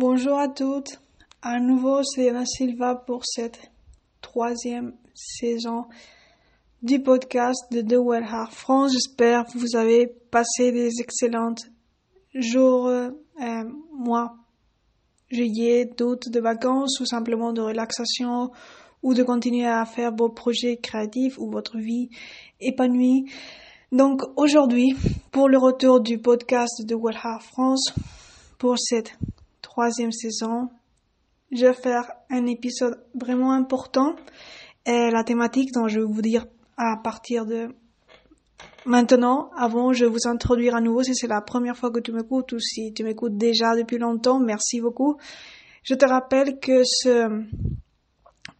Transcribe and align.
Bonjour 0.00 0.38
à 0.38 0.48
toutes. 0.48 0.98
À 1.42 1.60
nouveau, 1.60 2.02
c'est 2.02 2.24
Yana 2.24 2.46
Silva 2.46 2.94
pour 2.94 3.20
cette 3.26 3.70
troisième 4.22 4.94
saison 5.12 5.84
du 6.82 7.02
podcast 7.02 7.70
de 7.70 7.82
The 7.82 7.98
Well 8.02 8.24
Heart 8.24 8.54
France. 8.54 8.92
J'espère 8.94 9.44
que 9.44 9.58
vous 9.58 9.76
avez 9.76 10.06
passé 10.06 10.72
des 10.72 10.88
excellentes 11.02 11.66
jours, 12.34 12.86
euh, 12.86 13.10
mois, 13.92 14.36
juillet, 15.30 15.84
d'août, 15.84 16.30
de 16.30 16.40
vacances 16.40 16.98
ou 17.00 17.04
simplement 17.04 17.52
de 17.52 17.60
relaxation 17.60 18.52
ou 19.02 19.12
de 19.12 19.22
continuer 19.22 19.66
à 19.66 19.84
faire 19.84 20.16
vos 20.16 20.30
projets 20.30 20.78
créatifs 20.78 21.36
ou 21.36 21.50
votre 21.50 21.76
vie 21.76 22.08
épanouie. 22.58 23.26
Donc 23.92 24.22
aujourd'hui, 24.36 24.96
pour 25.30 25.50
le 25.50 25.58
retour 25.58 26.00
du 26.00 26.16
podcast 26.16 26.86
de 26.86 26.94
Well 26.94 27.18
Heart 27.22 27.42
France, 27.42 27.92
pour 28.56 28.78
cette 28.78 29.18
troisième 29.70 30.10
saison, 30.10 30.68
je 31.52 31.66
vais 31.66 31.74
faire 31.74 32.10
un 32.28 32.46
épisode 32.46 32.98
vraiment 33.14 33.52
important. 33.52 34.16
La 34.84 35.22
thématique 35.22 35.70
dont 35.72 35.86
je 35.86 36.00
vais 36.00 36.06
vous 36.06 36.22
dire 36.22 36.44
à 36.76 36.96
partir 36.96 37.46
de 37.46 37.68
maintenant, 38.84 39.50
avant, 39.56 39.92
je 39.92 40.04
vais 40.04 40.10
vous 40.10 40.26
introduire 40.26 40.74
à 40.74 40.80
nouveau 40.80 41.04
si 41.04 41.14
c'est 41.14 41.28
la 41.28 41.40
première 41.40 41.76
fois 41.76 41.92
que 41.92 42.00
tu 42.00 42.10
m'écoutes 42.10 42.52
ou 42.52 42.58
si 42.58 42.92
tu 42.92 43.04
m'écoutes 43.04 43.36
déjà 43.36 43.76
depuis 43.76 43.98
longtemps. 43.98 44.40
Merci 44.40 44.80
beaucoup. 44.80 45.18
Je 45.84 45.94
te 45.94 46.04
rappelle 46.04 46.58
que 46.58 46.82
ce 46.84 47.44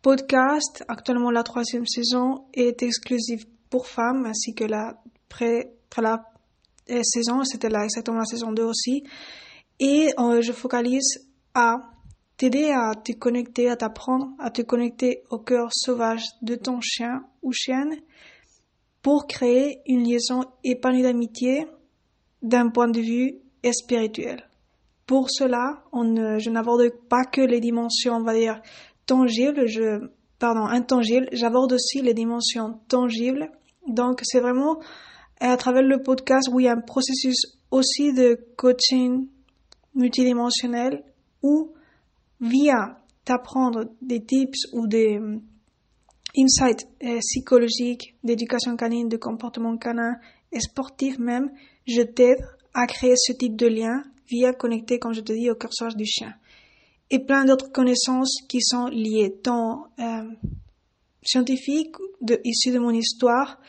podcast, 0.03 0.85
actuellement 0.87 1.33
la 1.33 1.43
troisième 1.43 1.87
saison, 1.87 2.45
est 2.55 2.85
exclusif 2.85 3.47
pour 3.69 3.89
femmes 3.89 4.27
ainsi 4.27 4.55
que 4.55 4.65
la 4.65 5.03
pré, 5.29 5.73
la 6.01 6.25
euh, 6.91 7.03
saison, 7.03 7.43
c'était 7.43 7.67
exactement 7.67 8.19
la 8.19 8.25
saison 8.25 8.53
2 8.53 8.63
aussi. 8.63 9.03
Et 9.81 10.13
euh, 10.19 10.43
je 10.43 10.53
focalise 10.53 11.27
à 11.55 11.81
t'aider 12.37 12.71
à 12.71 12.95
te 12.95 13.13
connecter, 13.13 13.69
à 13.69 13.77
t'apprendre 13.77 14.29
à 14.39 14.51
te 14.51 14.63
connecter 14.63 15.25
au 15.31 15.39
cœur 15.39 15.69
sauvage 15.73 16.25
de 16.43 16.55
ton 16.55 16.81
chien 16.81 17.25
ou 17.43 17.53
chienne 17.53 17.97
pour 19.03 19.27
créer 19.27 19.81
une 19.87 20.05
liaison 20.05 20.45
épanouie 20.63 21.03
d'amitié 21.03 21.67
d'un 22.43 22.69
point 22.69 22.89
de 22.89 23.01
vue 23.01 23.39
spirituel. 23.73 24.47
Pour 25.07 25.31
cela, 25.31 25.83
je 25.93 26.51
n'aborde 26.51 26.91
pas 27.09 27.25
que 27.25 27.41
les 27.41 27.61
dimensions, 27.61 28.15
on 28.15 28.23
va 28.23 28.35
dire, 28.35 28.61
tangibles, 29.07 29.67
pardon, 30.39 30.67
intangibles, 30.67 31.29
j'aborde 31.33 31.73
aussi 31.73 32.01
les 32.03 32.15
dimensions 32.15 32.81
tangibles. 32.89 33.51
Donc, 33.89 34.21
c'est 34.23 34.41
vraiment 34.41 34.79
à 35.41 35.57
travers 35.57 35.83
le 35.83 36.03
podcast 36.03 36.49
où 36.53 36.61
il 36.61 36.65
y 36.65 36.69
a 36.69 36.73
un 36.73 36.81
processus 36.81 37.59
aussi 37.71 38.13
de 38.13 38.39
coaching 38.57 39.27
multidimensionnel 39.95 41.05
où 41.43 41.73
via 42.41 43.01
t'apprendre 43.25 43.85
des 44.01 44.25
tips 44.25 44.67
ou 44.73 44.87
des 44.87 45.19
euh, 45.19 45.39
insights 46.37 46.87
euh, 47.05 47.19
psychologiques, 47.21 48.15
d'éducation 48.25 48.77
canine, 48.77 49.09
de 49.09 49.17
comportement 49.17 49.77
canin 49.77 50.17
et 50.53 50.61
sportif 50.61 51.19
même, 51.19 51.51
je 51.87 52.03
t'aide 52.03 52.41
à 52.75 52.87
créer 52.87 53.15
ce 53.17 53.33
type 53.33 53.57
de 53.57 53.67
lien 53.67 54.03
via 54.29 54.53
connecter, 54.53 54.99
comme 54.99 55.13
je 55.13 55.21
te 55.21 55.33
dis, 55.33 55.51
au 55.51 55.55
curseur 55.55 55.95
du 55.95 56.05
chien. 56.07 56.35
Et 57.11 57.19
plein 57.19 57.45
d'autres 57.45 57.73
connaissances 57.73 58.43
qui 58.49 58.61
sont 58.63 58.87
liées, 58.87 59.35
tant 59.43 59.87
euh, 59.99 60.23
scientifiques, 61.23 61.97
de, 62.21 62.41
issues 62.45 62.71
de 62.71 62.79
mon 62.79 62.93
histoire. 62.93 63.61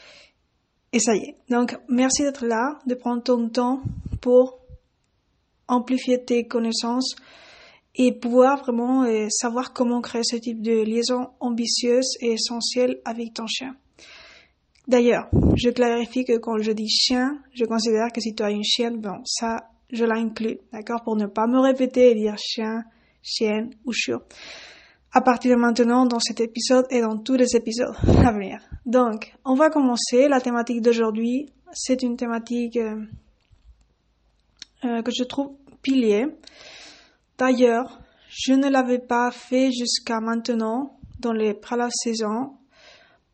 Et 0.94 1.00
ça 1.00 1.16
y 1.16 1.20
est. 1.20 1.38
Donc, 1.50 1.76
merci 1.90 2.22
d'être 2.22 2.46
là, 2.46 2.80
de 2.86 2.94
prendre 2.94 3.24
ton 3.24 3.50
temps 3.50 3.82
pour 4.22 4.60
amplifier 5.72 6.24
tes 6.24 6.48
connaissances 6.48 7.16
et 7.96 8.14
pouvoir 8.14 8.60
vraiment 8.60 9.04
euh, 9.04 9.28
savoir 9.30 9.74
comment 9.74 10.02
créer 10.02 10.24
ce 10.24 10.36
type 10.38 10.62
de 10.62 10.84
liaison 10.84 11.30
ambitieuse 11.40 12.16
et 12.22 12.34
essentielle 12.34 13.02
avec 13.06 13.34
ton 13.34 13.48
chien. 13.48 13.76
D'ailleurs, 14.88 15.30
je 15.56 15.70
clarifie 15.70 16.26
que 16.26 16.38
quand 16.38 16.58
je 16.60 16.72
dis 16.72 16.90
chien, 16.90 17.40
je 17.54 17.66
considère 17.66 18.12
que 18.14 18.22
si 18.22 18.34
tu 18.34 18.44
as 18.44 18.52
une 18.52 18.64
chienne, 18.64 19.00
bon, 19.00 19.22
ça, 19.26 19.70
je 19.92 20.06
l'inclus, 20.06 20.60
d'accord, 20.72 21.04
pour 21.04 21.16
ne 21.16 21.28
pas 21.28 21.48
me 21.48 21.60
répéter 21.60 22.12
et 22.12 22.16
dire 22.16 22.38
chien, 22.38 22.84
chienne 23.22 23.72
ou 23.86 23.92
chiot. 23.92 24.22
À 25.14 25.22
partir 25.22 25.52
de 25.52 25.62
maintenant, 25.62 26.06
dans 26.06 26.20
cet 26.20 26.40
épisode 26.40 26.86
et 26.90 27.02
dans 27.02 27.18
tous 27.18 27.36
les 27.36 27.56
épisodes 27.56 27.96
à 28.26 28.32
venir. 28.32 28.60
Donc, 28.86 29.34
on 29.44 29.56
va 29.56 29.70
commencer. 29.70 30.28
La 30.30 30.40
thématique 30.40 30.82
d'aujourd'hui, 30.82 31.48
c'est 31.74 32.02
une 32.02 32.16
thématique 32.16 32.78
euh, 32.78 32.96
euh, 34.86 35.02
que 35.02 35.12
je 35.12 35.24
trouve 35.26 35.52
pilier. 35.82 36.28
D'ailleurs, 37.38 38.00
je 38.30 38.54
ne 38.54 38.70
l'avais 38.70 39.00
pas 39.00 39.32
fait 39.32 39.72
jusqu'à 39.72 40.20
maintenant 40.20 40.98
dans 41.20 41.34
les 41.34 41.54
préalables 41.54 41.92
saisons 41.94 42.54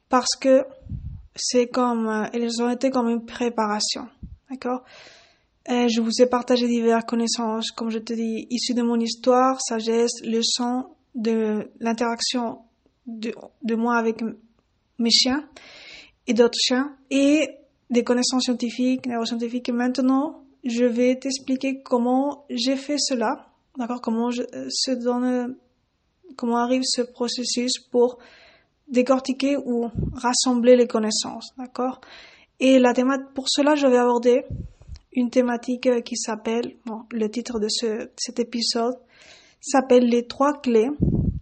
parce 0.09 0.35
que 0.39 0.65
c'est 1.35 1.67
comme, 1.67 2.07
euh, 2.07 2.25
elles 2.33 2.61
ont 2.61 2.69
été 2.69 2.89
comme 2.89 3.09
une 3.09 3.25
préparation. 3.25 4.07
D'accord? 4.49 4.83
Je 5.69 5.99
vous 5.99 6.21
ai 6.21 6.27
partagé 6.27 6.65
diverses 6.65 7.03
connaissances, 7.05 7.71
comme 7.71 7.89
je 7.89 7.99
te 7.99 8.13
dis, 8.13 8.47
issues 8.49 8.73
de 8.73 8.81
mon 8.81 8.97
histoire, 8.97 9.59
sagesse, 9.59 10.23
leçons 10.23 10.85
de 11.13 11.69
l'interaction 11.81 12.59
de, 13.05 13.33
de 13.63 13.75
moi 13.75 13.97
avec 13.97 14.23
mes 14.97 15.09
chiens 15.09 15.43
et 16.25 16.33
d'autres 16.33 16.57
chiens 16.57 16.95
et 17.09 17.49
des 17.89 18.03
connaissances 18.03 18.43
scientifiques, 18.43 19.07
neuroscientifiques. 19.07 19.67
Et 19.67 19.73
maintenant, 19.73 20.43
je 20.67 20.85
vais 20.85 21.15
t'expliquer 21.15 21.81
comment 21.81 22.45
j'ai 22.49 22.75
fait 22.75 22.97
cela, 22.97 23.47
d'accord, 23.77 24.01
comment 24.01 24.31
je, 24.31 24.43
euh, 24.53 24.67
se 24.69 24.91
donne, 24.91 25.55
comment 26.35 26.57
arrive 26.57 26.83
ce 26.83 27.01
processus 27.01 27.79
pour 27.91 28.17
décortiquer 28.87 29.57
ou 29.57 29.89
rassembler 30.13 30.75
les 30.75 30.87
connaissances, 30.87 31.53
d'accord. 31.57 32.01
Et 32.59 32.79
la 32.79 32.93
thématique, 32.93 33.33
pour 33.33 33.49
cela, 33.49 33.75
je 33.75 33.87
vais 33.87 33.97
aborder 33.97 34.43
une 35.13 35.29
thématique 35.29 36.03
qui 36.03 36.15
s'appelle, 36.15 36.75
bon, 36.85 37.03
le 37.11 37.29
titre 37.29 37.59
de 37.59 37.67
ce, 37.69 38.09
cet 38.17 38.39
épisode 38.39 38.95
s'appelle 39.61 40.07
les 40.07 40.27
trois 40.27 40.53
clés 40.59 40.89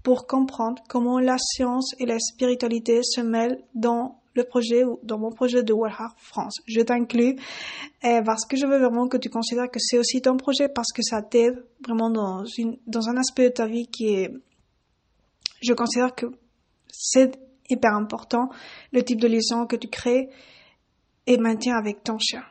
pour 0.04 0.28
comprendre 0.28 0.82
comment 0.88 1.20
la 1.20 1.38
science 1.40 1.94
et 2.00 2.06
la 2.06 2.20
spiritualité 2.20 3.02
se 3.04 3.22
mêlent 3.22 3.64
dans 3.74 4.20
le 4.36 4.44
projet 4.44 4.84
ou 4.84 5.00
dans 5.04 5.18
mon 5.18 5.32
projet 5.32 5.64
de 5.64 5.74
Heart 5.74 6.18
France. 6.18 6.58
Je 6.68 6.82
t'inclus 6.82 7.36
euh, 8.04 8.22
parce 8.22 8.46
que 8.46 8.58
je 8.58 8.66
veux 8.66 8.78
vraiment 8.78 9.08
que 9.08 9.18
tu 9.18 9.30
considères 9.30 9.70
que 9.72 9.80
c'est 9.80 9.98
aussi 9.98 10.22
ton 10.22 10.38
projet 10.38 10.68
parce 10.68 10.92
que 10.92 11.02
ça 11.02 11.22
t'aide 11.22 11.64
vraiment 11.86 12.10
dans, 12.10 12.44
une, 12.58 12.78
dans 12.86 13.08
un 13.10 13.18
aspect 13.18 13.46
de 13.46 13.54
ta 13.54 13.66
vie 13.66 13.88
qui 13.88 14.14
est, 14.14 14.32
je 15.62 15.74
considère 15.74 16.14
que 16.14 16.28
c'est 16.88 17.40
hyper 17.70 17.96
important, 17.96 18.50
le 18.92 19.04
type 19.04 19.20
de 19.20 19.28
liaison 19.28 19.66
que 19.66 19.76
tu 19.76 19.88
crées 19.88 20.30
et 21.26 21.38
maintiens 21.38 21.78
avec 21.78 22.04
ton 22.04 22.20
chien. 22.20 22.44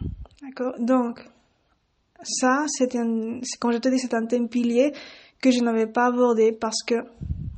D'accord? 0.43 0.75
Donc, 0.78 1.21
ça, 2.23 2.65
c'est 2.67 2.97
un, 2.97 3.41
quand 3.61 3.71
je 3.71 3.78
te 3.78 3.89
dis 3.89 3.99
c'est 3.99 4.15
un 4.15 4.27
thème 4.27 4.49
pilier 4.49 4.93
que 5.41 5.50
je 5.50 5.61
n'avais 5.61 5.87
pas 5.87 6.06
abordé 6.06 6.53
parce 6.53 6.83
que 6.83 6.94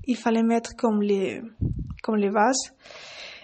il 0.09 0.17
fallait 0.17 0.43
mettre 0.43 0.77
comme 0.77 1.03
les, 1.03 1.43
comme 2.03 2.17
les 2.17 2.31
vases. 2.31 2.73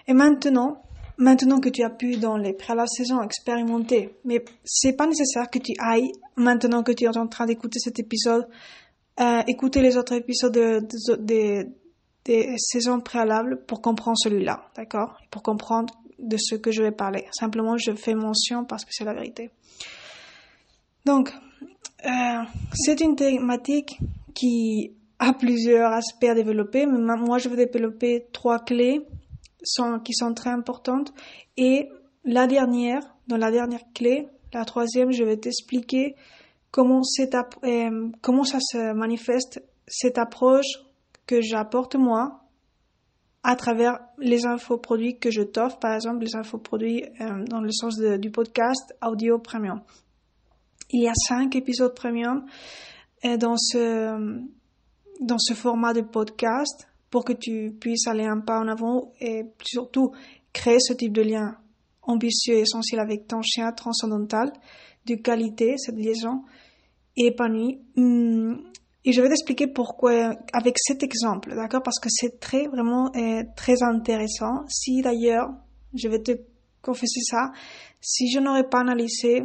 Et 0.07 0.13
maintenant, 0.13 0.83
maintenant 1.17 1.59
que 1.59 1.69
tu 1.69 1.83
as 1.83 1.89
pu 1.89 2.17
dans 2.17 2.37
les 2.37 2.53
préalables 2.53 2.89
saisons 2.89 3.21
expérimenter, 3.21 4.15
mais 4.25 4.43
c'est 4.63 4.93
pas 4.93 5.07
nécessaire 5.07 5.49
que 5.49 5.59
tu 5.59 5.73
ailles 5.79 6.11
maintenant 6.35 6.83
que 6.83 6.91
tu 6.91 7.05
es 7.05 7.17
en 7.17 7.27
train 7.27 7.45
d'écouter 7.45 7.79
cet 7.79 7.99
épisode, 7.99 8.47
euh, 9.19 9.41
écouter 9.47 9.81
les 9.81 9.97
autres 9.97 10.13
épisodes 10.13 10.53
des 11.19 11.65
de, 12.25 12.55
saisons 12.57 12.99
préalables 13.01 13.63
pour 13.65 13.81
comprendre 13.81 14.17
celui-là, 14.17 14.65
d'accord? 14.75 15.17
Pour 15.29 15.43
comprendre 15.43 15.93
de 16.19 16.37
ce 16.37 16.55
que 16.55 16.71
je 16.71 16.81
vais 16.81 16.91
parler. 16.91 17.25
Simplement, 17.37 17.77
je 17.77 17.91
fais 17.93 18.15
mention 18.15 18.65
parce 18.65 18.85
que 18.85 18.91
c'est 18.93 19.03
la 19.03 19.13
vérité. 19.13 19.51
Donc, 21.05 21.33
euh, 22.05 22.43
c'est 22.73 23.01
une 23.01 23.15
thématique 23.15 23.99
qui 24.33 24.93
a 25.19 25.33
plusieurs 25.33 25.91
aspects 25.91 26.25
à 26.25 26.33
développer, 26.33 26.85
mais 26.85 26.97
moi 27.17 27.37
je 27.37 27.49
vais 27.49 27.65
développer 27.65 28.25
trois 28.31 28.59
clés 28.59 29.01
sont, 29.63 29.99
qui 29.99 30.13
sont 30.13 30.33
très 30.33 30.49
importantes. 30.49 31.13
Et 31.57 31.89
la 32.23 32.47
dernière, 32.47 33.01
dans 33.27 33.37
la 33.37 33.51
dernière 33.51 33.83
clé, 33.93 34.27
la 34.53 34.65
troisième, 34.65 35.11
je 35.11 35.23
vais 35.23 35.37
t'expliquer 35.37 36.15
comment, 36.71 37.01
euh, 37.63 38.09
comment 38.21 38.43
ça 38.43 38.59
se 38.59 38.93
manifeste, 38.93 39.63
cette 39.87 40.17
approche 40.17 40.83
que 41.25 41.41
j'apporte 41.41 41.95
moi 41.95 42.41
à 43.43 43.55
travers 43.55 43.99
les 44.17 44.45
infoproduits 44.45 45.19
que 45.19 45.29
je 45.29 45.41
t'offre, 45.41 45.77
par 45.77 45.93
exemple 45.93 46.23
les 46.23 46.35
infoproduits 46.35 47.03
euh, 47.19 47.43
dans 47.45 47.59
le 47.59 47.71
sens 47.71 47.97
du 47.97 48.31
podcast 48.31 48.95
audio 49.05 49.37
premium. 49.37 49.81
Il 50.91 51.01
y 51.01 51.07
a 51.07 51.13
cinq 51.27 51.55
épisodes 51.55 51.93
premium 51.93 52.45
euh, 53.25 53.37
dans 53.37 53.57
ce 53.57 54.41
dans 55.19 55.37
ce 55.37 55.53
format 55.53 55.93
de 55.93 56.01
podcast 56.01 56.87
pour 57.13 57.23
que 57.23 57.33
tu 57.33 57.77
puisses 57.79 58.07
aller 58.07 58.25
un 58.25 58.39
pas 58.39 58.59
en 58.59 58.67
avant 58.67 59.11
et 59.21 59.43
surtout 59.61 60.13
créer 60.51 60.79
ce 60.79 60.93
type 60.93 61.13
de 61.13 61.21
lien 61.21 61.55
ambitieux 62.01 62.55
et 62.55 62.61
essentiel 62.61 62.99
avec 62.99 63.27
ton 63.27 63.43
chien 63.43 63.71
transcendantal, 63.71 64.51
de 65.05 65.13
qualité, 65.13 65.77
cette 65.77 65.95
liaison 65.95 66.41
épanouie. 67.15 67.79
Hum, 67.97 68.63
Et 69.05 69.11
je 69.11 69.21
vais 69.21 69.29
t'expliquer 69.29 69.67
pourquoi 69.67 70.33
avec 70.53 70.77
cet 70.79 71.03
exemple, 71.03 71.53
d'accord? 71.53 71.83
Parce 71.83 71.99
que 71.99 72.09
c'est 72.09 72.39
très, 72.39 72.65
vraiment 72.65 73.11
euh, 73.15 73.43
très 73.55 73.83
intéressant. 73.83 74.65
Si 74.67 75.03
d'ailleurs, 75.03 75.51
je 75.93 76.07
vais 76.07 76.23
te 76.23 76.31
confesser 76.81 77.21
ça, 77.21 77.51
si 78.01 78.31
je 78.31 78.39
n'aurais 78.39 78.67
pas 78.67 78.79
analysé 78.79 79.43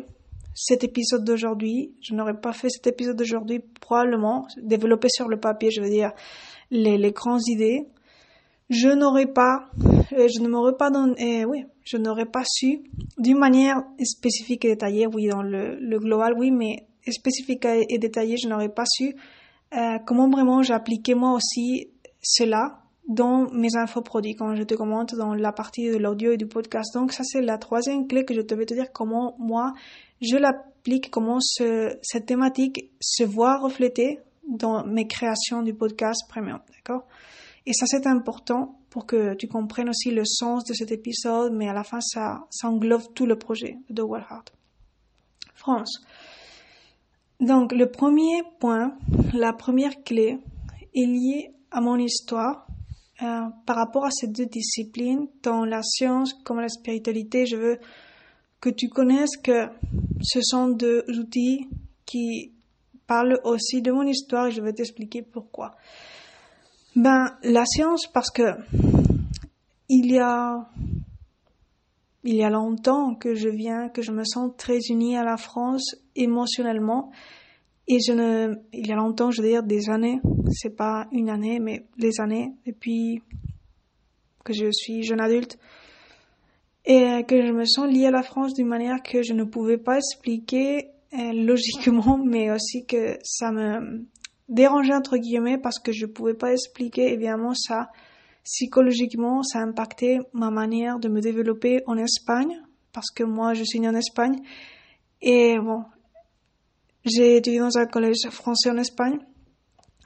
cet 0.54 0.84
épisode 0.84 1.22
d'aujourd'hui, 1.22 1.94
je 2.00 2.14
n'aurais 2.14 2.40
pas 2.40 2.54
fait 2.54 2.70
cet 2.70 2.86
épisode 2.86 3.16
d'aujourd'hui, 3.16 3.60
probablement 3.78 4.46
développé 4.56 5.08
sur 5.10 5.28
le 5.28 5.38
papier, 5.38 5.70
je 5.70 5.82
veux 5.82 5.90
dire, 5.90 6.12
les, 6.70 7.12
grandes 7.12 7.46
idées, 7.48 7.86
je 8.70 8.88
n'aurais 8.88 9.26
pas, 9.26 9.70
euh, 10.12 10.28
je 10.28 10.42
ne 10.42 10.48
m'aurais 10.48 10.76
pas 10.76 10.90
donné, 10.90 11.42
euh, 11.42 11.46
oui, 11.46 11.64
je 11.84 11.96
n'aurais 11.96 12.26
pas 12.26 12.42
su, 12.44 12.82
d'une 13.16 13.38
manière 13.38 13.82
spécifique 14.02 14.64
et 14.64 14.70
détaillée, 14.70 15.06
oui, 15.06 15.28
dans 15.28 15.42
le, 15.42 15.76
le 15.76 15.98
global, 15.98 16.34
oui, 16.36 16.50
mais 16.50 16.86
spécifique 17.10 17.64
et 17.64 17.98
détaillée, 17.98 18.36
je 18.36 18.48
n'aurais 18.48 18.68
pas 18.68 18.84
su 18.86 19.14
euh, 19.76 19.98
comment 20.06 20.30
vraiment 20.30 20.62
j'appliquais 20.62 21.14
moi 21.14 21.34
aussi 21.34 21.90
cela 22.22 22.80
dans 23.06 23.50
mes 23.52 23.76
infoproduits 23.76 24.34
quand 24.34 24.54
je 24.54 24.62
te 24.62 24.74
commente 24.74 25.14
dans 25.14 25.34
la 25.34 25.52
partie 25.52 25.90
de 25.90 25.96
l'audio 25.96 26.32
et 26.32 26.36
du 26.38 26.46
podcast. 26.46 26.94
Donc 26.94 27.12
ça 27.12 27.22
c'est 27.24 27.42
la 27.42 27.58
troisième 27.58 28.06
clé 28.06 28.24
que 28.24 28.34
je 28.34 28.40
te 28.40 28.54
vais 28.54 28.64
te 28.64 28.74
dire 28.74 28.92
comment 28.92 29.34
moi 29.38 29.74
je 30.22 30.36
l'applique, 30.36 31.10
comment 31.10 31.38
ce, 31.40 31.98
cette 32.02 32.26
thématique 32.26 32.90
se 33.00 33.24
voit 33.24 33.58
reflétée 33.58 34.20
dans 34.48 34.84
mes 34.84 35.06
créations 35.06 35.62
du 35.62 35.74
podcast 35.74 36.22
premium, 36.28 36.60
d'accord? 36.72 37.06
Et 37.66 37.72
ça 37.72 37.86
c'est 37.86 38.06
important 38.06 38.78
pour 38.90 39.06
que 39.06 39.34
tu 39.34 39.46
comprennes 39.46 39.90
aussi 39.90 40.10
le 40.10 40.24
sens 40.24 40.64
de 40.64 40.72
cet 40.72 40.90
épisode, 40.90 41.52
mais 41.52 41.68
à 41.68 41.74
la 41.74 41.84
fin 41.84 42.00
ça, 42.00 42.46
englobe 42.62 43.12
tout 43.14 43.26
le 43.26 43.36
projet 43.36 43.78
de 43.90 44.02
World 44.02 44.26
Heart. 44.30 44.52
France. 45.54 46.00
Donc 47.40 47.72
le 47.72 47.90
premier 47.90 48.42
point, 48.58 48.96
la 49.34 49.52
première 49.52 50.02
clé 50.02 50.38
est 50.94 51.06
liée 51.06 51.50
à 51.70 51.80
mon 51.80 51.96
histoire 51.96 52.66
euh, 53.22 53.42
par 53.66 53.76
rapport 53.76 54.04
à 54.04 54.10
ces 54.10 54.28
deux 54.28 54.46
disciplines, 54.46 55.26
tant 55.42 55.64
la 55.64 55.82
science 55.82 56.32
comme 56.44 56.60
la 56.60 56.68
spiritualité. 56.68 57.46
Je 57.46 57.56
veux 57.56 57.78
que 58.60 58.70
tu 58.70 58.88
connaisses 58.88 59.36
que 59.36 59.68
ce 60.22 60.40
sont 60.40 60.68
deux 60.68 61.04
outils 61.08 61.68
qui 62.06 62.52
parlent 63.08 63.40
aussi 63.42 63.82
de 63.82 63.90
mon 63.90 64.06
histoire 64.06 64.46
et 64.46 64.50
je 64.52 64.60
vais 64.60 64.72
t'expliquer 64.72 65.22
pourquoi. 65.22 65.74
Ben, 66.94 67.36
la 67.42 67.64
science 67.64 68.06
parce 68.06 68.30
que 68.30 68.54
il 69.88 70.12
y 70.12 70.18
a 70.18 70.68
il 72.24 72.34
y 72.34 72.44
a 72.44 72.50
longtemps 72.50 73.14
que 73.14 73.34
je 73.34 73.48
viens, 73.48 73.88
que 73.88 74.02
je 74.02 74.12
me 74.12 74.24
sens 74.24 74.52
très 74.56 74.78
unie 74.90 75.16
à 75.16 75.24
la 75.24 75.36
France 75.36 75.96
émotionnellement. 76.14 77.10
Et 77.86 78.00
je 78.06 78.12
ne, 78.12 78.54
il 78.74 78.86
y 78.86 78.92
a 78.92 78.96
longtemps, 78.96 79.30
je 79.30 79.40
veux 79.40 79.48
dire 79.48 79.62
des 79.62 79.88
années, 79.88 80.20
c'est 80.50 80.76
pas 80.76 81.06
une 81.10 81.30
année, 81.30 81.58
mais 81.58 81.86
des 81.96 82.20
années, 82.20 82.52
depuis 82.66 83.22
que 84.44 84.52
je 84.52 84.70
suis 84.70 85.04
jeune 85.04 85.20
adulte, 85.20 85.58
et 86.84 87.24
que 87.26 87.46
je 87.46 87.52
me 87.52 87.64
sens 87.64 87.90
liée 87.90 88.06
à 88.06 88.10
la 88.10 88.22
France 88.22 88.52
d'une 88.52 88.66
manière 88.66 89.02
que 89.02 89.22
je 89.22 89.32
ne 89.32 89.44
pouvais 89.44 89.78
pas 89.78 89.96
expliquer 89.96 90.88
logiquement, 91.12 92.18
mais 92.24 92.50
aussi 92.50 92.86
que 92.86 93.18
ça 93.22 93.50
me 93.52 94.06
dérangeait 94.48 94.94
entre 94.94 95.16
guillemets 95.16 95.58
parce 95.58 95.78
que 95.78 95.92
je 95.92 96.06
pouvais 96.06 96.34
pas 96.34 96.52
expliquer 96.52 97.12
évidemment 97.12 97.54
ça 97.54 97.88
psychologiquement, 98.48 99.42
ça 99.42 99.58
a 99.58 99.62
impacté 99.62 100.20
ma 100.32 100.50
manière 100.50 100.98
de 100.98 101.08
me 101.08 101.20
développer 101.20 101.82
en 101.86 101.98
Espagne, 101.98 102.58
parce 102.92 103.10
que 103.14 103.22
moi, 103.22 103.52
je 103.52 103.62
suis 103.62 103.78
née 103.78 103.88
en 103.88 103.94
Espagne. 103.94 104.40
Et 105.20 105.58
bon, 105.58 105.84
j'ai 107.04 107.36
étudié 107.36 107.58
dans 107.58 107.76
un 107.76 107.86
collège 107.86 108.28
français 108.30 108.70
en 108.70 108.78
Espagne. 108.78 109.18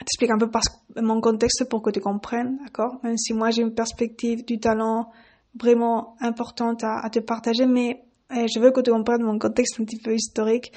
T'explique 0.00 0.32
un 0.32 0.38
peu 0.38 0.50
parce, 0.50 0.66
mon 0.96 1.20
contexte 1.20 1.68
pour 1.68 1.82
que 1.82 1.90
tu 1.90 2.00
comprennes, 2.00 2.58
d'accord? 2.64 2.98
Même 3.04 3.16
si 3.16 3.32
moi, 3.32 3.50
j'ai 3.50 3.62
une 3.62 3.74
perspective 3.74 4.44
du 4.44 4.58
talent 4.58 5.12
vraiment 5.54 6.16
importante 6.20 6.82
à, 6.82 6.98
à 6.98 7.10
te 7.10 7.20
partager, 7.20 7.66
mais 7.66 8.02
eh, 8.34 8.46
je 8.48 8.60
veux 8.60 8.70
que 8.70 8.80
tu 8.80 8.90
comprennes 8.90 9.22
mon 9.22 9.38
contexte 9.38 9.80
un 9.80 9.84
petit 9.84 10.00
peu 10.00 10.14
historique 10.14 10.72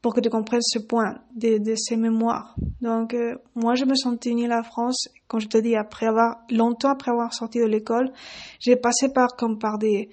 pour 0.00 0.14
que 0.14 0.20
tu 0.20 0.30
comprennes 0.30 0.62
ce 0.62 0.78
point 0.78 1.18
de, 1.34 1.58
de 1.58 1.74
ces 1.74 1.96
mémoires. 1.96 2.54
Donc, 2.80 3.14
euh, 3.14 3.34
moi, 3.54 3.74
je 3.74 3.84
me 3.84 3.94
sentais 3.94 4.30
unie 4.30 4.44
à 4.44 4.48
la 4.48 4.62
France, 4.62 5.08
quand 5.26 5.40
je 5.40 5.48
te 5.48 5.58
dis, 5.58 5.74
après 5.74 6.06
avoir, 6.06 6.42
longtemps 6.50 6.90
après 6.90 7.10
avoir 7.10 7.34
sorti 7.34 7.58
de 7.58 7.64
l'école, 7.64 8.12
j'ai 8.60 8.76
passé 8.76 9.12
par, 9.12 9.34
comme 9.36 9.58
par 9.58 9.78
des, 9.78 10.08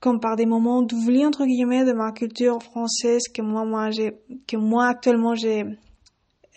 comme 0.00 0.18
par 0.18 0.36
des 0.36 0.46
moments 0.46 0.82
d'oubli, 0.82 1.26
entre 1.26 1.44
guillemets, 1.44 1.84
de 1.84 1.92
ma 1.92 2.12
culture 2.12 2.62
française 2.62 3.22
que 3.32 3.42
moi, 3.42 3.64
moi, 3.66 3.90
j'ai, 3.90 4.14
que 4.46 4.56
moi, 4.56 4.86
actuellement, 4.86 5.34
j'ai, 5.34 5.64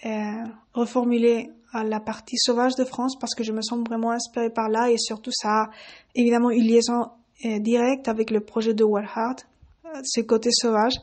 euh, 0.06 0.44
reformulé 0.74 1.52
à 1.74 1.84
la 1.84 2.00
partie 2.00 2.38
sauvage 2.38 2.76
de 2.76 2.84
France 2.84 3.16
parce 3.20 3.36
que 3.36 3.44
je 3.44 3.52
me 3.52 3.62
sens 3.62 3.80
vraiment 3.88 4.12
inspirée 4.12 4.50
par 4.50 4.68
là 4.68 4.90
et 4.90 4.98
surtout 4.98 5.32
ça 5.32 5.50
a 5.50 5.70
évidemment 6.16 6.50
une 6.50 6.64
liaison 6.64 7.10
euh, 7.46 7.60
directe 7.60 8.08
avec 8.08 8.32
le 8.32 8.40
projet 8.40 8.74
de 8.74 8.84
Heart, 8.84 9.46
euh, 9.46 9.51
ce 10.04 10.22
côté 10.22 10.50
sauvage 10.52 10.94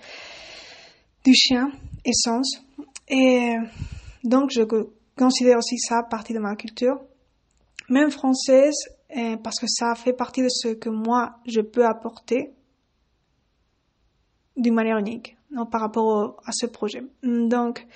du 1.24 1.34
chien, 1.34 1.70
essence. 2.04 2.62
Et 3.08 3.56
donc, 4.24 4.50
je 4.50 4.62
considère 5.16 5.58
aussi 5.58 5.78
ça 5.78 6.02
partie 6.02 6.32
de 6.32 6.38
ma 6.38 6.54
culture, 6.56 7.00
même 7.88 8.10
française, 8.10 8.76
parce 9.42 9.58
que 9.58 9.66
ça 9.66 9.94
fait 9.94 10.12
partie 10.12 10.42
de 10.42 10.48
ce 10.48 10.68
que 10.68 10.88
moi, 10.88 11.36
je 11.46 11.60
peux 11.60 11.86
apporter 11.86 12.52
d'une 14.56 14.74
manière 14.74 14.98
unique 14.98 15.36
non, 15.50 15.66
par 15.66 15.80
rapport 15.80 16.36
à 16.44 16.52
ce 16.52 16.66
projet. 16.66 17.02
Donc, 17.22 17.86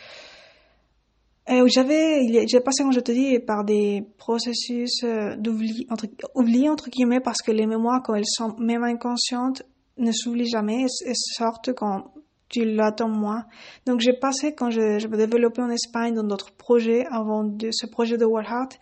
j'avais, 1.67 2.47
j'ai 2.47 2.61
passé, 2.61 2.83
comme 2.83 2.93
je 2.93 3.01
te 3.01 3.13
dis, 3.13 3.39
par 3.41 3.65
des 3.65 4.05
processus 4.17 5.03
euh, 5.05 5.37
d'oubli, 5.37 5.87
entre, 5.91 6.07
oubli, 6.35 6.69
entre 6.69 6.89
guillemets, 6.89 7.21
parce 7.21 7.43
que 7.43 7.51
les 7.51 7.67
mémoires, 7.67 8.03
quand 8.03 8.15
elles 8.15 8.25
sont 8.27 8.55
même 8.59 8.85
inconscientes, 8.85 9.63
ne 9.99 10.13
s'oublient 10.13 10.49
jamais, 10.49 10.87
elles 11.05 11.15
sortent 11.15 11.73
quand 11.75 12.13
tu 12.49 12.65
l'attends 12.65 13.09
moins. 13.09 13.47
Donc 13.87 14.01
j'ai 14.01 14.13
passé 14.13 14.55
quand 14.55 14.71
je, 14.71 14.99
je 14.99 15.09
me 15.09 15.17
développais 15.17 15.63
en 15.63 15.71
Espagne 15.71 16.15
dans 16.15 16.23
d'autres 16.23 16.53
projets 16.53 17.05
avant 17.11 17.45
de 17.45 17.71
ce 17.73 17.87
projet 17.87 18.19
de 18.19 18.25
World 18.25 18.49
Heart 18.49 18.79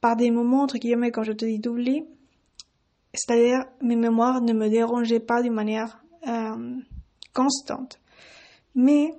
par 0.00 0.16
des 0.16 0.30
moments 0.30 0.62
entre 0.62 0.78
guillemets 0.78 1.12
quand 1.12 1.22
je 1.22 1.32
te 1.32 1.44
dis 1.44 1.60
d'oubli, 1.60 2.04
c'est-à-dire 3.14 3.64
mes 3.80 3.96
mémoires 3.96 4.40
ne 4.40 4.52
me 4.52 4.68
dérangeaient 4.68 5.20
pas 5.20 5.42
d'une 5.42 5.52
manière 5.52 6.02
euh, 6.26 6.80
constante. 7.32 8.00
Mais 8.74 9.12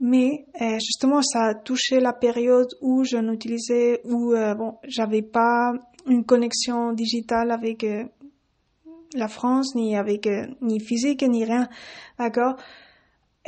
mais 0.00 0.46
euh, 0.60 0.78
justement 0.78 1.22
ça 1.22 1.46
a 1.46 1.54
touché 1.54 1.98
la 1.98 2.12
période 2.12 2.68
où 2.80 3.02
je 3.04 3.16
n'utilisais 3.16 4.00
où 4.04 4.32
euh, 4.32 4.54
bon 4.54 4.76
j'avais 4.86 5.22
pas 5.22 5.72
une 6.06 6.24
connexion 6.24 6.92
digitale 6.92 7.50
avec 7.50 7.82
euh, 7.82 8.04
la 9.14 9.28
France 9.28 9.74
ni 9.74 9.96
avec 9.96 10.26
euh, 10.26 10.46
ni 10.60 10.80
physique 10.80 11.22
ni 11.22 11.44
rien 11.44 11.68
d'accord? 12.18 12.56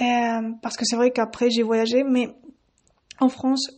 Euh, 0.00 0.52
parce 0.62 0.76
que 0.76 0.85
c'est 0.85 0.97
vrai 0.97 1.11
qu'après 1.11 1.50
j'ai 1.50 1.62
voyagé, 1.62 2.05
mais 2.05 2.29
en 3.21 3.29
France, 3.29 3.71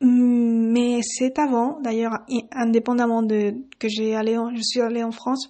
mais 0.00 1.00
c'est 1.02 1.38
avant, 1.38 1.80
d'ailleurs, 1.80 2.18
indépendamment 2.50 3.22
de 3.22 3.54
que 3.78 3.88
j'ai 3.88 4.16
allé, 4.16 4.36
je 4.54 4.62
suis 4.62 4.80
allée 4.80 5.04
en 5.04 5.12
France, 5.12 5.48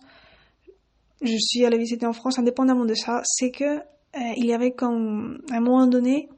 je 1.23 1.37
suis 1.39 1.65
allée 1.65 1.79
visiter 1.79 2.07
en 2.07 2.13
France, 2.13 2.39
indépendamment 2.39 2.85
de 2.85 2.95
ça, 2.95 3.23
c'est 3.25 3.51
que 3.51 3.79
euh, 3.79 4.33
il 4.37 4.47
y 4.47 4.53
avait 4.53 4.73
comme 4.73 5.41
à 5.51 5.57
un 5.57 5.61
moment 5.61 5.87
donné, 5.87 6.29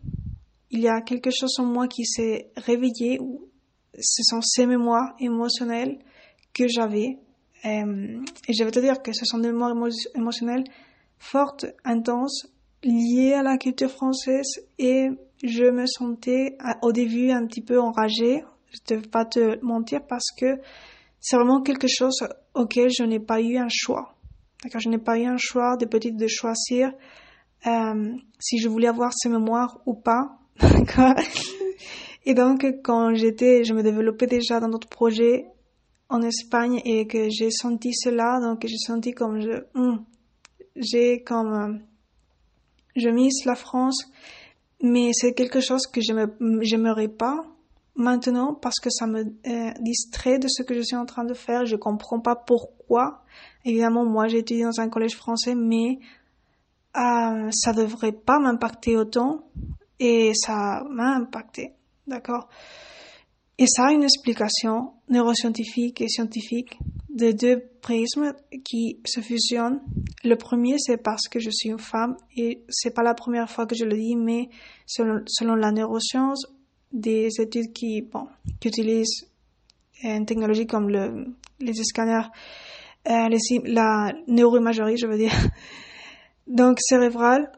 il 0.71 0.81
y 0.81 0.89
a 0.89 1.01
quelque 1.01 1.31
chose 1.31 1.59
en 1.59 1.65
moi 1.65 1.89
qui 1.89 2.05
s'est 2.05 2.51
réveillé. 2.57 3.19
Ce 3.99 4.23
sont 4.23 4.41
ces 4.43 4.67
mémoires 4.67 5.15
émotionnelles 5.19 5.99
que 6.55 6.69
j'avais. 6.69 7.19
Euh, 7.67 8.21
et 8.49 8.53
je 8.53 8.65
vais 8.65 8.71
te 8.71 8.79
dire 8.79 9.03
que 9.03 9.13
ce 9.13 9.25
sont 9.25 9.39
des 9.39 9.49
mémoires 9.49 9.75
émotionnelles 10.15 10.65
fortes, 11.19 11.67
intenses, 11.85 12.47
lié 12.85 13.35
à 13.35 13.43
la 13.43 13.57
culture 13.57 13.91
française 13.91 14.61
et 14.79 15.09
je 15.43 15.65
me 15.65 15.87
sentais 15.87 16.57
au 16.83 16.93
début 16.93 17.31
un 17.31 17.47
petit 17.47 17.63
peu 17.63 17.81
enragée. 17.81 18.45
Je 18.71 18.95
ne 18.95 19.01
vais 19.01 19.09
pas 19.09 19.25
te 19.25 19.63
mentir 19.65 20.07
parce 20.07 20.31
que 20.39 20.61
c'est 21.21 21.37
vraiment 21.37 21.63
quelque 21.63 21.89
chose 21.89 22.27
auquel 22.55 22.91
je 22.91 23.03
n'ai 23.03 23.21
pas 23.21 23.41
eu 23.41 23.57
un 23.57 23.69
choix. 23.69 24.15
D'accord, 24.63 24.81
je 24.81 24.89
n'ai 24.89 24.99
pas 24.99 25.19
eu 25.19 25.25
un 25.25 25.37
choix 25.37 25.77
de 25.77 25.87
de 25.87 26.27
choisir 26.27 26.93
euh, 27.67 28.15
si 28.39 28.59
je 28.59 28.69
voulais 28.69 28.89
avoir 28.89 29.13
ces 29.15 29.29
mémoires 29.29 29.81
ou 29.87 29.95
pas. 29.95 30.39
D'accord. 30.61 31.15
Et 32.25 32.35
donc 32.35 32.65
quand 32.83 33.15
j'étais, 33.15 33.65
je 33.65 33.75
me 33.75 33.83
développais 33.83 34.27
déjà 34.27 34.61
dans 34.61 34.69
d'autres 34.69 34.89
projets 34.89 35.47
en 36.09 36.23
Espagne 36.23 36.81
et 36.85 37.07
que 37.07 37.29
j'ai 37.31 37.51
senti 37.51 37.93
cela, 37.93 38.41
donc 38.41 38.65
j'ai 38.67 38.79
senti 38.79 39.13
comme 39.13 39.41
je, 39.41 39.65
hmm, 39.75 40.05
j'ai 40.77 41.23
comme 41.23 41.53
euh, 41.53 41.79
je 42.95 43.09
mise 43.09 43.45
la 43.45 43.55
France, 43.55 44.11
mais 44.83 45.11
c'est 45.13 45.35
quelque 45.35 45.61
chose 45.61 45.87
que 45.87 46.01
je 46.01 46.13
j'aimerais 46.63 47.09
pas 47.09 47.45
maintenant 47.97 48.55
parce 48.55 48.79
que 48.79 48.91
ça 48.91 49.07
me 49.07 49.25
euh, 49.47 49.71
distrait 49.81 50.39
de 50.39 50.49
ce 50.49 50.63
que 50.63 50.75
je 50.75 50.83
suis 50.83 50.97
en 50.97 51.07
train 51.07 51.25
de 51.25 51.35
faire. 51.35 51.67
Je 51.67 51.77
comprends 51.77 52.21
pas 52.21 52.37
pourquoi. 52.37 53.25
Évidemment, 53.65 54.05
moi 54.05 54.29
j'ai 54.29 54.39
étudié 54.39 54.65
dans 54.65 54.81
un 54.81 54.89
collège 54.89 55.17
français, 55.17 55.55
mais 55.55 55.99
euh, 56.97 57.51
ça 57.53 57.73
devrait 57.73 58.13
pas 58.13 58.39
m'impacter 58.39 58.97
autant 58.97 59.49
et 59.99 60.33
ça 60.35 60.85
m'a 60.91 61.17
impacté, 61.17 61.75
d'accord? 62.07 62.49
Et 63.59 63.67
ça 63.67 63.87
a 63.87 63.93
une 63.93 64.05
explication 64.05 64.93
neuroscientifique 65.09 66.01
et 66.01 66.09
scientifique 66.09 66.79
de 67.11 67.33
deux 67.33 67.63
prismes 67.81 68.35
qui 68.65 69.01
se 69.07 69.21
fusionnent. 69.21 69.81
Le 70.25 70.37
premier, 70.37 70.77
c'est 70.79 70.97
parce 70.97 71.29
que 71.29 71.39
je 71.39 71.51
suis 71.51 71.71
une 71.71 71.79
femme 71.79 72.17
et 72.37 72.63
c'est 72.69 72.95
pas 72.95 73.03
la 73.03 73.15
première 73.15 73.51
fois 73.51 73.67
que 73.67 73.75
je 73.75 73.85
le 73.85 73.97
dis, 73.97 74.17
mais 74.17 74.49
selon, 74.87 75.55
la 75.55 75.73
neuroscience, 75.73 76.47
des 76.93 77.29
études 77.41 77.73
qui, 77.73 78.03
bon, 78.03 78.27
qui 78.61 78.69
utilisent 78.69 79.29
une 80.03 80.27
technologie 80.27 80.67
comme 80.67 80.89
le, 80.89 81.27
les 81.61 81.75
scanners, 81.75 82.29
euh, 83.09 83.29
la 83.65 84.13
neuroimagerie, 84.27 84.97
je 84.97 85.07
veux 85.07 85.17
dire, 85.17 85.33
donc 86.47 86.79
cérébrale, 86.81 87.51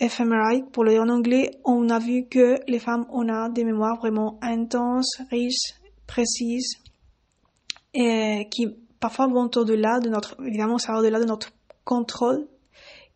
fMRI 0.00 0.64
pour 0.72 0.84
le 0.84 0.92
dire 0.92 1.02
en 1.02 1.08
anglais, 1.08 1.50
on 1.64 1.88
a 1.88 1.98
vu 1.98 2.26
que 2.28 2.56
les 2.68 2.78
femmes 2.78 3.06
ont 3.10 3.48
des 3.48 3.64
mémoires 3.64 3.98
vraiment 3.98 4.38
intenses, 4.42 5.20
riches, 5.30 5.74
précises, 6.06 6.78
et 7.96 8.48
qui 8.50 8.68
parfois 9.00 9.26
vont 9.26 9.50
au-delà 9.56 10.00
de 10.00 10.10
notre, 10.10 10.36
évidemment, 10.44 10.78
ça 10.78 10.92
va 10.92 10.98
au-delà 10.98 11.18
de 11.18 11.24
notre 11.24 11.50
contrôle. 11.84 12.46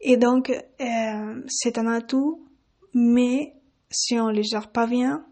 Et 0.00 0.16
donc, 0.16 0.50
euh, 0.50 1.42
c'est 1.48 1.76
un 1.76 1.86
atout, 1.86 2.46
mais 2.94 3.54
si 3.90 4.18
on 4.18 4.28
les 4.28 4.42
gère 4.42 4.72
pas 4.72 4.86
bien, 4.86 5.26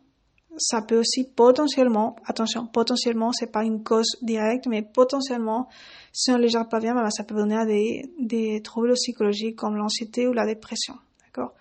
ça 0.58 0.82
peut 0.82 0.98
aussi 0.98 1.24
potentiellement, 1.24 2.16
attention, 2.26 2.66
potentiellement, 2.66 3.32
c'est 3.32 3.50
pas 3.50 3.64
une 3.64 3.82
cause 3.82 4.16
directe, 4.20 4.66
mais 4.66 4.82
potentiellement, 4.82 5.68
si 6.12 6.30
on 6.30 6.36
les 6.36 6.48
gère 6.48 6.68
pas 6.68 6.80
bien, 6.80 6.94
ben, 6.94 7.08
ça 7.10 7.24
peut 7.24 7.34
donner 7.34 7.56
à 7.56 7.64
des, 7.64 8.12
des 8.20 8.60
troubles 8.60 8.92
psychologiques 8.94 9.56
comme 9.56 9.76
l'anxiété 9.76 10.26
ou 10.26 10.32
la 10.32 10.44
dépression. 10.44 10.94
D'accord? 11.24 11.54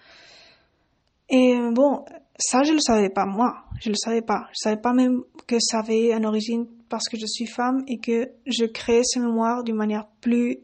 Et 1.30 1.58
bon, 1.72 2.04
ça, 2.38 2.64
je 2.64 2.74
le 2.74 2.80
savais 2.80 3.10
pas, 3.10 3.26
moi. 3.26 3.64
Je 3.80 3.90
le 3.90 3.96
savais 3.96 4.22
pas. 4.22 4.48
Je 4.50 4.64
savais 4.64 4.82
pas 4.82 4.94
même 4.94 5.24
que 5.46 5.58
ça 5.60 5.80
avait 5.80 6.12
une 6.12 6.26
origine 6.26 6.68
parce 6.90 7.08
que 7.10 7.18
je 7.18 7.26
suis 7.26 7.46
femme 7.46 7.84
et 7.88 8.00
que 8.00 8.32
je 8.46 8.66
crée 8.66 9.02
ces 9.04 9.20
mémoires 9.20 9.64
d'une 9.64 9.76
manière 9.76 10.08
plus, 10.22 10.58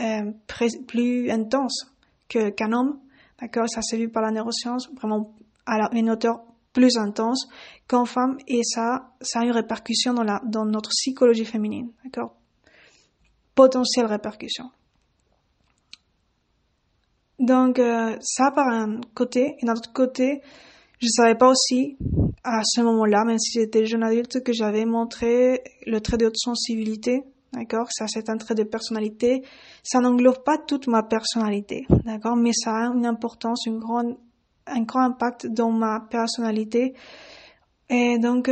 euh, 0.00 0.32
plus 0.86 1.30
intense 1.30 1.92
que, 2.28 2.50
qu'un 2.50 2.72
homme. 2.72 3.00
D'accord? 3.40 3.68
Ça 3.68 3.82
s'est 3.82 3.96
vu 3.96 4.08
par 4.08 4.22
la 4.22 4.30
neuroscience, 4.30 4.88
vraiment 4.94 5.34
à 5.66 5.88
une 5.92 6.10
hauteur 6.10 6.42
plus 6.72 6.96
intense 6.96 7.48
qu'en 7.88 8.04
femme 8.04 8.36
et 8.46 8.62
ça, 8.62 9.12
a 9.34 9.44
une 9.44 9.52
répercussion 9.52 10.14
dans 10.14 10.64
notre 10.64 10.90
psychologie 10.90 11.44
féminine. 11.44 11.90
D'accord? 12.04 12.36
Potentielle 13.54 14.06
répercussion. 14.06 14.70
Donc, 17.38 17.78
euh, 17.78 18.16
ça 18.20 18.50
par 18.50 18.68
un 18.68 19.00
côté. 19.14 19.56
Et 19.60 19.66
d'un 19.66 19.74
autre 19.74 19.92
côté, 19.92 20.42
je 20.98 21.08
savais 21.08 21.34
pas 21.34 21.50
aussi, 21.50 21.96
à 22.42 22.62
ce 22.64 22.80
moment-là, 22.80 23.24
même 23.24 23.38
si 23.38 23.58
j'étais 23.58 23.86
jeune 23.86 24.02
adulte, 24.02 24.42
que 24.42 24.52
j'avais 24.52 24.84
montré 24.84 25.62
le 25.86 26.00
trait 26.00 26.16
de 26.16 26.26
haute 26.26 26.38
sensibilité. 26.38 27.22
D'accord? 27.52 27.88
Ça, 27.90 28.06
c'est 28.08 28.28
un 28.28 28.36
trait 28.36 28.54
de 28.54 28.64
personnalité. 28.64 29.42
Ça 29.82 30.00
n'englobe 30.00 30.42
pas 30.44 30.58
toute 30.58 30.88
ma 30.88 31.02
personnalité. 31.02 31.86
D'accord? 32.04 32.36
Mais 32.36 32.52
ça 32.52 32.72
a 32.72 32.86
une 32.94 33.06
importance, 33.06 33.66
une 33.66 33.78
grande, 33.78 34.16
un 34.66 34.82
grand 34.82 35.02
impact 35.02 35.46
dans 35.46 35.70
ma 35.70 36.00
personnalité. 36.10 36.94
Et 37.88 38.18
donc, 38.18 38.50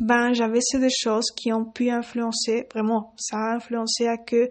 ben, 0.00 0.34
j'avais 0.34 0.60
ces 0.60 0.78
deux 0.78 0.88
choses 0.90 1.30
qui 1.30 1.52
ont 1.52 1.64
pu 1.64 1.90
influencer, 1.90 2.66
vraiment, 2.72 3.14
ça 3.16 3.38
a 3.38 3.56
influencé 3.56 4.06
à 4.06 4.18
que 4.18 4.50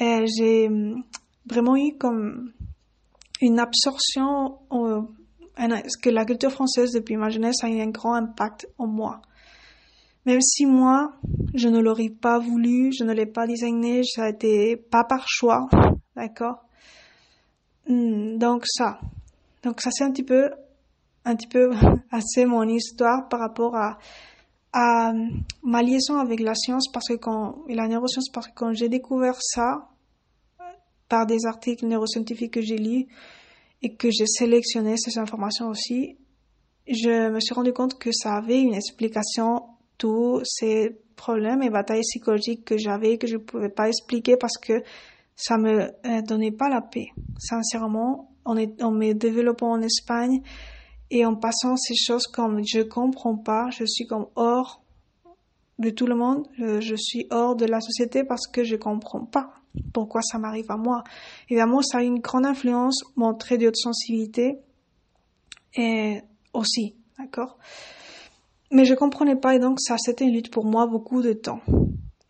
euh, 0.00 0.26
j'ai 0.36 0.68
vraiment 1.46 1.76
eu 1.76 1.96
comme 1.96 2.52
une 3.40 3.60
absorption, 3.60 4.58
euh, 4.72 5.02
que 5.56 6.10
la 6.10 6.24
culture 6.24 6.50
française 6.50 6.92
depuis 6.92 7.16
ma 7.16 7.30
jeunesse 7.30 7.62
a 7.62 7.68
eu 7.68 7.80
un 7.80 7.90
grand 7.90 8.14
impact 8.14 8.68
en 8.78 8.86
moi. 8.86 9.20
Même 10.26 10.40
si 10.40 10.64
moi, 10.64 11.12
je 11.54 11.68
ne 11.68 11.80
l'aurais 11.80 12.08
pas 12.08 12.38
voulu, 12.38 12.92
je 12.92 13.04
ne 13.04 13.12
l'ai 13.12 13.26
pas 13.26 13.46
designé, 13.46 14.02
ça 14.04 14.24
a 14.24 14.28
été 14.30 14.76
pas 14.76 15.04
par 15.04 15.28
choix, 15.28 15.68
d'accord? 16.16 16.64
Hmm, 17.86 18.38
Donc 18.38 18.64
ça, 18.66 18.98
donc 19.62 19.80
ça 19.82 19.90
c'est 19.92 20.04
un 20.04 20.10
petit 20.10 20.22
peu, 20.22 20.50
un 21.26 21.36
petit 21.36 21.48
peu 21.48 21.72
assez 22.10 22.46
mon 22.46 22.66
histoire 22.66 23.28
par 23.28 23.40
rapport 23.40 23.76
à, 23.76 23.98
à 24.72 25.12
ma 25.62 25.82
liaison 25.82 26.16
avec 26.16 26.40
la 26.40 26.54
science 26.54 26.88
parce 26.88 27.08
que 27.08 27.14
quand, 27.14 27.64
et 27.68 27.74
la 27.74 27.86
neuroscience 27.86 28.30
parce 28.32 28.48
que 28.48 28.54
quand 28.54 28.72
j'ai 28.72 28.88
découvert 28.88 29.36
ça, 29.38 29.88
par 31.08 31.26
des 31.26 31.44
articles 31.46 31.86
neuroscientifiques 31.86 32.54
que 32.54 32.62
j'ai 32.62 32.78
lus 32.78 33.06
et 33.84 33.94
que 33.96 34.10
j'ai 34.10 34.26
sélectionné 34.26 34.96
ces 34.96 35.18
informations 35.18 35.68
aussi, 35.68 36.16
je 36.88 37.28
me 37.28 37.38
suis 37.38 37.54
rendu 37.54 37.74
compte 37.74 37.98
que 37.98 38.10
ça 38.12 38.34
avait 38.34 38.60
une 38.60 38.72
explication 38.72 39.62
tous 39.98 40.40
ces 40.44 40.98
problèmes 41.16 41.62
et 41.62 41.68
batailles 41.68 42.00
psychologiques 42.00 42.64
que 42.64 42.78
j'avais 42.78 43.18
que 43.18 43.26
je 43.26 43.36
ne 43.36 43.42
pouvais 43.42 43.68
pas 43.68 43.88
expliquer 43.88 44.38
parce 44.38 44.56
que 44.56 44.82
ça 45.36 45.58
me 45.58 45.82
euh, 45.82 46.22
donnait 46.22 46.50
pas 46.50 46.70
la 46.70 46.80
paix. 46.80 47.08
Sincèrement, 47.38 48.32
on 48.46 48.54
me 48.54 49.12
développant 49.12 49.72
en 49.72 49.82
Espagne 49.82 50.40
et 51.10 51.26
en 51.26 51.36
passant 51.36 51.76
ces 51.76 51.94
choses 51.94 52.26
comme 52.26 52.62
je 52.66 52.80
comprends 52.80 53.36
pas, 53.36 53.68
je 53.70 53.84
suis 53.84 54.06
comme 54.06 54.28
hors 54.34 54.82
de 55.78 55.90
tout 55.90 56.06
le 56.06 56.14
monde, 56.14 56.48
je 56.58 56.94
suis 56.96 57.26
hors 57.30 57.54
de 57.54 57.66
la 57.66 57.80
société 57.80 58.24
parce 58.24 58.46
que 58.46 58.64
je 58.64 58.76
comprends 58.76 59.26
pas 59.26 59.52
pourquoi 59.92 60.22
ça 60.22 60.38
m'arrive 60.38 60.70
à 60.70 60.76
moi. 60.76 61.04
Évidemment, 61.48 61.82
ça 61.82 61.98
a 61.98 62.02
une 62.02 62.20
grande 62.20 62.46
influence, 62.46 63.02
mon 63.16 63.34
trait 63.34 63.58
de 63.58 63.70
sensibilité, 63.74 64.58
et 65.76 66.20
aussi, 66.52 66.96
d'accord 67.18 67.58
Mais 68.70 68.84
je 68.84 68.94
comprenais 68.94 69.36
pas, 69.36 69.54
et 69.54 69.58
donc 69.58 69.80
ça, 69.80 69.96
c'était 69.98 70.24
une 70.24 70.34
lutte 70.34 70.50
pour 70.50 70.64
moi 70.64 70.86
beaucoup 70.86 71.22
de 71.22 71.32
temps. 71.32 71.60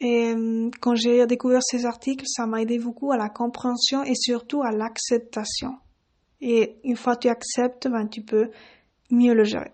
Et 0.01 0.35
euh, 0.35 0.71
quand 0.81 0.95
j'ai 0.95 1.27
découvert 1.27 1.63
ces 1.63 1.87
articles, 1.87 2.25
ça 2.27 2.47
m'a 2.47 2.61
aidé 2.61 2.79
beaucoup 2.79 3.13
à 3.13 3.17
la 3.17 3.29
compréhension 3.29 4.03
et 4.03 4.15
surtout 4.15 4.63
à 4.63 4.71
l'acceptation. 4.71 5.77
Et 6.41 6.77
une 6.85 6.97
fois 6.97 7.17
que 7.17 7.23
tu 7.23 7.29
acceptes, 7.29 7.89
ben, 7.89 8.07
tu 8.07 8.23
peux 8.23 8.51
mieux 9.11 9.35
le 9.35 9.45
gérer. 9.45 9.73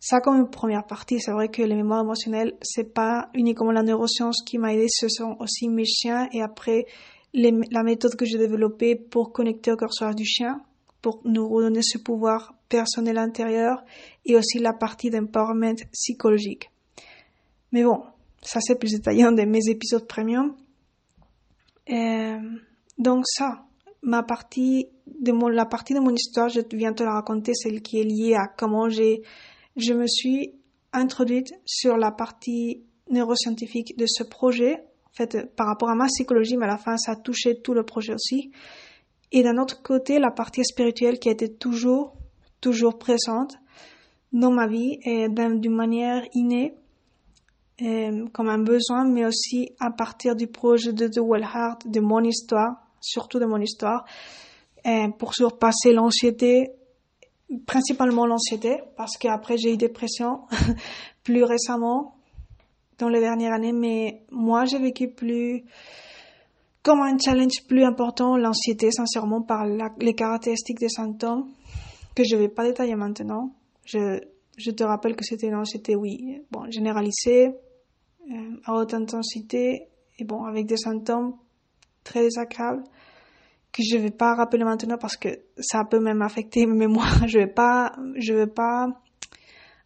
Ça 0.00 0.20
comme 0.20 0.48
première 0.48 0.86
partie, 0.86 1.20
c'est 1.20 1.32
vrai 1.32 1.48
que 1.48 1.62
les 1.62 1.74
mémoires 1.74 2.02
émotionnelles, 2.02 2.56
c'est 2.62 2.94
pas 2.94 3.30
uniquement 3.34 3.72
la 3.72 3.82
neuroscience 3.82 4.42
qui 4.46 4.58
m'a 4.58 4.72
aidé, 4.72 4.86
ce 4.88 5.08
sont 5.08 5.36
aussi 5.40 5.68
mes 5.68 5.84
chiens 5.84 6.28
et 6.32 6.40
après 6.40 6.86
la 7.34 7.82
méthode 7.82 8.14
que 8.14 8.24
j'ai 8.24 8.38
développée 8.38 8.94
pour 8.94 9.32
connecter 9.32 9.72
au 9.72 9.76
curseur 9.76 10.14
du 10.14 10.24
chien, 10.24 10.60
pour 11.02 11.20
nous 11.24 11.48
redonner 11.48 11.82
ce 11.82 11.98
pouvoir 11.98 12.54
personnel 12.68 13.18
intérieur 13.18 13.84
et 14.24 14.36
aussi 14.36 14.58
la 14.58 14.72
partie 14.72 15.10
d'empowerment 15.10 15.76
psychologique. 15.92 16.70
Mais 17.72 17.82
bon, 17.82 18.02
ça 18.42 18.60
c'est 18.60 18.78
plus 18.78 18.92
détaillé 18.92 19.24
dans 19.24 19.46
mes 19.46 19.68
épisodes 19.68 20.06
premium. 20.06 20.54
Euh, 21.90 22.38
donc 22.98 23.24
ça, 23.26 23.64
ma 24.02 24.22
partie 24.22 24.88
de 25.06 25.32
mon, 25.32 25.48
la 25.48 25.66
partie 25.66 25.94
de 25.94 26.00
mon 26.00 26.14
histoire, 26.14 26.48
je 26.48 26.60
viens 26.72 26.92
te 26.92 27.02
la 27.02 27.12
raconter, 27.12 27.52
celle 27.54 27.82
qui 27.82 28.00
est 28.00 28.04
liée 28.04 28.34
à 28.34 28.46
comment 28.46 28.88
j'ai 28.88 29.22
je 29.78 29.94
me 29.94 30.06
suis 30.06 30.54
introduite 30.92 31.54
sur 31.64 31.96
la 31.96 32.10
partie 32.10 32.82
neuroscientifique 33.10 33.96
de 33.96 34.06
ce 34.06 34.24
projet, 34.24 34.84
en 35.06 35.12
fait, 35.12 35.54
par 35.56 35.66
rapport 35.66 35.88
à 35.88 35.94
ma 35.94 36.06
psychologie, 36.06 36.56
mais 36.56 36.64
à 36.64 36.68
la 36.68 36.78
fin, 36.78 36.96
ça 36.96 37.12
a 37.12 37.16
touché 37.16 37.60
tout 37.62 37.74
le 37.74 37.84
projet 37.84 38.12
aussi. 38.12 38.50
Et 39.32 39.42
d'un 39.42 39.56
autre 39.58 39.82
côté, 39.82 40.18
la 40.18 40.30
partie 40.30 40.64
spirituelle 40.64 41.18
qui 41.18 41.28
été 41.28 41.52
toujours, 41.54 42.16
toujours 42.60 42.98
présente 42.98 43.56
dans 44.32 44.50
ma 44.50 44.66
vie 44.66 44.98
et 45.04 45.28
d'une 45.28 45.74
manière 45.74 46.22
innée, 46.34 46.74
comme 47.78 48.48
un 48.48 48.58
besoin, 48.58 49.08
mais 49.08 49.24
aussi 49.24 49.70
à 49.78 49.90
partir 49.90 50.34
du 50.34 50.48
projet 50.48 50.92
de 50.92 51.06
The 51.06 51.20
Well 51.22 51.44
Heart, 51.44 51.88
de 51.88 52.00
mon 52.00 52.20
histoire, 52.24 52.82
surtout 53.00 53.38
de 53.38 53.46
mon 53.46 53.60
histoire, 53.60 54.04
pour 55.18 55.34
surpasser 55.34 55.92
l'anxiété 55.92 56.72
principalement 57.66 58.26
l'anxiété, 58.26 58.78
parce 58.96 59.16
qu'après 59.16 59.56
j'ai 59.56 59.74
eu 59.74 59.76
dépression 59.76 60.42
plus 61.24 61.44
récemment, 61.44 62.14
dans 62.98 63.08
les 63.08 63.20
dernières 63.20 63.52
années, 63.52 63.72
mais 63.72 64.22
moi 64.30 64.64
j'ai 64.64 64.78
vécu 64.78 65.08
plus 65.08 65.64
comme 66.82 67.00
un 67.00 67.18
challenge 67.18 67.64
plus 67.66 67.84
important 67.84 68.36
l'anxiété, 68.36 68.90
sincèrement, 68.90 69.42
par 69.42 69.66
les 69.66 70.14
caractéristiques 70.14 70.78
des 70.78 70.88
symptômes, 70.88 71.50
que 72.14 72.22
je 72.24 72.36
vais 72.36 72.48
pas 72.48 72.64
détailler 72.64 72.94
maintenant. 72.94 73.52
Je, 73.84 74.20
je 74.56 74.70
te 74.70 74.84
rappelle 74.84 75.14
que 75.14 75.24
c'était 75.24 75.48
une 75.48 75.56
anxiété, 75.56 75.96
oui, 75.96 76.40
bon, 76.50 76.70
généralisée, 76.70 77.48
euh, 78.30 78.56
à 78.64 78.74
haute 78.74 78.94
intensité, 78.94 79.88
et 80.18 80.24
bon, 80.24 80.44
avec 80.44 80.66
des 80.66 80.76
symptômes 80.76 81.34
très 82.04 82.22
désagréables 82.22 82.84
que 83.78 83.84
je 83.88 83.96
vais 83.96 84.10
pas 84.10 84.34
rappeler 84.34 84.64
maintenant 84.64 84.98
parce 84.98 85.16
que 85.16 85.28
ça 85.58 85.84
peut 85.84 86.00
même 86.00 86.20
affecter 86.22 86.66
mes 86.66 86.74
mémoires. 86.76 87.26
Je 87.28 87.38
vais 87.38 87.46
pas, 87.46 87.92
je 88.16 88.34
vais 88.34 88.46
pas 88.46 88.88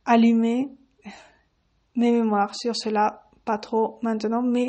allumer 0.04 0.68
mes 1.94 2.10
mémoires 2.10 2.54
sur 2.54 2.74
cela, 2.74 3.22
pas 3.44 3.58
trop 3.58 3.98
maintenant, 4.02 4.42
mais 4.42 4.66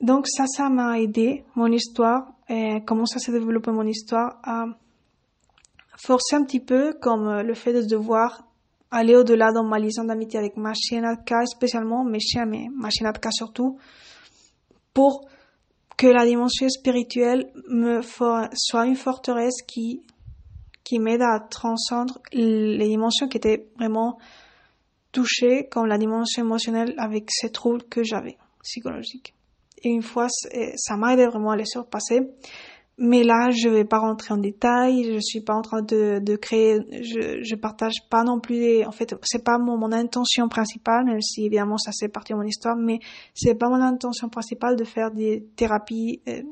donc 0.00 0.26
ça, 0.26 0.44
ça 0.46 0.68
m'a 0.68 0.98
aidé, 0.98 1.44
mon 1.54 1.70
histoire, 1.70 2.32
et 2.48 2.82
comment 2.84 3.06
ça 3.06 3.20
s'est 3.20 3.32
développé 3.32 3.70
mon 3.70 3.86
histoire, 3.86 4.40
à 4.42 4.64
forcer 5.96 6.34
un 6.36 6.42
petit 6.42 6.60
peu, 6.60 6.94
comme 7.00 7.42
le 7.42 7.54
fait 7.54 7.72
de 7.72 7.82
devoir 7.82 8.42
aller 8.90 9.14
au-delà 9.14 9.52
dans 9.52 9.62
ma 9.62 9.78
liaison 9.78 10.02
d'amitié 10.02 10.40
avec 10.40 10.56
ma 10.56 10.72
chienne 10.74 11.04
Atka 11.04 11.46
spécialement, 11.46 12.04
mes 12.04 12.18
chiens, 12.18 12.46
mais 12.46 12.66
ma 12.74 12.90
chienne 12.90 13.06
Atka 13.06 13.30
surtout, 13.30 13.78
pour 14.92 15.28
que 16.00 16.06
la 16.06 16.24
dimension 16.24 16.66
spirituelle 16.70 17.52
me 17.68 18.00
soit 18.00 18.86
une 18.86 18.96
forteresse 18.96 19.60
qui, 19.66 20.00
qui 20.82 20.98
m'aide 20.98 21.20
à 21.20 21.40
transcendre 21.40 22.22
les 22.32 22.88
dimensions 22.88 23.28
qui 23.28 23.36
étaient 23.36 23.66
vraiment 23.76 24.16
touchées, 25.12 25.68
comme 25.70 25.84
la 25.84 25.98
dimension 25.98 26.42
émotionnelle 26.42 26.94
avec 26.96 27.30
ces 27.30 27.52
troubles 27.52 27.82
que 27.82 28.02
j'avais, 28.02 28.38
psychologiques. 28.62 29.34
Et 29.82 29.90
une 29.90 30.00
fois, 30.00 30.28
ça 30.30 30.96
m'a 30.96 31.12
aidé 31.12 31.26
vraiment 31.26 31.50
à 31.50 31.56
les 31.56 31.66
surpasser. 31.66 32.20
Mais 33.02 33.22
là, 33.24 33.48
je 33.50 33.70
vais 33.70 33.86
pas 33.86 33.98
rentrer 33.98 34.34
en 34.34 34.36
détail. 34.36 35.14
Je 35.14 35.20
suis 35.20 35.40
pas 35.40 35.54
en 35.54 35.62
train 35.62 35.80
de, 35.80 36.18
de 36.18 36.36
créer. 36.36 36.80
Je, 36.90 37.42
je 37.42 37.54
partage 37.54 37.94
pas 38.10 38.24
non 38.24 38.40
plus. 38.40 38.84
en 38.84 38.92
fait, 38.92 39.14
c'est 39.22 39.42
pas 39.42 39.56
mon, 39.56 39.78
mon 39.78 39.90
intention 39.90 40.50
principale, 40.50 41.06
même 41.06 41.22
si 41.22 41.46
évidemment 41.46 41.78
ça 41.78 41.92
c'est 41.94 42.08
partie 42.08 42.34
de 42.34 42.38
mon 42.38 42.44
histoire. 42.44 42.76
Mais 42.76 42.98
c'est 43.32 43.54
pas 43.54 43.70
mon 43.70 43.80
intention 43.82 44.28
principale 44.28 44.76
de 44.76 44.84
faire 44.84 45.10
des 45.12 45.46
thérapies 45.56 46.20
euh, 46.28 46.42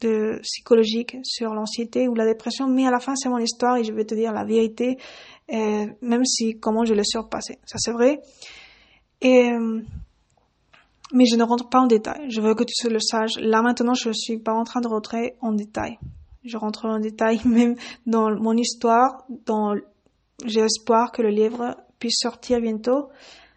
de 0.00 0.40
psychologiques 0.42 1.18
sur 1.22 1.52
l'anxiété 1.52 2.08
ou 2.08 2.14
la 2.14 2.24
dépression. 2.24 2.66
Mais 2.66 2.86
à 2.86 2.90
la 2.90 2.98
fin, 2.98 3.14
c'est 3.14 3.28
mon 3.28 3.36
histoire 3.36 3.76
et 3.76 3.84
je 3.84 3.92
vais 3.92 4.06
te 4.06 4.14
dire 4.14 4.32
la 4.32 4.44
vérité, 4.44 4.96
euh, 5.52 5.86
même 6.00 6.24
si 6.24 6.58
comment 6.58 6.86
je 6.86 6.94
l'ai 6.94 7.04
surpassé. 7.04 7.58
Ça 7.66 7.76
c'est 7.78 7.92
vrai. 7.92 8.20
Et 9.20 9.50
euh, 9.50 9.82
mais 11.12 11.24
je 11.24 11.36
ne 11.36 11.42
rentre 11.42 11.68
pas 11.68 11.80
en 11.80 11.86
détail. 11.86 12.30
Je 12.30 12.40
veux 12.40 12.54
que 12.54 12.64
tu 12.64 12.88
le 12.88 13.00
saches. 13.00 13.36
Là 13.38 13.62
maintenant, 13.62 13.94
je 13.94 14.10
suis 14.12 14.38
pas 14.38 14.52
en 14.52 14.64
train 14.64 14.80
de 14.80 14.88
rentrer 14.88 15.36
en 15.40 15.52
détail. 15.52 15.98
Je 16.44 16.56
rentre 16.56 16.86
en 16.86 16.98
détail 16.98 17.40
même 17.44 17.76
dans 18.06 18.30
mon 18.30 18.56
histoire. 18.56 19.24
Dans, 19.46 19.74
j'ai 20.44 20.60
espoir 20.60 21.12
que 21.12 21.22
le 21.22 21.30
livre 21.30 21.76
puisse 21.98 22.18
sortir 22.20 22.60
bientôt, 22.60 23.08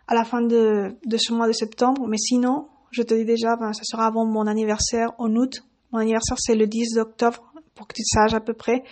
à 0.08 0.16
la 0.16 0.24
fin 0.24 0.42
de, 0.42 0.96
de 1.06 1.18
ce 1.18 1.34
mois 1.34 1.48
de 1.48 1.54
septembre. 1.54 2.08
Mais 2.08 2.18
sinon, 2.18 2.68
je 2.92 3.04
te 3.04 3.14
dis 3.14 3.26
déjà, 3.26 3.56
ben, 3.56 3.74
ça 3.74 3.84
sera 3.84 4.08
avant 4.08 4.26
mon 4.26 4.48
anniversaire 4.48 5.12
en 5.18 5.34
août. 5.36 5.64
Mon 5.92 6.00
anniversaire, 6.00 6.38
c'est 6.40 6.56
le 6.56 6.68
10 6.68 6.98
octobre, 6.98 7.54
pour 7.76 7.88
que 7.88 7.94
tu 7.94 8.04
saches 8.04 8.34
à 8.34 8.40
peu 8.40 8.54
près. 8.54 8.84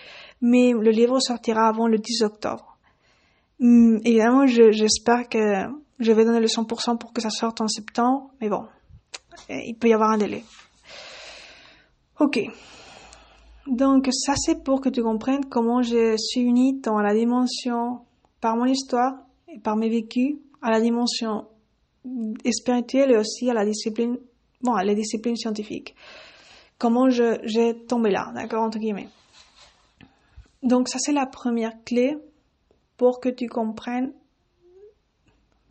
Mais 0.42 0.72
le 0.72 0.92
livre 0.92 1.20
sortira 1.20 1.68
avant 1.68 1.88
le 1.88 1.98
10 1.98 2.24
octobre. 2.24 2.78
Hum, 3.62 4.00
évidemment, 4.06 4.46
j'espère 4.48 5.28
que 5.28 5.68
je 6.00 6.12
vais 6.12 6.25
donner 6.25 6.39
le 6.39 6.48
100% 6.48 6.98
pour 6.98 7.13
que 7.13 7.22
ça 7.22 7.29
sorte 7.29 7.62
en 7.62 7.68
septembre, 7.68 8.32
mais 8.41 8.50
bon, 8.50 8.65
il 9.50 9.75
peut 9.75 9.89
y 9.89 9.94
avoir 9.94 10.12
un 10.12 10.18
délai. 10.18 10.44
Ok. 12.20 12.39
Donc 13.68 14.08
ça 14.12 14.34
c'est 14.36 14.63
pour 14.63 14.82
que 14.82 14.89
tu 14.89 15.03
comprennes 15.03 15.46
comment 15.46 15.82
je 15.82 16.18
suis 16.18 16.41
unie 16.41 16.79
dans 16.79 17.00
la 17.00 17.13
dimension 17.13 18.00
par 18.41 18.56
mon 18.56 18.65
histoire 18.65 19.13
et 19.48 19.60
par 19.60 19.75
mes 19.75 19.89
vécus 19.89 20.38
à 20.62 20.72
la 20.72 20.82
dimension 20.82 21.46
spirituelle 22.50 23.12
et 23.12 23.18
aussi 23.18 23.50
à 23.50 23.53
la 23.53 23.65
discipline, 23.65 24.18
bon, 24.62 24.74
à 24.74 24.84
la 24.84 24.96
discipline 24.96 25.36
scientifique. 25.36 25.96
Comment 26.77 27.10
je, 27.10 27.39
j'ai 27.44 27.86
tombé 27.86 28.10
là, 28.10 28.32
d'accord, 28.34 28.63
entre 28.63 28.79
guillemets. 28.79 29.10
Donc 30.63 30.89
ça 30.89 30.98
c'est 31.00 31.13
la 31.13 31.25
première 31.25 31.84
clé 31.84 32.18
pour 32.98 33.20
que 33.20 33.29
tu 33.29 33.48
comprennes 33.48 34.13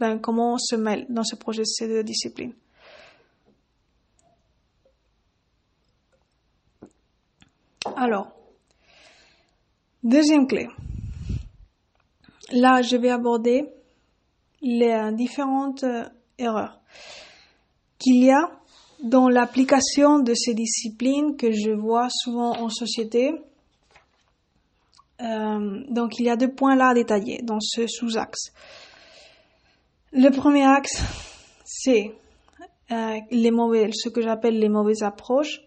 ben, 0.00 0.18
comment 0.18 0.54
on 0.54 0.58
se 0.58 0.76
mêle 0.76 1.06
dans 1.08 1.24
ce 1.24 1.36
projet 1.36 1.62
de 1.80 2.02
discipline? 2.02 2.52
Alors, 7.96 8.30
deuxième 10.02 10.46
clé. 10.46 10.68
Là, 12.52 12.82
je 12.82 12.96
vais 12.96 13.10
aborder 13.10 13.64
les 14.62 15.10
différentes 15.12 15.84
euh, 15.84 16.04
erreurs 16.38 16.80
qu'il 17.98 18.24
y 18.24 18.30
a 18.30 18.50
dans 19.02 19.28
l'application 19.28 20.18
de 20.18 20.34
ces 20.34 20.54
disciplines 20.54 21.36
que 21.36 21.52
je 21.52 21.70
vois 21.70 22.08
souvent 22.10 22.52
en 22.58 22.68
société. 22.68 23.32
Euh, 25.20 25.84
donc, 25.88 26.18
il 26.18 26.26
y 26.26 26.30
a 26.30 26.36
deux 26.36 26.52
points 26.52 26.74
là 26.74 26.88
à 26.88 26.94
détailler 26.94 27.40
dans 27.42 27.60
ce 27.60 27.86
sous-axe. 27.86 28.52
Le 30.20 30.30
premier 30.30 30.64
axe, 30.64 31.00
c'est 31.64 32.12
euh, 32.90 33.18
les 33.30 33.52
mauvais, 33.52 33.88
ce 33.92 34.08
que 34.08 34.20
j'appelle 34.20 34.58
les 34.58 34.68
mauvaises 34.68 35.04
approches. 35.04 35.60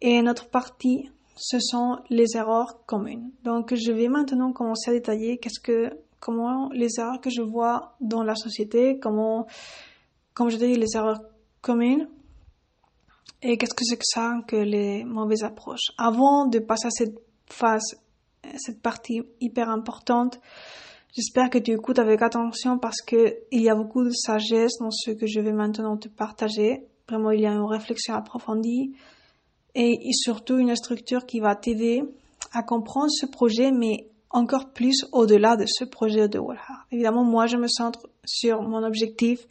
Et 0.00 0.22
notre 0.22 0.48
partie, 0.48 1.10
ce 1.34 1.58
sont 1.58 1.98
les 2.08 2.36
erreurs 2.36 2.86
communes. 2.86 3.32
Donc, 3.42 3.74
je 3.74 3.90
vais 3.90 4.06
maintenant 4.06 4.52
commencer 4.52 4.90
à 4.90 4.94
détailler 4.94 5.38
qu'est-ce 5.38 5.58
que, 5.58 5.90
comment 6.20 6.68
les 6.68 7.00
erreurs 7.00 7.20
que 7.20 7.30
je 7.30 7.42
vois 7.42 7.96
dans 8.00 8.22
la 8.22 8.36
société, 8.36 9.00
comment, 9.00 9.48
comme 10.34 10.50
je 10.50 10.56
dis, 10.56 10.76
les 10.76 10.94
erreurs 10.94 11.20
communes. 11.60 12.08
Et 13.42 13.58
qu'est-ce 13.58 13.74
que 13.74 13.84
c'est 13.84 13.96
que 13.96 14.06
ça, 14.06 14.38
que 14.46 14.54
les 14.54 15.02
mauvaises 15.02 15.42
approches. 15.42 15.90
Avant 15.98 16.46
de 16.46 16.60
passer 16.60 16.86
à 16.86 16.90
cette 16.90 17.18
phase, 17.50 17.96
cette 18.56 18.80
partie 18.80 19.22
hyper 19.40 19.68
importante, 19.68 20.38
J'espère 21.14 21.50
que 21.50 21.58
tu 21.58 21.72
écoutes 21.72 21.98
avec 21.98 22.22
attention 22.22 22.78
parce 22.78 23.00
que 23.00 23.36
il 23.50 23.62
y 23.62 23.70
a 23.70 23.74
beaucoup 23.74 24.04
de 24.04 24.10
sagesse 24.10 24.78
dans 24.78 24.90
ce 24.90 25.10
que 25.10 25.26
je 25.26 25.40
vais 25.40 25.52
maintenant 25.52 25.96
te 25.96 26.08
partager. 26.08 26.84
Vraiment, 27.08 27.30
il 27.30 27.40
y 27.40 27.46
a 27.46 27.52
une 27.52 27.64
réflexion 27.64 28.14
approfondie 28.14 28.92
et 29.74 30.12
surtout 30.12 30.58
une 30.58 30.74
structure 30.76 31.24
qui 31.24 31.40
va 31.40 31.54
t'aider 31.54 32.02
à 32.52 32.62
comprendre 32.62 33.10
ce 33.10 33.26
projet, 33.26 33.70
mais 33.70 34.08
encore 34.30 34.72
plus 34.72 35.06
au-delà 35.12 35.56
de 35.56 35.64
ce 35.66 35.84
projet 35.84 36.28
de 36.28 36.38
Walhart. 36.38 36.86
Évidemment, 36.92 37.24
moi, 37.24 37.46
je 37.46 37.56
me 37.56 37.68
centre 37.68 38.08
sur 38.24 38.62
mon 38.62 38.82
objectif 38.84 39.46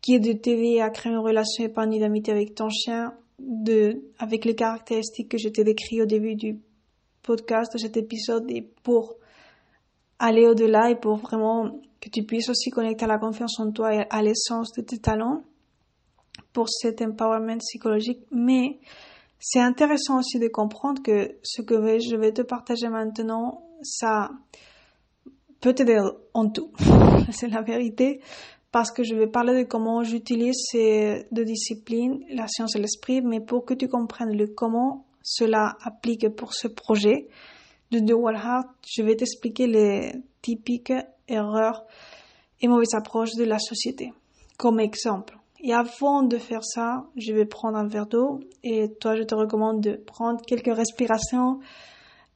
qui 0.00 0.14
est 0.14 0.20
de 0.20 0.32
t'aider 0.32 0.80
à 0.80 0.90
créer 0.90 1.12
une 1.12 1.18
relation 1.18 1.64
épanouie 1.64 1.98
d'amitié 1.98 2.32
avec 2.32 2.54
ton 2.54 2.68
chien, 2.68 3.14
de, 3.38 4.02
avec 4.18 4.44
les 4.44 4.54
caractéristiques 4.54 5.28
que 5.28 5.38
je 5.38 5.48
t'ai 5.48 5.64
décrites 5.64 6.02
au 6.02 6.06
début 6.06 6.34
du 6.34 6.58
podcast, 7.22 7.72
de 7.72 7.78
cet 7.78 7.96
épisode, 7.96 8.50
et 8.50 8.62
pour 8.82 9.16
aller 10.18 10.46
au-delà 10.46 10.90
et 10.90 10.96
pour 10.96 11.16
vraiment 11.16 11.70
que 12.00 12.08
tu 12.10 12.22
puisses 12.24 12.48
aussi 12.48 12.70
connecter 12.70 13.04
à 13.04 13.08
la 13.08 13.18
confiance 13.18 13.58
en 13.60 13.70
toi 13.70 13.94
et 13.94 14.06
à 14.10 14.22
l'essence 14.22 14.72
de 14.72 14.82
tes 14.82 14.98
talents 14.98 15.42
pour 16.52 16.68
cet 16.68 17.02
empowerment 17.02 17.58
psychologique. 17.58 18.20
Mais 18.30 18.78
c'est 19.38 19.60
intéressant 19.60 20.18
aussi 20.18 20.38
de 20.38 20.48
comprendre 20.48 21.02
que 21.02 21.36
ce 21.42 21.62
que 21.62 21.74
je 21.98 22.16
vais 22.16 22.32
te 22.32 22.42
partager 22.42 22.88
maintenant, 22.88 23.62
ça 23.82 24.30
peut 25.60 25.72
t'aider 25.72 25.98
en 26.34 26.48
tout. 26.48 26.70
c'est 27.32 27.48
la 27.48 27.62
vérité. 27.62 28.20
Parce 28.70 28.92
que 28.92 29.02
je 29.02 29.14
vais 29.14 29.26
parler 29.26 29.64
de 29.64 29.66
comment 29.66 30.02
j'utilise 30.02 30.56
ces 30.70 31.26
deux 31.32 31.44
disciplines, 31.44 32.22
la 32.30 32.46
science 32.48 32.76
et 32.76 32.78
l'esprit, 32.78 33.22
mais 33.22 33.40
pour 33.40 33.64
que 33.64 33.72
tu 33.72 33.88
comprennes 33.88 34.36
le 34.36 34.46
comment 34.46 35.06
cela 35.22 35.76
applique 35.82 36.28
pour 36.36 36.52
ce 36.52 36.68
projet, 36.68 37.28
de 37.90 38.00
De 38.00 38.14
Walhart, 38.14 38.66
je 38.86 39.02
vais 39.02 39.16
t'expliquer 39.16 39.66
les 39.66 40.12
typiques 40.42 40.92
erreurs 41.26 41.84
et 42.60 42.68
mauvaises 42.68 42.94
approches 42.94 43.34
de 43.34 43.44
la 43.44 43.58
société. 43.58 44.12
Comme 44.56 44.80
exemple. 44.80 45.38
Et 45.60 45.72
avant 45.72 46.22
de 46.22 46.38
faire 46.38 46.64
ça, 46.64 47.06
je 47.16 47.32
vais 47.32 47.44
prendre 47.44 47.76
un 47.78 47.88
verre 47.88 48.06
d'eau 48.06 48.40
et 48.62 48.92
toi, 49.00 49.16
je 49.16 49.22
te 49.22 49.34
recommande 49.34 49.80
de 49.80 49.92
prendre 49.94 50.40
quelques 50.44 50.74
respirations 50.74 51.58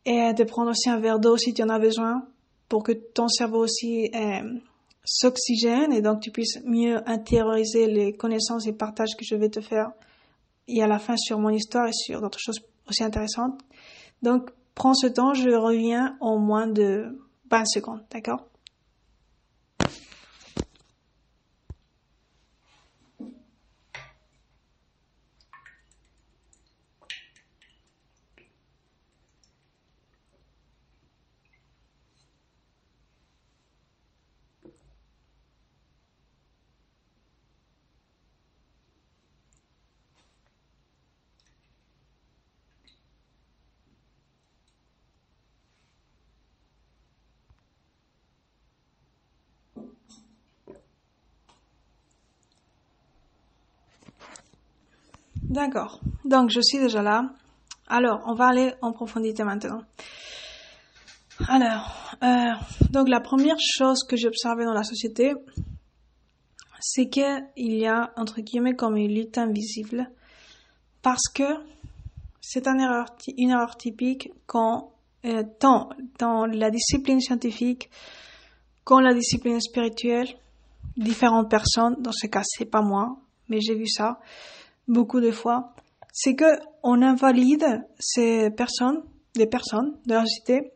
et 0.05 0.33
de 0.33 0.45
prendre 0.45 0.71
aussi 0.71 0.91
un 0.91 0.99
verre 0.99 1.21
d'eau 1.21 1.37
si 1.37 1.55
tu 1.55 1.63
en 1.63 1.69
as 1.69 1.79
besoin 1.79 2.27
pour 2.69 2.83
que 2.83 2.93
ton 2.93 3.29
cerveau 3.29 3.59
aussi 3.59 4.11
euh, 4.15 4.59
s'oxygène 5.05 5.93
et 5.93 6.01
donc 6.01 6.21
tu 6.21 6.31
puisses 6.31 6.61
mieux 6.65 7.09
intérioriser 7.09 7.87
les 7.87 8.13
connaissances 8.13 8.67
et 8.67 8.73
partages 8.73 9.15
que 9.17 9.25
je 9.25 9.37
vais 9.37 9.51
te 9.51 9.61
faire 9.61 9.93
et 10.67 10.83
à 10.83 10.87
la 10.87 10.99
fin 10.99 11.17
sur 11.17 11.39
mon 11.39 11.51
histoire 11.51 11.87
et 11.89 11.93
sur 11.93 12.21
d'autres 12.21 12.41
choses 12.41 12.61
aussi 12.89 13.05
intéressantes. 13.05 13.61
Donc, 14.23 14.51
Prends 14.75 14.95
ce 14.95 15.07
temps, 15.07 15.35
je 15.35 15.51
reviens 15.51 16.17
en 16.21 16.39
moins 16.39 16.67
de 16.67 17.19
20 17.51 17.65
secondes, 17.67 18.03
d'accord? 18.11 18.47
D'accord. 55.53 56.01
Donc, 56.25 56.51
je 56.51 56.61
suis 56.61 56.79
déjà 56.79 57.03
là. 57.03 57.31
Alors, 57.87 58.23
on 58.27 58.35
va 58.35 58.47
aller 58.49 58.75
en 58.81 58.93
profondité 58.93 59.45
maintenant. 59.45 59.83
Alors, 61.49 62.03
Euh, 62.23 62.53
donc 62.91 63.09
la 63.09 63.21
première 63.21 63.59
chose 63.59 64.05
que 64.09 64.17
j'ai 64.17 64.29
observée 64.29 64.65
dans 64.65 64.73
la 64.73 64.85
société, 64.85 65.35
c'est 66.81 67.09
qu'il 67.09 67.43
y 67.57 67.87
a, 67.87 68.13
entre 68.17 68.41
guillemets, 68.41 68.75
comme 68.75 68.97
une 68.97 69.13
lutte 69.13 69.39
invisible, 69.39 70.09
parce 71.03 71.29
que 71.35 71.43
c'est 72.41 72.67
une 72.69 72.81
erreur, 72.81 73.77
typique 73.77 74.31
quand, 74.47 74.93
euh, 75.25 75.43
tant 75.59 75.89
dans 76.19 76.47
la 76.47 76.71
discipline 76.71 77.21
scientifique, 77.21 77.91
quand 78.85 79.01
la 79.01 79.15
discipline 79.15 79.61
spirituelle, 79.61 80.29
différentes 80.97 81.51
personnes, 81.51 81.97
dans 82.01 82.13
ce 82.13 82.27
cas 82.29 82.43
c'est 82.45 82.71
pas 82.71 82.83
moi, 82.83 83.17
mais 83.49 83.61
j'ai 83.61 83.75
vu 83.75 83.87
ça 83.89 84.21
beaucoup 84.89 85.21
de 85.21 85.31
fois, 85.31 85.75
c'est 86.13 86.35
que 86.35 86.59
on 86.83 87.01
invalide 87.03 87.87
ces 87.99 88.51
personnes, 88.51 89.03
des 89.35 89.47
personnes 89.47 89.99
de 90.07 90.15
la 90.15 90.27
société 90.27 90.73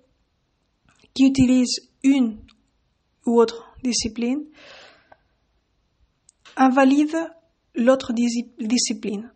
qui 1.14 1.26
utilisent 1.26 1.90
une 2.02 2.38
ou 3.26 3.40
autre 3.40 3.74
discipline, 3.82 4.44
invalide 6.56 7.16
l'autre 7.74 8.12
discipline. 8.12 9.30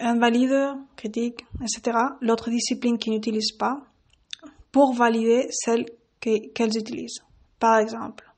Invalide, 0.00 0.76
critique, 0.96 1.44
etc. 1.62 1.96
L'autre 2.20 2.50
discipline 2.50 2.98
qu'ils 2.98 3.12
n'utilisent 3.14 3.56
pas 3.56 3.80
pour 4.70 4.94
valider 4.94 5.46
celle 5.50 5.86
qu'elles 6.20 6.76
utilisent. 6.76 7.22
Par 7.58 7.78
exemple, 7.78 8.30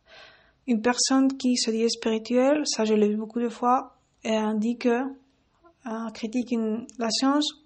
une 0.66 0.80
personne 0.80 1.36
qui 1.36 1.56
se 1.56 1.70
dit 1.70 1.88
spirituelle, 1.90 2.62
ça 2.64 2.84
je 2.84 2.94
l'ai 2.94 3.08
vu 3.08 3.16
beaucoup 3.16 3.40
de 3.40 3.48
fois, 3.48 3.93
elle 4.24 4.58
dit 4.58 4.78
que, 4.78 5.02
euh, 5.86 6.10
critique 6.12 6.54
la 6.98 7.10
science 7.10 7.64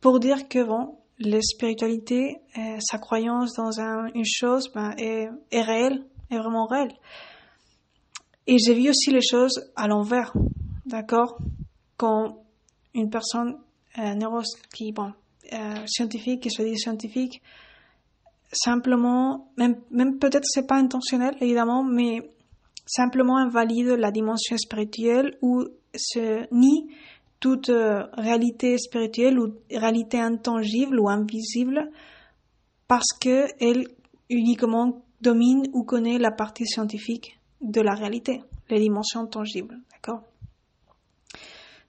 pour 0.00 0.20
dire 0.20 0.48
que 0.48 0.62
bon, 0.64 0.98
la 1.18 1.40
spiritualité, 1.40 2.36
euh, 2.58 2.78
sa 2.80 2.98
croyance 2.98 3.54
dans 3.54 3.80
une 4.14 4.24
chose 4.24 4.70
ben, 4.74 4.94
est, 4.98 5.28
est 5.50 5.62
réelle, 5.62 6.04
est 6.30 6.38
vraiment 6.38 6.66
réelle. 6.66 6.92
Et 8.46 8.58
j'ai 8.58 8.74
vu 8.74 8.90
aussi 8.90 9.10
les 9.10 9.22
choses 9.22 9.72
à 9.74 9.88
l'envers, 9.88 10.32
d'accord? 10.84 11.38
Quand 11.96 12.44
une 12.94 13.10
personne 13.10 13.56
euh, 13.98 14.14
neuro, 14.14 14.42
qui, 14.74 14.92
bon, 14.92 15.12
euh, 15.52 15.86
scientifique, 15.86 16.42
qui 16.42 16.50
se 16.50 16.62
dit 16.62 16.78
scientifique, 16.78 17.42
simplement, 18.52 19.50
même, 19.56 19.80
même 19.90 20.18
peut-être 20.18 20.44
c'est 20.44 20.66
pas 20.66 20.76
intentionnel 20.76 21.36
évidemment, 21.40 21.82
mais 21.82 22.30
simplement 22.86 23.36
invalide 23.36 23.96
la 23.98 24.10
dimension 24.10 24.56
spirituelle 24.56 25.36
ou 25.42 25.64
se 25.94 26.46
nie 26.54 26.88
toute 27.40 27.68
euh, 27.68 28.04
réalité 28.12 28.78
spirituelle 28.78 29.38
ou 29.38 29.54
réalité 29.70 30.18
intangible 30.18 30.98
ou 31.00 31.08
invisible 31.08 31.90
parce 32.88 33.12
que 33.20 33.46
elle 33.60 33.88
uniquement 34.30 35.02
domine 35.20 35.66
ou 35.72 35.82
connaît 35.82 36.18
la 36.18 36.30
partie 36.30 36.66
scientifique 36.66 37.38
de 37.60 37.80
la 37.80 37.94
réalité, 37.94 38.42
les 38.70 38.80
dimensions 38.80 39.26
tangibles, 39.26 39.78
d'accord? 39.92 40.22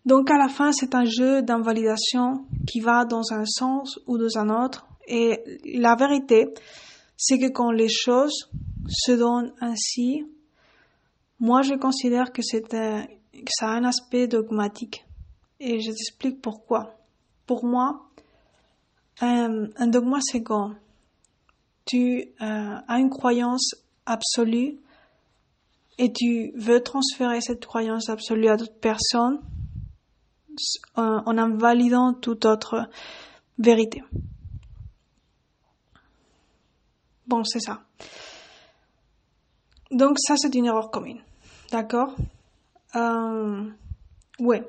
Donc 0.05 0.31
à 0.31 0.37
la 0.37 0.47
fin, 0.47 0.71
c'est 0.71 0.95
un 0.95 1.03
jeu 1.03 1.41
d'invalidation 1.41 2.45
qui 2.65 2.79
va 2.79 3.03
dans 3.03 3.33
un 3.33 3.45
sens 3.45 3.99
ou 4.07 4.17
dans 4.17 4.37
un 4.37 4.65
autre 4.65 4.87
et 5.07 5.39
la 5.65 5.95
vérité, 5.95 6.47
c'est 7.15 7.39
que 7.39 7.49
quand 7.49 7.71
les 7.71 7.89
choses 7.89 8.49
se 8.87 9.11
donnent 9.13 9.53
ainsi, 9.61 10.25
moi 11.39 11.61
je 11.61 11.75
considère 11.75 12.31
que 12.31 12.41
c'est 12.41 12.67
que 12.67 13.51
ça 13.51 13.69
a 13.69 13.71
un 13.71 13.83
aspect 13.83 14.27
dogmatique 14.27 15.05
et 15.59 15.79
je 15.79 15.87
t'explique 15.87 16.41
pourquoi. 16.41 16.93
Pour 17.45 17.65
moi, 17.65 18.09
un, 19.21 19.67
un 19.75 19.87
dogma, 19.87 20.19
c'est 20.21 20.43
quand 20.43 20.73
tu 21.85 22.29
euh, 22.41 22.75
as 22.87 22.99
une 22.99 23.09
croyance 23.09 23.75
absolue 24.05 24.79
et 25.97 26.11
tu 26.13 26.51
veux 26.55 26.81
transférer 26.83 27.41
cette 27.41 27.65
croyance 27.65 28.09
absolue 28.09 28.49
à 28.49 28.57
d'autres 28.57 28.79
personnes 28.79 29.41
en, 30.95 31.23
en 31.25 31.37
invalidant 31.37 32.13
toute 32.13 32.45
autre 32.45 32.89
vérité. 33.57 34.03
Bon, 37.25 37.43
c'est 37.43 37.59
ça. 37.59 37.81
Donc 39.91 40.17
ça, 40.19 40.35
c'est 40.37 40.53
une 40.55 40.65
erreur 40.65 40.91
commune. 40.91 41.21
D'accord 41.71 42.15
euh, 42.95 43.69
Ouais. 44.39 44.63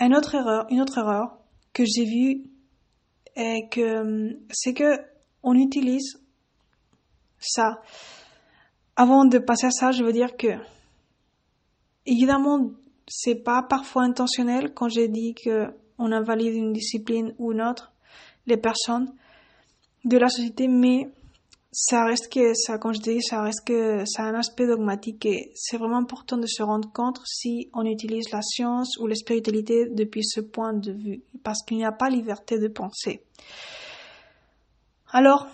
Une 0.00 0.14
autre 0.14 0.34
erreur, 0.34 0.66
une 0.70 0.80
autre 0.80 0.98
erreur 0.98 1.38
que 1.72 1.84
j'ai 1.84 2.04
vue 2.04 2.44
est 3.36 3.68
que 3.70 4.38
c'est 4.50 4.74
que 4.74 4.98
on 5.42 5.54
utilise 5.54 6.20
ça. 7.38 7.80
Avant 8.96 9.24
de 9.24 9.38
passer 9.38 9.66
à 9.66 9.70
ça, 9.70 9.92
je 9.92 10.02
veux 10.02 10.12
dire 10.12 10.36
que 10.36 10.48
évidemment 12.06 12.70
c'est 13.06 13.36
pas 13.36 13.62
parfois 13.62 14.02
intentionnel 14.02 14.72
quand 14.74 14.88
j'ai 14.88 15.08
dit 15.08 15.34
que 15.34 15.68
on 15.98 16.12
invalide 16.12 16.54
une 16.54 16.72
discipline 16.72 17.34
ou 17.38 17.52
une 17.52 17.60
autre 17.60 17.92
les 18.46 18.56
personnes 18.56 19.12
de 20.04 20.16
la 20.16 20.28
société, 20.28 20.66
mais 20.66 21.10
ça 21.72 22.04
reste 22.04 22.32
que 22.32 22.52
ça, 22.54 22.78
quand 22.78 22.92
je 22.92 23.00
dis, 23.00 23.22
ça 23.22 23.42
reste 23.42 23.64
que 23.64 24.04
ça 24.04 24.24
a 24.24 24.26
un 24.26 24.34
aspect 24.34 24.66
dogmatique 24.66 25.24
et 25.26 25.52
c'est 25.54 25.76
vraiment 25.76 25.98
important 25.98 26.36
de 26.36 26.46
se 26.46 26.62
rendre 26.62 26.90
compte 26.92 27.20
si 27.24 27.70
on 27.74 27.84
utilise 27.84 28.30
la 28.32 28.42
science 28.42 28.96
ou 28.98 29.06
la 29.06 29.14
spiritualité 29.14 29.86
depuis 29.88 30.24
ce 30.24 30.40
point 30.40 30.72
de 30.72 30.92
vue, 30.92 31.22
parce 31.44 31.62
qu'il 31.62 31.76
n'y 31.76 31.84
a 31.84 31.92
pas 31.92 32.10
liberté 32.10 32.58
de 32.58 32.66
penser. 32.66 33.22
Alors, 35.12 35.46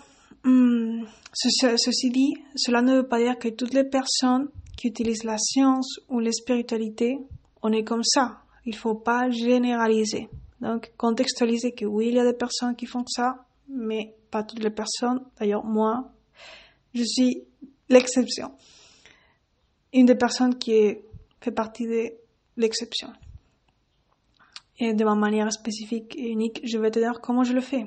hum, 0.43 1.07
ceci 1.33 2.09
dit, 2.09 2.33
cela 2.55 2.81
ne 2.81 2.97
veut 2.97 3.07
pas 3.07 3.19
dire 3.19 3.37
que 3.37 3.49
toutes 3.49 3.73
les 3.73 3.83
personnes 3.83 4.49
qui 4.75 4.87
utilisent 4.87 5.23
la 5.23 5.37
science 5.37 5.99
ou 6.09 6.19
la 6.19 6.31
spiritualité, 6.31 7.17
on 7.61 7.71
est 7.71 7.83
comme 7.83 8.03
ça. 8.03 8.39
Il 8.65 8.75
faut 8.75 8.95
pas 8.95 9.29
généraliser. 9.29 10.29
Donc, 10.61 10.91
contextualiser 10.97 11.73
que 11.73 11.85
oui, 11.85 12.07
il 12.09 12.15
y 12.15 12.19
a 12.19 12.25
des 12.25 12.37
personnes 12.37 12.75
qui 12.75 12.87
font 12.87 13.05
ça, 13.07 13.46
mais 13.69 14.15
pas 14.31 14.43
toutes 14.43 14.63
les 14.63 14.69
personnes. 14.69 15.21
D'ailleurs, 15.39 15.63
moi, 15.63 16.11
je 16.93 17.03
suis 17.03 17.43
l'exception. 17.89 18.51
Une 19.93 20.05
des 20.05 20.15
personnes 20.15 20.57
qui 20.57 20.97
fait 21.41 21.51
partie 21.51 21.87
de 21.87 22.13
l'exception. 22.57 23.09
Et 24.79 24.93
de 24.93 25.03
ma 25.03 25.15
manière 25.15 25.51
spécifique 25.51 26.15
et 26.15 26.29
unique, 26.29 26.61
je 26.63 26.77
vais 26.77 26.91
te 26.91 26.99
dire 26.99 27.19
comment 27.21 27.43
je 27.43 27.53
le 27.53 27.61
fais. 27.61 27.85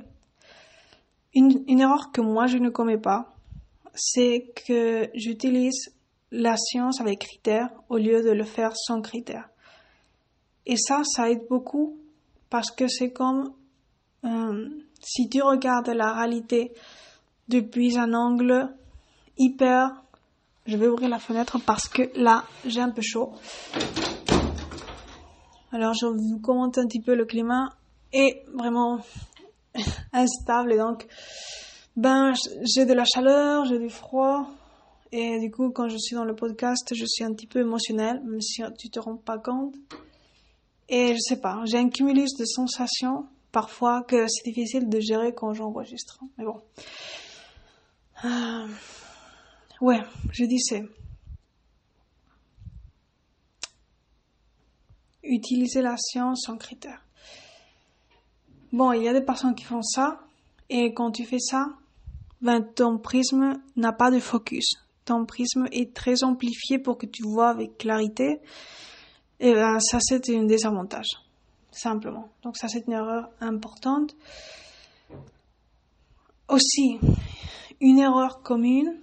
Une, 1.35 1.79
erreur 1.81 2.11
que 2.13 2.21
moi 2.21 2.47
je 2.47 2.59
ne 2.59 2.71
commets 2.71 2.99
pas, 2.99 3.33
c'est 3.95 4.53
que 4.67 5.09
j'utilise 5.15 5.95
la 6.33 6.57
science 6.57 7.01
avec 7.01 7.21
critères 7.21 7.71
au 7.89 7.97
lieu 7.97 8.23
de 8.23 8.31
le 8.31 8.45
faire 8.45 8.73
sans 8.77 9.01
critères. 9.01 9.49
Et 10.67 10.77
ça, 10.77 11.03
ça 11.05 11.31
aide 11.31 11.47
beaucoup 11.49 11.99
parce 12.49 12.71
que 12.73 12.89
c'est 12.89 13.13
comme 13.13 13.53
euh, 14.25 14.69
si 15.01 15.29
tu 15.29 15.43
regardes 15.43 15.89
la 15.89 16.13
réalité 16.13 16.73
depuis 17.49 17.99
un 17.99 18.15
angle 18.15 18.69
hyper... 19.39 20.03
Je 20.67 20.77
vais 20.77 20.87
ouvrir 20.87 21.09
la 21.09 21.19
fenêtre 21.19 21.59
parce 21.65 21.89
que 21.89 22.03
là, 22.15 22.45
j'ai 22.65 22.81
un 22.81 22.91
peu 22.91 23.03
chaud. 23.03 23.33
Alors, 25.73 25.95
je 25.95 26.07
vous 26.07 26.39
commente 26.41 26.79
un 26.79 26.87
petit 26.87 27.01
peu 27.01 27.15
le 27.15 27.25
climat 27.25 27.71
est 28.13 28.45
vraiment 28.55 28.99
instable 30.13 30.73
et 30.73 30.77
donc, 30.77 31.07
ben, 31.97 32.35
j'ai 32.63 32.85
de 32.87 32.93
la 32.93 33.05
chaleur, 33.05 33.65
j'ai 33.65 33.79
du 33.79 33.89
froid. 33.89 34.49
Et 35.13 35.41
du 35.41 35.51
coup, 35.51 35.71
quand 35.71 35.89
je 35.89 35.97
suis 35.97 36.15
dans 36.15 36.25
le 36.25 36.37
podcast, 36.37 36.93
je 36.95 37.05
suis 37.05 37.25
un 37.25 37.33
petit 37.33 37.47
peu 37.47 37.61
émotionnelle, 37.61 38.21
même 38.25 38.41
si 38.41 38.63
tu 38.79 38.91
te 38.91 39.01
rends 39.01 39.17
pas 39.17 39.39
compte. 39.39 39.75
Et 40.89 41.15
je 41.15 41.19
sais 41.21 41.41
pas, 41.41 41.63
j'ai 41.65 41.79
un 41.79 41.89
cumulus 41.89 42.37
de 42.39 42.45
sensations 42.45 43.27
parfois 43.53 44.03
que 44.03 44.27
c'est 44.29 44.45
difficile 44.45 44.89
de 44.89 45.01
gérer 45.01 45.35
quand 45.35 45.53
j'enregistre. 45.55 46.21
Mais 46.39 46.45
bon. 46.45 46.61
Euh, 48.25 48.67
ouais, 49.81 50.01
je 50.33 50.45
disais. 50.45 50.85
Utiliser 55.23 55.83
la 55.83 55.97
science 55.97 56.49
en 56.49 56.57
critère. 56.57 57.05
Bon, 58.73 58.93
il 58.93 59.03
y 59.03 59.09
a 59.09 59.13
des 59.13 59.25
personnes 59.25 59.55
qui 59.55 59.65
font 59.65 59.83
ça, 59.83 60.21
et 60.69 60.95
quand 60.95 61.11
tu 61.11 61.25
fais 61.25 61.41
ça, 61.41 61.67
ben, 62.41 62.63
ton 62.63 62.99
prisme 62.99 63.61
n'a 63.77 63.93
pas 63.93 64.11
de 64.11 64.21
focus. 64.21 64.65
Ton 65.05 65.27
prisme 65.27 65.67
est 65.73 65.93
très 65.95 66.23
amplifié 66.23 66.79
pour 66.79 66.97
que 66.97 67.07
tu 67.07 67.23
vois 67.25 67.51
avec 67.51 67.79
clarité. 67.79 68.41
Et 69.41 69.53
ben, 69.53 69.81
ça, 69.81 69.99
c'est 70.01 70.29
un 70.31 70.45
désavantage 70.45 71.09
simplement. 71.73 72.29
Donc 72.43 72.57
ça, 72.57 72.69
c'est 72.69 72.87
une 72.87 72.93
erreur 72.93 73.31
importante. 73.41 74.15
Aussi, 76.49 76.99
une 77.81 77.99
erreur 77.99 78.43
commune 78.43 78.97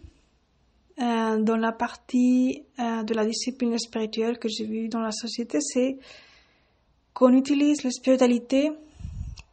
euh, 0.99 1.41
dans 1.41 1.57
la 1.57 1.71
partie 1.71 2.63
euh, 2.79 3.03
de 3.03 3.13
la 3.13 3.25
discipline 3.25 3.77
spirituelle 3.77 4.39
que 4.39 4.49
j'ai 4.49 4.65
vue 4.65 4.89
dans 4.89 5.01
la 5.01 5.11
société, 5.11 5.59
c'est 5.61 5.97
qu'on 7.13 7.33
utilise 7.33 7.83
la 7.83 7.91
spiritualité 7.91 8.71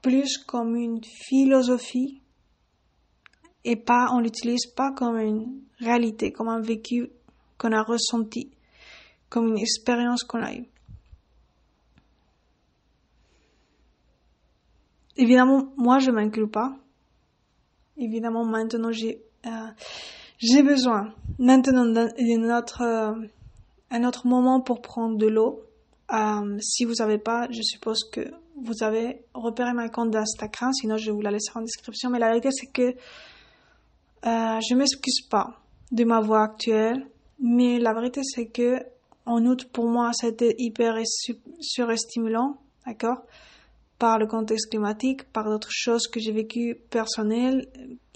plus 0.03 0.38
comme 0.38 0.77
une 0.77 1.03
philosophie 1.03 2.20
et 3.64 3.77
pas, 3.77 4.09
on 4.12 4.20
l'utilise 4.20 4.66
pas 4.66 4.92
comme 4.92 5.18
une 5.18 5.62
réalité, 5.79 6.31
comme 6.31 6.48
un 6.48 6.61
vécu 6.61 7.09
qu'on 7.57 7.72
a 7.72 7.83
ressenti, 7.83 8.50
comme 9.31 9.48
une 9.48 9.59
expérience 9.59 10.22
qu'on 10.24 10.42
a 10.42 10.53
eue. 10.55 10.68
Évidemment, 15.16 15.72
moi, 15.77 15.98
je 15.98 16.11
m'inclus 16.11 16.48
pas. 16.48 16.77
Évidemment, 17.96 18.44
maintenant, 18.44 18.90
j'ai 18.90 19.22
euh, 19.46 20.62
besoin 20.62 21.14
maintenant 21.38 21.87
d'un 21.87 22.59
autre 22.59 22.83
euh, 22.83 23.14
un 23.90 24.05
autre 24.05 24.27
moment 24.27 24.61
pour 24.61 24.83
prendre 24.83 25.16
de 25.16 25.27
l'eau. 25.27 25.62
Euh, 26.12 26.59
si 26.61 26.85
vous 26.85 26.94
n'avez 26.94 27.18
pas, 27.18 27.46
je 27.50 27.62
suppose 27.62 28.03
que 28.11 28.20
vous 28.61 28.83
avez 28.83 29.22
repéré 29.35 29.72
ma 29.72 29.88
compte 29.88 30.11
d'Instagram, 30.11 30.72
sinon 30.72 30.96
je 30.96 31.12
vous 31.12 31.20
la 31.20 31.31
laisser 31.31 31.53
en 31.55 31.61
description. 31.61 32.11
Mais 32.11 32.18
la 32.18 32.27
réalité, 32.27 32.50
c'est 32.50 32.66
que 32.66 32.94
je 34.24 34.74
m'excuse 34.74 35.20
pas 35.29 35.61
de 35.92 36.05
ma 36.05 36.20
voix 36.20 36.42
actuelle, 36.42 37.07
mais 37.38 37.79
la 37.79 37.92
vérité, 37.92 38.22
c'est 38.24 38.46
que 38.46 38.81
en 39.27 39.44
août, 39.46 39.68
pour 39.72 39.87
moi, 39.87 40.12
c'était 40.12 40.55
hyper 40.59 40.98
surestimulant, 41.61 42.59
d'accord? 42.87 43.22
Par 43.98 44.18
le 44.18 44.26
contexte 44.26 44.70
climatique, 44.70 45.24
par 45.33 45.44
d'autres 45.44 45.70
choses 45.70 46.07
que 46.09 46.20
j'ai 46.20 46.33
vécues 46.33 46.76
personnelles, 46.90 47.66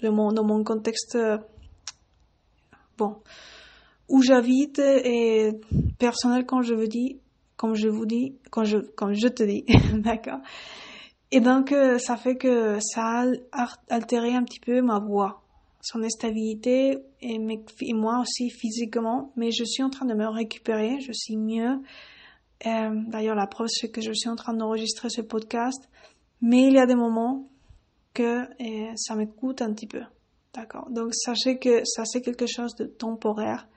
dans 0.01 0.43
mon, 0.43 0.63
contexte, 0.63 1.17
bon, 2.97 3.17
où 4.07 4.21
j'habite 4.21 4.79
et 4.79 5.51
personnel 5.97 6.45
quand 6.45 6.61
je 6.61 6.73
vous 6.73 6.87
dis, 6.87 7.19
comme 7.55 7.75
je 7.75 7.87
vous 7.87 8.05
dis, 8.05 8.37
quand 8.51 8.63
je, 8.63 8.77
comme 8.77 9.13
je 9.13 9.27
te 9.27 9.43
dis, 9.43 9.65
d'accord. 9.93 10.39
Et 11.31 11.41
donc, 11.41 11.71
euh, 11.71 11.99
ça 11.99 12.17
fait 12.17 12.35
que 12.35 12.79
ça 12.79 13.23
a 13.51 13.67
altéré 13.89 14.33
un 14.33 14.43
petit 14.43 14.59
peu 14.59 14.81
ma 14.81 14.99
voix, 14.99 15.43
son 15.81 16.01
stabilité 16.09 16.97
et, 17.21 17.35
et 17.35 17.93
moi 17.93 18.19
aussi 18.21 18.49
physiquement. 18.49 19.31
Mais 19.35 19.51
je 19.51 19.63
suis 19.63 19.83
en 19.83 19.89
train 19.89 20.05
de 20.05 20.15
me 20.15 20.27
récupérer, 20.27 20.99
je 21.01 21.11
suis 21.11 21.37
mieux. 21.37 21.81
Euh, 22.65 22.89
D'ailleurs, 23.07 23.35
la 23.35 23.47
preuve, 23.47 23.67
c'est 23.69 23.89
que 23.89 24.01
je 24.01 24.11
suis 24.13 24.29
en 24.29 24.35
train 24.35 24.53
d'enregistrer 24.53 25.09
ce 25.09 25.21
podcast. 25.21 25.89
Mais 26.41 26.67
il 26.67 26.73
y 26.73 26.79
a 26.79 26.85
des 26.85 26.95
moments 26.95 27.49
que 28.13 28.41
euh, 28.43 28.91
ça 28.95 29.15
me 29.15 29.25
coûte 29.25 29.61
un 29.61 29.73
petit 29.73 29.87
peu. 29.87 30.01
D'accord. 30.53 30.89
Donc, 30.89 31.13
sachez 31.13 31.57
que 31.57 31.83
ça, 31.85 32.03
c'est 32.05 32.21
quelque 32.21 32.47
chose 32.47 32.75
de 32.75 32.85
temporaire. 32.85 33.67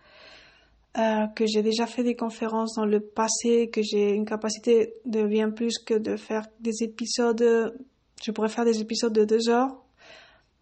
Euh, 0.98 1.26
que 1.28 1.46
j'ai 1.46 1.62
déjà 1.62 1.86
fait 1.86 2.02
des 2.02 2.14
conférences 2.14 2.74
dans 2.74 2.84
le 2.84 3.00
passé, 3.00 3.70
que 3.70 3.80
j'ai 3.82 4.10
une 4.10 4.26
capacité 4.26 4.92
de 5.06 5.26
bien 5.26 5.50
plus 5.50 5.78
que 5.78 5.94
de 5.94 6.16
faire 6.16 6.46
des 6.60 6.82
épisodes. 6.82 7.74
Je 8.22 8.30
pourrais 8.30 8.50
faire 8.50 8.66
des 8.66 8.80
épisodes 8.80 9.12
de 9.12 9.24
deux 9.24 9.48
heures, 9.48 9.82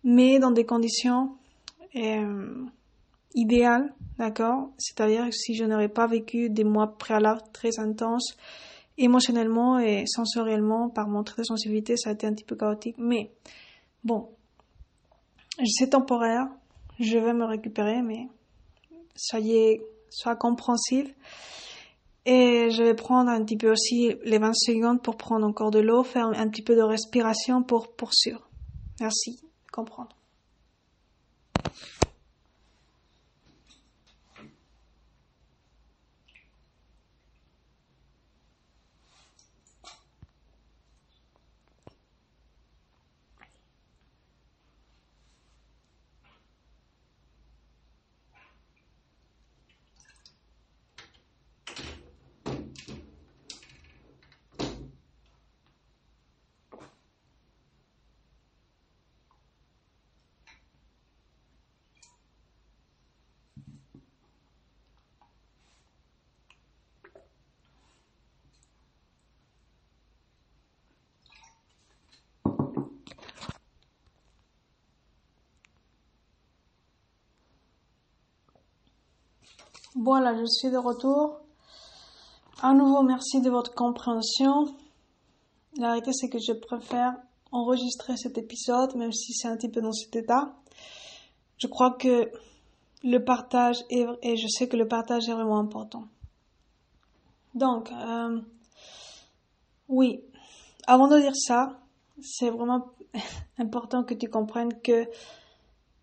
mais 0.05 0.39
dans 0.39 0.53
des 0.53 0.65
conditions 0.65 1.37
idéales, 3.35 3.95
d'accord? 4.19 4.71
C'est-à-dire 4.79 5.33
si 5.33 5.55
je 5.55 5.64
n'aurais 5.64 5.88
pas 5.88 6.07
vécu 6.07 6.51
des 6.51 6.64
mois 6.64 6.97
préalables 6.99 7.43
très 7.53 7.79
intenses, 7.79 8.37
émotionnellement 8.99 9.79
et 9.79 10.05
sensoriellement, 10.07 10.88
par 10.88 11.09
mon 11.09 11.23
trait 11.23 11.43
de 11.43 11.47
sensibilité, 11.47 11.97
ça 11.97 12.11
a 12.11 12.12
été 12.12 12.27
un 12.27 12.35
petit 12.35 12.45
peu 12.45 12.57
chaotique. 12.57 12.97
Mais 12.99 13.33
bon, 14.05 14.29
c'est 15.64 15.90
temporaire, 15.90 16.49
je 16.99 17.19
vais 17.19 17.33
me 17.33 17.45
récupérer, 17.45 18.03
mais 18.03 18.29
soyez, 19.16 19.83
sois 20.11 20.37
compréhensive. 20.37 21.12
Et 22.27 22.71
je 22.71 22.83
vais 22.83 22.95
prendre 22.95 23.31
un 23.31 23.43
petit 23.43 23.57
peu 23.57 23.73
aussi 23.73 24.14
les 24.25 24.38
20 24.38 24.53
secondes 24.55 25.03
pour 25.03 25.16
prendre 25.16 25.47
encore 25.47 25.71
de 25.71 25.79
l'eau, 25.79 26.05
faire 26.05 26.27
un 26.27 26.49
petit 26.49 26.62
peu 26.62 26.77
de 26.77 26.83
respiration 26.83 27.62
pour 27.62 27.93
poursuivre. 27.95 28.47
Merci 29.01 29.40
de 29.43 29.71
comprendre. 29.73 30.20
Voilà, 80.03 80.35
je 80.35 80.47
suis 80.47 80.71
de 80.71 80.79
retour. 80.79 81.41
À 82.63 82.73
nouveau, 82.73 83.03
merci 83.03 83.43
de 83.43 83.51
votre 83.51 83.75
compréhension. 83.75 84.75
La 85.77 85.89
réalité, 85.89 86.15
c'est 86.15 86.31
que 86.31 86.39
je 86.39 86.55
préfère 86.55 87.17
enregistrer 87.53 88.17
cet 88.17 88.39
épisode, 88.39 88.97
même 88.97 89.13
si 89.13 89.35
c'est 89.35 89.49
un 89.49 89.59
petit 89.59 89.69
peu 89.69 89.83
dans 89.83 89.93
cet 89.93 90.17
état. 90.17 90.55
Je 91.59 91.67
crois 91.67 91.91
que 91.91 92.33
le 93.03 93.19
partage 93.19 93.77
est, 93.91 94.07
et 94.23 94.39
je 94.39 94.49
sais 94.49 94.69
que 94.69 94.79
le 94.79 94.89
partage 94.89 95.29
est 95.29 95.35
vraiment 95.35 95.59
important. 95.59 96.05
Donc, 97.55 97.93
euh, 97.93 98.41
oui, 99.91 100.25
avant 100.87 101.09
de 101.09 101.21
dire 101.21 101.37
ça, 101.37 101.79
c'est 102.23 102.49
vraiment 102.49 102.87
important 103.59 104.03
que 104.03 104.15
tu 104.15 104.31
comprennes 104.31 104.81
que 104.81 105.07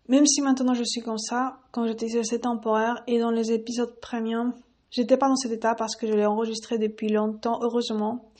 même 0.08 0.26
si 0.26 0.40
maintenant 0.40 0.74
je 0.74 0.84
suis 0.84 1.02
comme 1.02 1.18
ça, 1.18 1.58
quand 1.70 1.86
j'étais 1.86 2.08
sur 2.08 2.24
c'est 2.24 2.40
temporaire 2.40 3.02
et 3.06 3.18
dans 3.18 3.30
les 3.30 3.52
épisodes 3.52 4.00
premium, 4.00 4.54
j'étais 4.90 5.18
pas 5.18 5.28
dans 5.28 5.36
cet 5.36 5.52
état 5.52 5.74
parce 5.74 5.96
que 5.96 6.06
je 6.06 6.14
l'ai 6.14 6.24
enregistré 6.24 6.78
depuis 6.78 7.10
longtemps, 7.10 7.60
heureusement. 7.62 8.30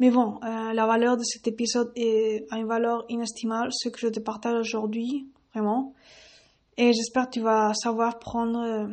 Mais 0.00 0.10
bon, 0.10 0.40
euh, 0.42 0.72
la 0.72 0.86
valeur 0.86 1.16
de 1.16 1.22
cet 1.22 1.46
épisode 1.46 1.92
est, 1.96 2.44
a 2.50 2.58
une 2.58 2.66
valeur 2.66 3.04
inestimable, 3.08 3.70
ce 3.72 3.88
que 3.88 3.98
je 3.98 4.08
te 4.08 4.20
partage 4.20 4.58
aujourd'hui, 4.58 5.28
vraiment. 5.54 5.94
Et 6.76 6.92
j'espère 6.92 7.26
que 7.26 7.34
tu 7.34 7.40
vas 7.40 7.72
savoir 7.72 8.18
prendre 8.18 8.58
euh, 8.60 8.86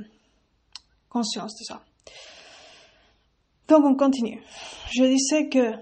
conscience 1.09 1.53
de 1.59 1.65
ça. 1.65 1.81
Donc 3.67 3.83
on 3.85 3.95
continue. 3.95 4.41
Je 4.91 5.03
disais 5.03 5.49
que 5.49 5.73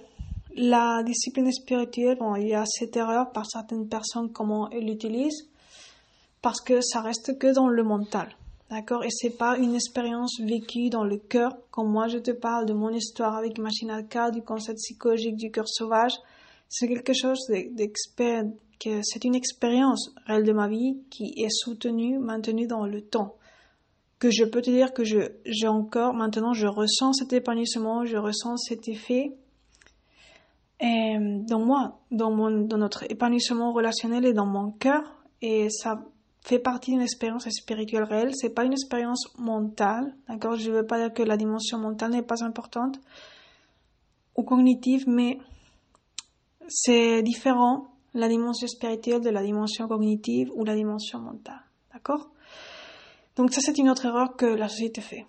la 0.55 1.03
discipline 1.03 1.51
spirituelle, 1.51 2.17
bon, 2.17 2.35
il 2.35 2.47
y 2.47 2.55
a 2.55 2.63
cette 2.65 2.95
erreur 2.95 3.31
par 3.31 3.45
certaines 3.45 3.87
personnes 3.87 4.31
comment 4.31 4.69
elles 4.69 4.85
l'utilisent 4.85 5.50
parce 6.41 6.61
que 6.61 6.81
ça 6.81 7.01
reste 7.01 7.37
que 7.37 7.53
dans 7.53 7.67
le 7.67 7.83
mental. 7.83 8.29
D'accord? 8.69 9.03
Et 9.03 9.09
c'est 9.09 9.37
pas 9.37 9.57
une 9.57 9.75
expérience 9.75 10.39
vécue 10.39 10.89
dans 10.89 11.03
le 11.03 11.17
cœur, 11.17 11.57
comme 11.71 11.91
moi 11.91 12.07
je 12.07 12.17
te 12.17 12.31
parle 12.31 12.65
de 12.65 12.73
mon 12.73 12.89
histoire 12.89 13.35
avec 13.35 13.57
Machine 13.57 14.07
K, 14.09 14.31
du 14.31 14.41
concept 14.41 14.77
psychologique 14.77 15.35
du 15.35 15.51
cœur 15.51 15.67
sauvage. 15.67 16.13
C'est 16.69 16.87
quelque 16.87 17.13
chose 17.13 17.45
d'expert, 17.49 18.45
que 18.79 19.01
c'est 19.03 19.25
une 19.25 19.35
expérience 19.35 20.13
réelle 20.25 20.45
de 20.45 20.53
ma 20.53 20.69
vie 20.69 20.97
qui 21.09 21.33
est 21.37 21.49
soutenue, 21.49 22.17
maintenue 22.17 22.65
dans 22.65 22.85
le 22.85 23.01
temps. 23.01 23.35
Que 24.19 24.31
je 24.31 24.45
peux 24.45 24.61
te 24.61 24.69
dire 24.69 24.93
que 24.93 25.03
j'ai 25.03 25.67
encore, 25.67 26.13
maintenant 26.13 26.53
je 26.53 26.67
ressens 26.67 27.13
cet 27.13 27.33
épanouissement, 27.33 28.05
je 28.05 28.15
ressens 28.15 28.55
cet 28.55 28.87
effet. 28.87 29.35
Et 30.79 31.17
dans 31.19 31.59
moi, 31.59 31.99
dans 32.09 32.31
mon, 32.31 32.61
dans 32.61 32.77
notre 32.77 33.03
épanouissement 33.11 33.73
relationnel 33.73 34.25
et 34.25 34.33
dans 34.33 34.45
mon 34.45 34.71
cœur, 34.71 35.03
et 35.41 35.69
ça 35.69 36.01
fait 36.41 36.59
partie 36.59 36.91
d'une 36.91 37.01
expérience 37.01 37.47
spirituelle 37.49 38.03
réelle. 38.03 38.35
C'est 38.35 38.53
pas 38.53 38.65
une 38.65 38.73
expérience 38.73 39.27
mentale, 39.37 40.15
d'accord? 40.27 40.55
Je 40.55 40.71
veux 40.71 40.85
pas 40.85 40.97
dire 40.97 41.13
que 41.13 41.23
la 41.23 41.37
dimension 41.37 41.77
mentale 41.77 42.11
n'est 42.11 42.23
pas 42.23 42.43
importante 42.43 42.99
ou 44.35 44.43
cognitive, 44.43 45.03
mais 45.07 45.37
c'est 46.67 47.21
différent 47.21 47.87
la 48.13 48.27
dimension 48.27 48.67
spirituelle 48.67 49.21
de 49.21 49.29
la 49.29 49.43
dimension 49.43 49.87
cognitive 49.87 50.51
ou 50.55 50.65
la 50.65 50.75
dimension 50.75 51.19
mentale, 51.19 51.61
d'accord? 51.93 52.29
Donc 53.35 53.53
ça 53.53 53.61
c'est 53.61 53.77
une 53.77 53.89
autre 53.89 54.05
erreur 54.05 54.35
que 54.35 54.45
la 54.45 54.67
société 54.67 55.01
fait. 55.01 55.25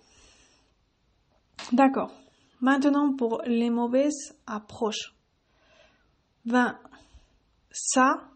D'accord. 1.71 2.11
Maintenant 2.59 3.13
pour 3.15 3.41
les 3.45 3.69
mauvaises 3.69 4.35
approches. 4.47 5.15
Ben 6.45 6.77
ça 7.71 8.32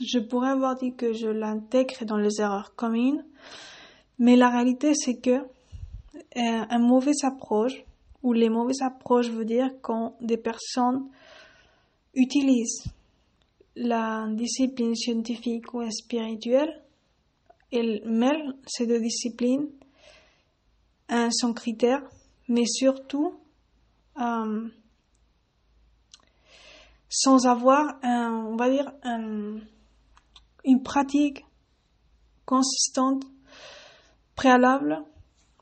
je 0.00 0.18
pourrais 0.18 0.50
avoir 0.50 0.74
dit 0.74 0.94
que 0.94 1.12
je 1.12 1.28
l'intègre 1.28 2.04
dans 2.04 2.16
les 2.16 2.40
erreurs 2.40 2.74
communes, 2.74 3.24
mais 4.18 4.36
la 4.36 4.50
réalité 4.50 4.94
c'est 4.94 5.20
que 5.20 5.30
euh, 5.30 5.44
un 6.34 6.78
mauvais 6.78 7.12
approche 7.22 7.84
ou 8.22 8.32
les 8.32 8.48
mauvaises 8.48 8.82
approches 8.82 9.28
veut 9.30 9.44
dire 9.44 9.70
quand 9.82 10.16
des 10.20 10.36
personnes 10.36 11.08
utilisent 12.14 12.84
la 13.76 14.26
discipline 14.30 14.94
scientifique 14.94 15.74
ou 15.74 15.88
spirituelle, 15.90 16.82
elle 17.72 18.02
mêle 18.06 18.54
ces 18.66 18.86
deux 18.86 19.00
disciplines 19.00 19.68
à 21.08 21.28
son 21.30 21.52
critère, 21.52 22.02
mais 22.48 22.64
surtout 22.66 23.34
euh, 24.20 24.68
sans 27.08 27.46
avoir, 27.46 27.98
on 28.02 28.56
va 28.56 28.70
dire, 28.70 28.92
une 30.64 30.82
pratique 30.82 31.44
consistante, 32.44 33.24
préalable 34.34 35.02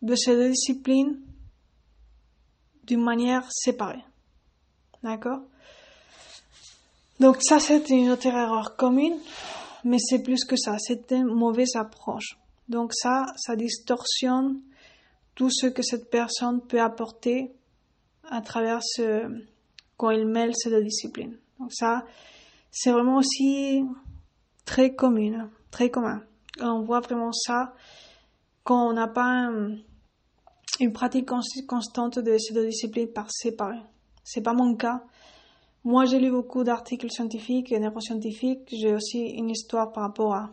de 0.00 0.14
ces 0.14 0.34
deux 0.34 0.50
disciplines 0.50 1.20
d'une 2.84 3.02
manière 3.02 3.44
séparée. 3.50 4.04
D'accord? 5.02 5.40
Donc 7.20 7.36
ça, 7.40 7.60
c'est 7.60 7.88
une 7.90 8.10
autre 8.10 8.26
erreur 8.26 8.76
commune, 8.76 9.16
mais 9.84 9.98
c'est 9.98 10.22
plus 10.22 10.44
que 10.44 10.56
ça, 10.56 10.76
c'est 10.78 11.12
une 11.12 11.26
mauvaise 11.26 11.76
approche. 11.76 12.38
Donc 12.68 12.92
ça, 12.94 13.26
ça 13.36 13.54
distorsionne 13.54 14.60
tout 15.34 15.50
ce 15.50 15.66
que 15.66 15.82
cette 15.82 16.10
personne 16.10 16.60
peut 16.60 16.80
apporter 16.80 17.52
à 18.28 18.40
travers 18.40 18.80
ce, 18.82 19.28
quand 19.96 20.10
il 20.10 20.26
mêle 20.26 20.52
ces 20.56 20.70
deux 20.70 20.82
disciplines. 20.82 21.36
Donc 21.58 21.72
ça, 21.72 22.04
c'est 22.70 22.90
vraiment 22.90 23.18
aussi 23.18 23.84
très 24.64 24.94
commun, 24.94 25.51
très 25.70 25.90
commun. 25.90 26.22
On 26.61 26.83
voit 26.83 27.01
vraiment 27.01 27.33
ça 27.33 27.75
quand 28.64 28.88
on 28.88 28.92
n'a 28.92 29.09
pas 29.09 29.51
une 30.81 30.92
pratique 30.92 31.29
constante 31.66 32.18
de 32.18 32.37
ces 32.38 32.55
deux 32.55 32.66
disciplines 32.66 33.09
par 33.09 33.31
séparé. 33.31 33.79
C'est 34.25 34.42
pas 34.42 34.53
mon 34.53 34.75
cas. 34.75 35.03
Moi, 35.85 36.05
j'ai 36.05 36.20
lu 36.20 36.31
beaucoup 36.31 36.62
d'articles 36.62 37.11
scientifiques 37.11 37.72
et 37.72 37.81
neuroscientifiques. 37.81 38.68
J'ai 38.70 38.94
aussi 38.94 39.20
une 39.20 39.51
histoire 39.51 39.92
par 39.92 40.05
rapport 40.05 40.35
à 40.35 40.51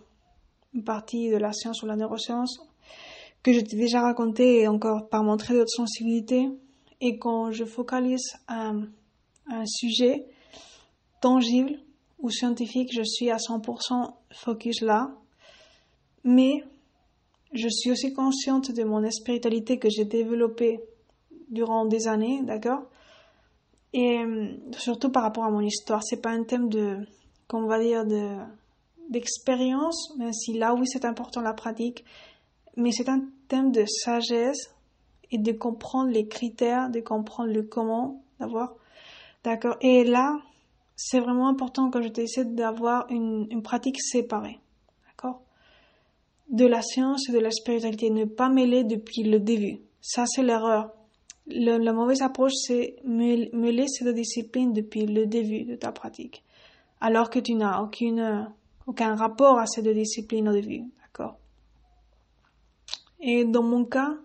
une 0.74 0.84
partie 0.84 1.30
de 1.30 1.38
la 1.38 1.54
science 1.54 1.84
ou 1.84 1.86
la 1.86 1.96
neuroscience 1.96 2.60
que 3.44 3.54
je 3.54 3.60
t'ai 3.60 3.78
déjà 3.78 4.02
raconté 4.02 4.62
et 4.62 4.68
encore 4.68 5.08
par 5.08 5.24
mon 5.24 5.38
trait 5.38 5.54
de 5.54 5.66
sensibilité. 5.68 6.50
Et 7.00 7.18
quand 7.18 7.52
je 7.52 7.64
focalise 7.64 8.34
un, 8.48 8.88
un 9.48 9.66
sujet 9.66 10.26
tangible 11.22 11.80
ou 12.20 12.30
scientifique, 12.30 12.90
je 12.94 13.04
suis 13.04 13.30
à 13.30 13.38
100% 13.38 14.14
focus 14.32 14.82
là. 14.82 15.12
Mais 16.24 16.64
je 17.54 17.68
suis 17.70 17.92
aussi 17.92 18.14
consciente 18.14 18.72
de 18.72 18.84
mon 18.84 19.10
spiritualité 19.10 19.80
que 19.80 19.90
j'ai 19.90 20.06
développée 20.06 20.80
durant 21.50 21.86
des 21.86 22.08
années, 22.08 22.42
d'accord? 22.44 22.84
Et 23.94 24.20
euh, 24.20 24.52
surtout 24.78 25.10
par 25.10 25.24
rapport 25.24 25.46
à 25.46 25.50
mon 25.50 25.62
histoire, 25.62 26.04
c'est 26.04 26.22
pas 26.22 26.30
un 26.30 26.44
thème 26.44 26.70
de, 26.70 26.98
qu'on 27.48 27.66
va 27.66 27.80
dire, 27.80 28.06
de, 28.06 28.36
d'expérience, 29.10 30.16
même 30.18 30.34
si 30.34 30.54
là 30.54 30.76
oui 30.76 30.86
c'est 30.86 31.06
important 31.06 31.42
la 31.42 31.54
pratique, 31.54 32.06
mais 32.78 32.92
c'est 32.92 33.10
un 33.10 33.24
thème 33.48 33.72
de 33.72 33.86
sagesse 33.86 34.76
et 35.32 35.38
de 35.40 35.52
comprendre 35.52 36.12
les 36.12 36.28
critères, 36.28 36.90
de 36.90 37.00
comprendre 37.00 37.52
le 37.52 37.64
comment, 37.64 38.22
d'avoir, 38.40 38.76
d'accord. 39.44 39.78
Et 39.82 40.04
là, 40.04 40.40
c'est 41.02 41.22
vraiment 41.22 41.48
important 41.48 41.90
que 41.90 42.02
je 42.02 42.10
décide 42.10 42.56
d'avoir 42.56 43.10
une, 43.10 43.48
une 43.52 43.64
pratique 43.64 44.02
séparée, 44.02 44.60
d'accord? 45.08 45.42
De 46.50 46.66
la 46.66 46.82
science 46.82 47.30
et 47.30 47.32
de 47.32 47.40
la 47.40 47.52
spiritualité, 47.52 48.10
ne 48.10 48.26
pas 48.26 48.50
mêler 48.50 48.84
depuis 48.84 49.24
le 49.24 49.40
début. 49.40 49.80
Ça, 50.02 50.26
c'est 50.28 50.44
l'erreur. 50.44 50.92
la 51.48 51.94
mauvaise 51.94 52.22
approche, 52.22 52.52
c'est 52.54 52.98
mêler 53.06 53.88
ces 53.88 54.04
deux 54.04 54.12
disciplines 54.12 54.74
depuis 54.74 55.06
le 55.06 55.26
début 55.26 55.64
de 55.64 55.76
ta 55.76 55.94
pratique, 55.94 56.44
alors 57.00 57.30
que 57.30 57.40
tu 57.40 57.54
n'as 57.56 57.82
aucune, 57.82 58.52
aucun 58.86 59.16
rapport 59.16 59.58
à 59.58 59.68
ces 59.68 59.82
deux 59.82 59.94
disciplines 59.94 60.50
au 60.50 60.54
début. 60.54 60.84
D'accord? 61.02 61.38
Et 63.22 63.46
dans 63.46 63.64
mon 63.64 63.86
cas, 63.86 64.16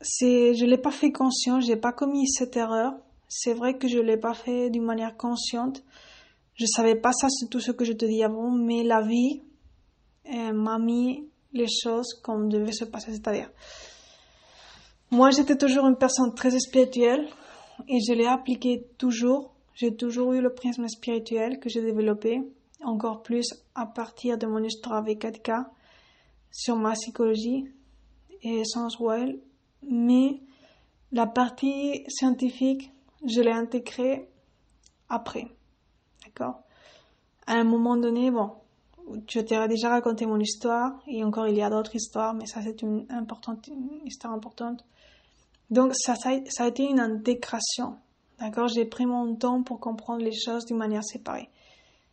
c'est, 0.00 0.54
je 0.54 0.64
l'ai 0.64 0.78
pas 0.78 0.92
fait 0.92 1.10
conscient, 1.10 1.58
j'ai 1.58 1.76
pas 1.76 1.92
commis 1.92 2.28
cette 2.28 2.56
erreur. 2.56 2.94
C'est 3.28 3.54
vrai 3.54 3.76
que 3.78 3.88
je 3.88 3.98
l'ai 3.98 4.16
pas 4.16 4.34
fait 4.34 4.70
d'une 4.70 4.84
manière 4.84 5.16
consciente. 5.16 5.82
Je 6.54 6.66
savais 6.66 6.94
pas 6.94 7.12
ça, 7.12 7.28
c'est 7.28 7.48
tout 7.48 7.60
ce 7.60 7.72
que 7.72 7.84
je 7.84 7.92
te 7.92 8.04
dis 8.04 8.22
avant, 8.22 8.50
mais 8.50 8.82
la 8.82 9.02
vie, 9.02 9.42
m'a 10.52 10.78
mis 10.78 11.28
les 11.52 11.66
choses 11.68 12.14
comme 12.22 12.48
devaient 12.48 12.72
se 12.72 12.84
passer. 12.84 13.12
C'est-à-dire, 13.12 13.50
moi 15.10 15.30
j'étais 15.30 15.56
toujours 15.56 15.86
une 15.86 15.96
personne 15.96 16.34
très 16.34 16.58
spirituelle 16.58 17.28
et 17.88 17.98
je 18.06 18.12
l'ai 18.12 18.26
appliqué 18.26 18.86
toujours. 18.98 19.54
J'ai 19.74 19.94
toujours 19.94 20.32
eu 20.32 20.40
le 20.40 20.54
prisme 20.54 20.88
spirituel 20.88 21.58
que 21.58 21.68
j'ai 21.68 21.82
développé, 21.82 22.40
encore 22.82 23.22
plus 23.22 23.46
à 23.74 23.86
partir 23.86 24.38
de 24.38 24.46
mon 24.46 24.62
histoire 24.62 24.96
avec 24.96 25.20
Katka 25.20 25.70
sur 26.50 26.76
ma 26.76 26.92
psychologie 26.92 27.66
et 28.42 28.64
sensuelle. 28.64 29.38
Mais 29.82 30.40
la 31.12 31.26
partie 31.26 32.04
scientifique, 32.08 32.90
je 33.24 33.40
l'ai 33.40 33.52
intégrée 33.52 34.28
après. 35.08 35.48
D'accord? 36.24 36.60
À 37.46 37.54
un 37.54 37.64
moment 37.64 37.96
donné, 37.96 38.30
bon, 38.30 38.52
je 39.28 39.40
t'ai 39.40 39.68
déjà 39.68 39.90
raconté 39.90 40.26
mon 40.26 40.38
histoire 40.38 41.00
et 41.06 41.22
encore 41.22 41.46
il 41.46 41.56
y 41.56 41.62
a 41.62 41.70
d'autres 41.70 41.94
histoires, 41.94 42.34
mais 42.34 42.46
ça 42.46 42.60
c'est 42.62 42.82
une 42.82 43.06
histoire 44.04 44.32
importante. 44.32 44.84
Donc 45.70 45.94
ça, 45.94 46.14
ça, 46.14 46.30
a 46.30 46.66
été 46.68 46.84
une 46.84 47.00
intégration, 47.00 47.96
d'accord? 48.38 48.68
J'ai 48.68 48.84
pris 48.84 49.06
mon 49.06 49.34
temps 49.34 49.62
pour 49.62 49.80
comprendre 49.80 50.22
les 50.22 50.34
choses 50.34 50.64
d'une 50.64 50.76
manière 50.76 51.04
séparée. 51.04 51.50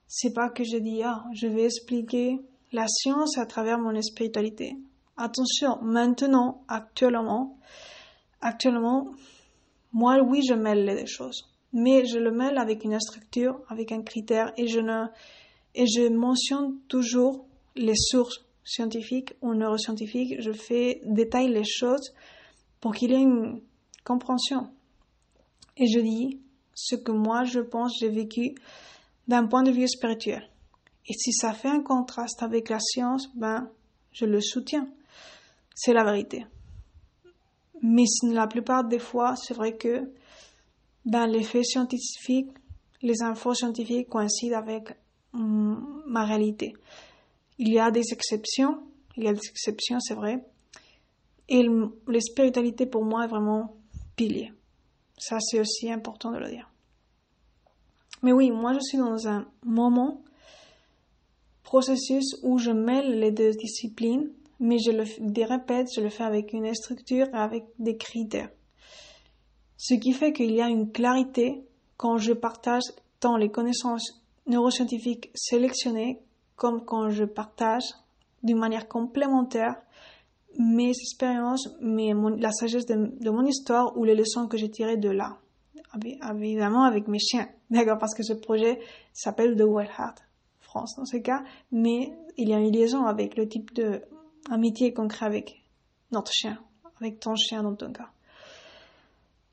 C'est 0.08 0.34
pas 0.34 0.50
que 0.50 0.64
je 0.64 0.78
dis 0.78 1.02
ah 1.04 1.24
je 1.34 1.48
vais 1.48 1.66
expliquer 1.66 2.40
la 2.72 2.88
science 2.88 3.38
à 3.38 3.46
travers 3.46 3.80
mon 3.80 4.00
spiritualité. 4.02 4.76
Attention, 5.18 5.80
maintenant, 5.82 6.64
actuellement, 6.68 7.58
actuellement, 8.42 9.14
moi 9.94 10.20
oui 10.22 10.42
je 10.48 10.54
mêle 10.54 10.86
les 10.86 11.02
deux 11.02 11.08
choses, 11.08 11.46
mais 11.72 12.06
je 12.06 12.18
le 12.18 12.32
mêle 12.32 12.58
avec 12.58 12.84
une 12.84 13.00
structure, 13.00 13.60
avec 13.70 13.92
un 13.92 14.02
critère 14.02 14.52
et 14.58 14.68
je 14.68 14.80
ne 14.80 15.06
et 15.76 15.86
je 15.88 16.08
mentionne 16.10 16.80
toujours 16.88 17.46
les 17.76 17.96
sources 17.96 18.46
scientifiques 18.64 19.34
ou 19.42 19.54
neuroscientifiques. 19.54 20.36
Je 20.40 20.52
fais 20.52 21.02
les 21.06 21.64
choses 21.64 22.14
pour 22.80 22.94
qu'il 22.94 23.12
y 23.12 23.16
ait 23.16 23.22
une 23.22 23.62
compréhension. 24.04 24.70
Et 25.78 25.88
je 25.88 26.00
dis 26.00 26.40
ce 26.76 26.96
que 26.96 27.12
moi 27.12 27.44
je 27.44 27.60
pense 27.60 27.98
j'ai 28.00 28.10
vécu 28.10 28.56
d'un 29.28 29.48
point 29.48 29.64
de 29.64 29.72
vue 29.72 29.88
spirituel. 29.88 30.48
Et 31.08 31.14
si 31.14 31.34
ça 31.34 31.54
fait 31.54 31.70
un 31.70 31.82
contraste 31.82 32.44
avec 32.44 32.70
la 32.70 32.80
science, 32.80 33.30
ben, 33.36 33.70
je 34.12 34.26
le 34.26 34.40
soutiens. 34.40 34.88
C'est 35.76 35.94
la 35.94 36.04
vérité. 36.04 36.46
Mais 37.84 38.06
la 38.24 38.48
plupart 38.48 38.86
des 38.86 38.98
fois, 38.98 39.36
c'est 39.36 39.54
vrai 39.54 39.76
que, 39.76 40.10
ben, 41.06 41.28
les 41.28 41.44
faits 41.44 41.66
scientifiques, 41.66 42.52
les 43.02 43.22
infos 43.22 43.54
scientifiques 43.54 44.10
coïncident 44.10 44.58
avec 44.58 44.98
ma 45.34 46.24
réalité. 46.24 46.74
Il 47.58 47.74
y 47.74 47.80
a 47.80 47.92
des 47.92 48.14
exceptions, 48.14 48.80
il 49.18 49.26
y 49.26 49.28
a 49.28 49.34
des 49.34 49.48
exceptions, 49.50 50.00
c'est 50.00 50.14
vrai. 50.14 50.46
Et 51.50 51.68
la 52.08 52.20
spiritualité 52.22 52.86
pour 52.86 53.04
moi 53.04 53.26
est 53.26 53.28
vraiment 53.28 53.76
pilier. 54.16 54.54
Ça, 55.18 55.38
c'est 55.42 55.60
aussi 55.60 55.92
important 55.92 56.32
de 56.32 56.38
le 56.38 56.50
dire. 56.50 56.72
Mais 58.22 58.32
oui, 58.32 58.50
moi, 58.50 58.74
je 58.74 58.80
suis 58.80 58.98
dans 58.98 59.28
un 59.28 59.46
moment, 59.66 60.24
processus 61.64 62.38
où 62.44 62.58
je 62.58 62.72
mêle 62.72 63.20
les 63.20 63.32
deux 63.32 63.52
disciplines, 63.52 64.32
mais 64.64 64.78
je 64.80 64.92
le 64.92 65.04
répète, 65.46 65.90
je 65.94 66.00
le 66.00 66.10
fais 66.10 66.24
avec 66.24 66.54
une 66.54 66.74
structure 66.74 67.28
et 67.28 67.38
avec 67.38 67.66
des 67.80 67.98
critères. 67.98 68.50
Ce 69.76 69.94
qui 69.94 70.14
fait 70.14 70.32
qu'il 70.32 70.52
y 70.52 70.62
a 70.62 70.70
une 70.70 70.90
clarité 70.90 71.66
quand 71.98 72.18
je 72.18 72.32
partage 72.32 72.84
tant 73.20 73.36
les 73.36 73.50
connaissances 73.50 74.24
neuroscientifique 74.48 75.32
sélectionné 75.36 76.22
comme 76.56 76.86
quand 76.86 77.10
je 77.10 77.26
partage 77.26 77.84
d'une 78.42 78.58
manière 78.58 78.88
complémentaire 78.88 79.76
mes 80.58 80.92
expériences, 80.92 81.68
mes, 81.82 82.14
la 82.38 82.54
sagesse 82.54 82.86
de, 82.86 83.30
mon 83.30 83.46
histoire 83.46 83.98
ou 83.98 84.06
les 84.06 84.16
leçons 84.16 84.48
que 84.48 84.56
j'ai 84.56 84.72
tirées 84.72 84.98
de 84.98 85.10
là. 85.10 85.40
Évidemment 86.32 86.86
avec 86.86 87.10
mes 87.10 87.20
chiens, 87.20 87.50
d'accord, 87.70 87.98
parce 87.98 88.16
que 88.16 88.24
ce 88.24 88.34
projet 88.34 88.80
s'appelle 89.12 89.58
The 89.58 89.64
Wild 89.64 89.90
Heart 90.00 90.24
France 90.62 90.96
dans 90.96 91.06
ce 91.06 91.18
cas, 91.18 91.44
mais 91.74 92.14
il 92.38 92.48
y 92.48 92.54
a 92.54 92.60
une 92.60 92.72
liaison 92.72 93.04
avec 93.04 93.36
le 93.36 93.50
type 93.50 93.74
de 93.74 94.02
amitié 94.52 94.94
qu'on 94.94 95.08
crée 95.08 95.26
avec 95.26 95.64
notre 96.12 96.32
chien, 96.32 96.60
avec 97.00 97.20
ton 97.20 97.36
chien 97.36 97.64
dans 97.64 97.76
ton 97.76 97.92
cas. 97.92 98.10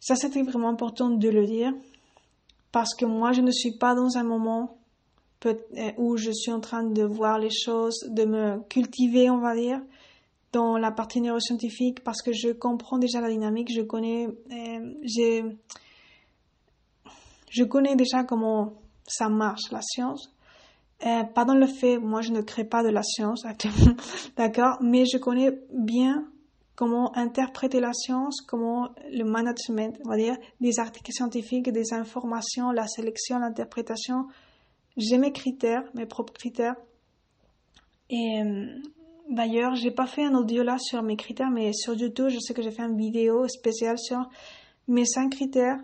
Ça, 0.00 0.16
c'était 0.16 0.42
vraiment 0.42 0.68
important 0.68 1.10
de 1.10 1.28
le 1.28 1.46
dire, 1.46 1.72
parce 2.72 2.94
que 2.94 3.04
moi, 3.04 3.32
je 3.32 3.40
ne 3.42 3.50
suis 3.50 3.76
pas 3.76 3.94
dans 3.94 4.16
un 4.16 4.24
moment 4.24 4.78
euh, 5.46 5.54
où 5.96 6.16
je 6.16 6.30
suis 6.30 6.52
en 6.52 6.60
train 6.60 6.84
de 6.84 7.02
voir 7.02 7.38
les 7.38 7.50
choses, 7.50 7.98
de 8.08 8.24
me 8.24 8.60
cultiver, 8.68 9.30
on 9.30 9.40
va 9.40 9.54
dire, 9.54 9.80
dans 10.52 10.76
la 10.76 10.90
partie 10.90 11.20
neuroscientifique 11.20 12.02
parce 12.02 12.22
que 12.22 12.32
je 12.32 12.50
comprends 12.50 12.98
déjà 12.98 13.20
la 13.20 13.30
dynamique, 13.30 13.70
je 13.74 13.82
connais, 13.82 14.26
euh, 14.26 14.94
je 17.50 17.64
connais 17.64 17.96
déjà 17.96 18.24
comment 18.24 18.74
ça 19.06 19.28
marche 19.28 19.70
la 19.70 19.80
science. 19.82 20.30
Euh, 21.06 21.24
pas 21.24 21.44
le 21.46 21.66
fait, 21.66 21.98
moi 21.98 22.20
je 22.20 22.30
ne 22.30 22.42
crée 22.42 22.64
pas 22.64 22.82
de 22.82 22.90
la 22.90 23.02
science 23.02 23.46
actuellement, 23.46 23.94
d'accord, 24.36 24.76
mais 24.82 25.06
je 25.06 25.16
connais 25.16 25.58
bien 25.72 26.28
comment 26.80 27.16
interpréter 27.16 27.80
la 27.80 27.92
science, 27.94 28.42
comment 28.42 28.88
le 29.10 29.24
management, 29.24 29.98
on 30.04 30.10
va 30.10 30.16
dire, 30.16 30.36
des 30.60 30.78
articles 30.78 31.12
scientifiques, 31.12 31.70
des 31.70 31.92
informations, 31.94 32.70
la 32.70 32.86
sélection, 32.86 33.38
l'interprétation. 33.38 34.26
J'ai 34.96 35.18
mes 35.18 35.32
critères, 35.32 35.84
mes 35.94 36.06
propres 36.06 36.32
critères. 36.32 36.76
Et 38.08 38.42
euh, 38.42 38.66
d'ailleurs, 39.30 39.74
j'ai 39.74 39.90
pas 39.90 40.06
fait 40.06 40.24
un 40.24 40.34
audio 40.34 40.62
là 40.62 40.78
sur 40.78 41.02
mes 41.02 41.16
critères, 41.16 41.50
mais 41.50 41.72
sur 41.72 41.94
YouTube, 41.94 42.28
je 42.28 42.38
sais 42.38 42.54
que 42.54 42.62
j'ai 42.62 42.70
fait 42.70 42.82
une 42.82 42.96
vidéo 42.96 43.46
spéciale 43.48 43.98
sur 43.98 44.28
mes 44.88 45.04
cinq 45.04 45.32
critères 45.32 45.78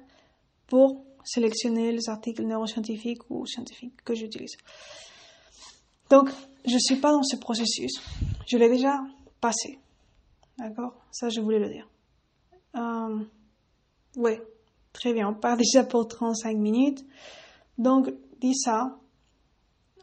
pour 0.66 1.04
sélectionner 1.24 1.92
les 1.92 2.08
articles 2.08 2.42
neuroscientifiques 2.42 3.30
ou 3.30 3.46
scientifiques 3.46 4.02
que 4.04 4.14
j'utilise. 4.14 4.56
Donc, 6.10 6.30
je 6.66 6.74
ne 6.74 6.78
suis 6.78 6.96
pas 6.96 7.12
dans 7.12 7.22
ce 7.22 7.36
processus. 7.36 8.00
Je 8.46 8.56
l'ai 8.56 8.68
déjà 8.68 9.00
passé. 9.40 9.78
D'accord? 10.58 10.94
Ça, 11.10 11.28
je 11.28 11.40
voulais 11.40 11.58
le 11.58 11.68
dire. 11.68 11.88
Euh, 12.76 13.24
oui, 14.16 14.38
très 14.92 15.12
bien. 15.12 15.28
On 15.28 15.34
part 15.34 15.56
déjà 15.56 15.84
pour 15.84 16.08
35 16.08 16.56
minutes. 16.56 17.04
Donc, 17.78 18.12
dis 18.40 18.54
ça. 18.54 18.98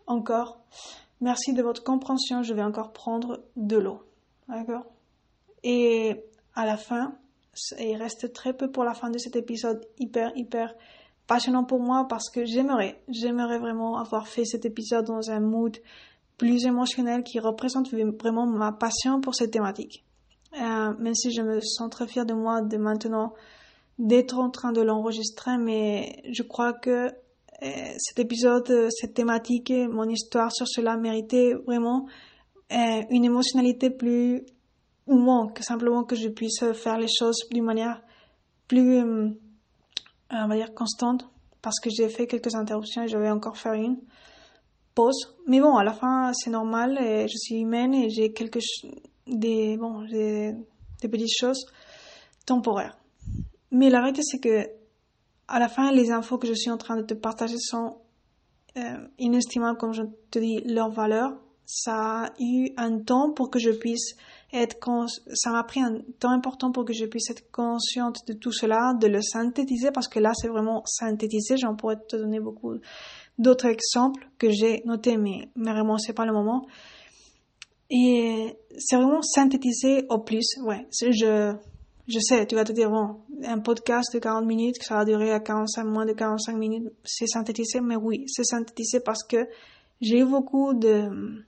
Encore. 0.05 0.59
Merci 1.21 1.53
de 1.53 1.63
votre 1.63 1.83
compréhension. 1.83 2.43
Je 2.43 2.53
vais 2.53 2.63
encore 2.63 2.91
prendre 2.91 3.43
de 3.55 3.77
l'eau. 3.77 4.03
D'accord? 4.47 4.85
Et 5.63 6.23
à 6.55 6.65
la 6.65 6.77
fin, 6.77 7.15
il 7.79 7.95
reste 7.95 8.33
très 8.33 8.53
peu 8.53 8.69
pour 8.69 8.83
la 8.83 8.93
fin 8.93 9.09
de 9.09 9.17
cet 9.17 9.35
épisode 9.35 9.87
hyper, 9.97 10.31
hyper 10.35 10.75
passionnant 11.27 11.63
pour 11.63 11.79
moi 11.79 12.05
parce 12.09 12.29
que 12.29 12.45
j'aimerais, 12.45 13.01
j'aimerais 13.07 13.59
vraiment 13.59 13.97
avoir 13.97 14.27
fait 14.27 14.45
cet 14.45 14.65
épisode 14.65 15.05
dans 15.05 15.29
un 15.29 15.39
mood 15.39 15.77
plus 16.37 16.65
émotionnel 16.65 17.23
qui 17.23 17.39
représente 17.39 17.89
vraiment 17.91 18.45
ma 18.45 18.71
passion 18.71 19.21
pour 19.21 19.35
cette 19.35 19.51
thématique. 19.51 20.03
Euh, 20.59 20.93
même 20.99 21.15
si 21.15 21.31
je 21.31 21.41
me 21.41 21.59
sens 21.61 21.89
très 21.89 22.07
fière 22.07 22.25
de 22.25 22.33
moi 22.33 22.61
de 22.61 22.77
maintenant 22.77 23.33
d'être 23.97 24.37
en 24.37 24.49
train 24.49 24.71
de 24.71 24.81
l'enregistrer, 24.81 25.57
mais 25.57 26.21
je 26.31 26.43
crois 26.43 26.73
que 26.73 27.07
euh, 27.09 27.93
cet 27.97 28.19
épisode, 28.19 28.89
cette 28.89 29.13
thématique, 29.13 29.71
mon 29.71 30.07
histoire 30.09 30.51
sur 30.51 30.67
cela 30.67 30.97
méritait 30.97 31.53
vraiment 31.65 32.07
euh, 32.71 33.01
une 33.09 33.23
émotionnalité 33.23 33.89
plus 33.89 34.45
ou 35.07 35.17
moins 35.17 35.47
que 35.47 35.63
simplement 35.63 36.03
que 36.03 36.15
je 36.15 36.29
puisse 36.29 36.63
faire 36.73 36.97
les 36.97 37.07
choses 37.07 37.37
d'une 37.51 37.65
manière 37.65 38.01
plus 38.67 39.03
on 40.31 40.47
va 40.47 40.55
dire 40.55 40.73
constante 40.73 41.27
parce 41.61 41.79
que 41.79 41.89
j'ai 41.89 42.09
fait 42.09 42.27
quelques 42.27 42.55
interruptions 42.55 43.03
et 43.03 43.07
je 43.07 43.17
vais 43.17 43.29
encore 43.29 43.57
faire 43.57 43.73
une 43.73 43.97
pause. 44.95 45.35
Mais 45.47 45.59
bon, 45.59 45.75
à 45.75 45.83
la 45.83 45.93
fin, 45.93 46.31
c'est 46.33 46.49
normal 46.49 46.97
et 46.99 47.27
je 47.27 47.37
suis 47.37 47.55
humaine 47.55 47.93
et 47.93 48.09
j'ai 48.09 48.33
quelques 48.33 48.59
des 49.25 49.77
bon, 49.77 50.01
des, 50.03 50.53
des 51.01 51.07
petites 51.07 51.37
choses 51.37 51.65
temporaires. 52.45 52.97
Mais 53.71 53.89
la 53.89 53.99
réalité, 53.99 54.21
c'est 54.23 54.39
que 54.39 54.67
à 55.47 55.59
la 55.59 55.69
fin, 55.69 55.91
les 55.91 56.11
infos 56.11 56.37
que 56.37 56.47
je 56.47 56.53
suis 56.53 56.71
en 56.71 56.77
train 56.77 56.97
de 56.97 57.03
te 57.03 57.13
partager 57.13 57.57
sont 57.59 57.97
euh, 58.77 59.07
inestimables, 59.19 59.77
comme 59.77 59.93
je 59.93 60.03
te 60.31 60.39
dis, 60.39 60.61
leur 60.65 60.89
valeur. 60.89 61.33
Ça 61.65 62.25
a 62.25 62.29
eu 62.39 62.69
un 62.77 62.99
temps 62.99 63.31
pour 63.31 63.49
que 63.49 63.59
je 63.59 63.69
puisse 63.69 64.15
ça 65.33 65.51
m'a 65.51 65.63
pris 65.63 65.81
un 65.81 65.99
temps 66.19 66.29
important 66.29 66.71
pour 66.71 66.85
que 66.85 66.93
je 66.93 67.05
puisse 67.05 67.29
être 67.29 67.49
consciente 67.51 68.27
de 68.27 68.33
tout 68.33 68.51
cela, 68.51 68.93
de 68.99 69.07
le 69.07 69.21
synthétiser 69.21 69.91
parce 69.91 70.07
que 70.07 70.19
là 70.19 70.33
c'est 70.35 70.47
vraiment 70.47 70.83
synthétisé. 70.85 71.57
J'en 71.57 71.75
pourrais 71.75 71.97
te 71.97 72.15
donner 72.15 72.39
beaucoup 72.39 72.75
d'autres 73.39 73.65
exemples 73.65 74.29
que 74.37 74.51
j'ai 74.51 74.83
notés, 74.85 75.17
mais, 75.17 75.49
mais 75.55 75.71
vraiment 75.71 75.97
c'est 75.97 76.13
pas 76.13 76.25
le 76.25 76.33
moment. 76.33 76.67
Et 77.89 78.57
c'est 78.77 78.95
vraiment 78.95 79.21
synthétisé 79.21 80.05
au 80.09 80.19
plus. 80.19 80.47
Ouais, 80.63 80.87
je 80.91 81.53
je 82.05 82.19
sais, 82.19 82.45
tu 82.45 82.55
vas 82.55 82.65
te 82.65 82.73
dire 82.73 82.89
bon, 82.89 83.21
un 83.45 83.59
podcast 83.59 84.13
de 84.13 84.19
40 84.19 84.45
minutes, 84.45 84.77
que 84.77 84.85
ça 84.85 84.95
va 84.95 85.05
durer 85.05 85.31
à 85.31 85.39
45 85.39 85.85
moins 85.85 86.05
de 86.05 86.11
45 86.11 86.57
minutes, 86.57 86.91
c'est 87.05 87.27
synthétisé, 87.27 87.79
mais 87.79 87.95
oui, 87.95 88.25
c'est 88.27 88.43
synthétisé 88.43 88.99
parce 88.99 89.23
que 89.23 89.47
j'ai 90.01 90.19
eu 90.19 90.25
beaucoup 90.25 90.73
de 90.73 91.43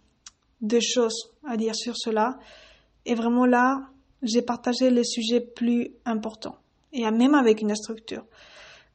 de 0.61 0.79
choses 0.79 1.33
à 1.45 1.57
dire 1.57 1.75
sur 1.75 1.95
cela 1.97 2.39
et 3.05 3.15
vraiment 3.15 3.45
là, 3.45 3.89
j'ai 4.21 4.41
partagé 4.41 4.89
les 4.89 5.03
sujets 5.03 5.41
plus 5.41 5.91
importants. 6.05 6.57
Et 6.93 7.09
même 7.11 7.35
avec 7.35 7.61
une 7.61 7.75
structure. 7.75 8.25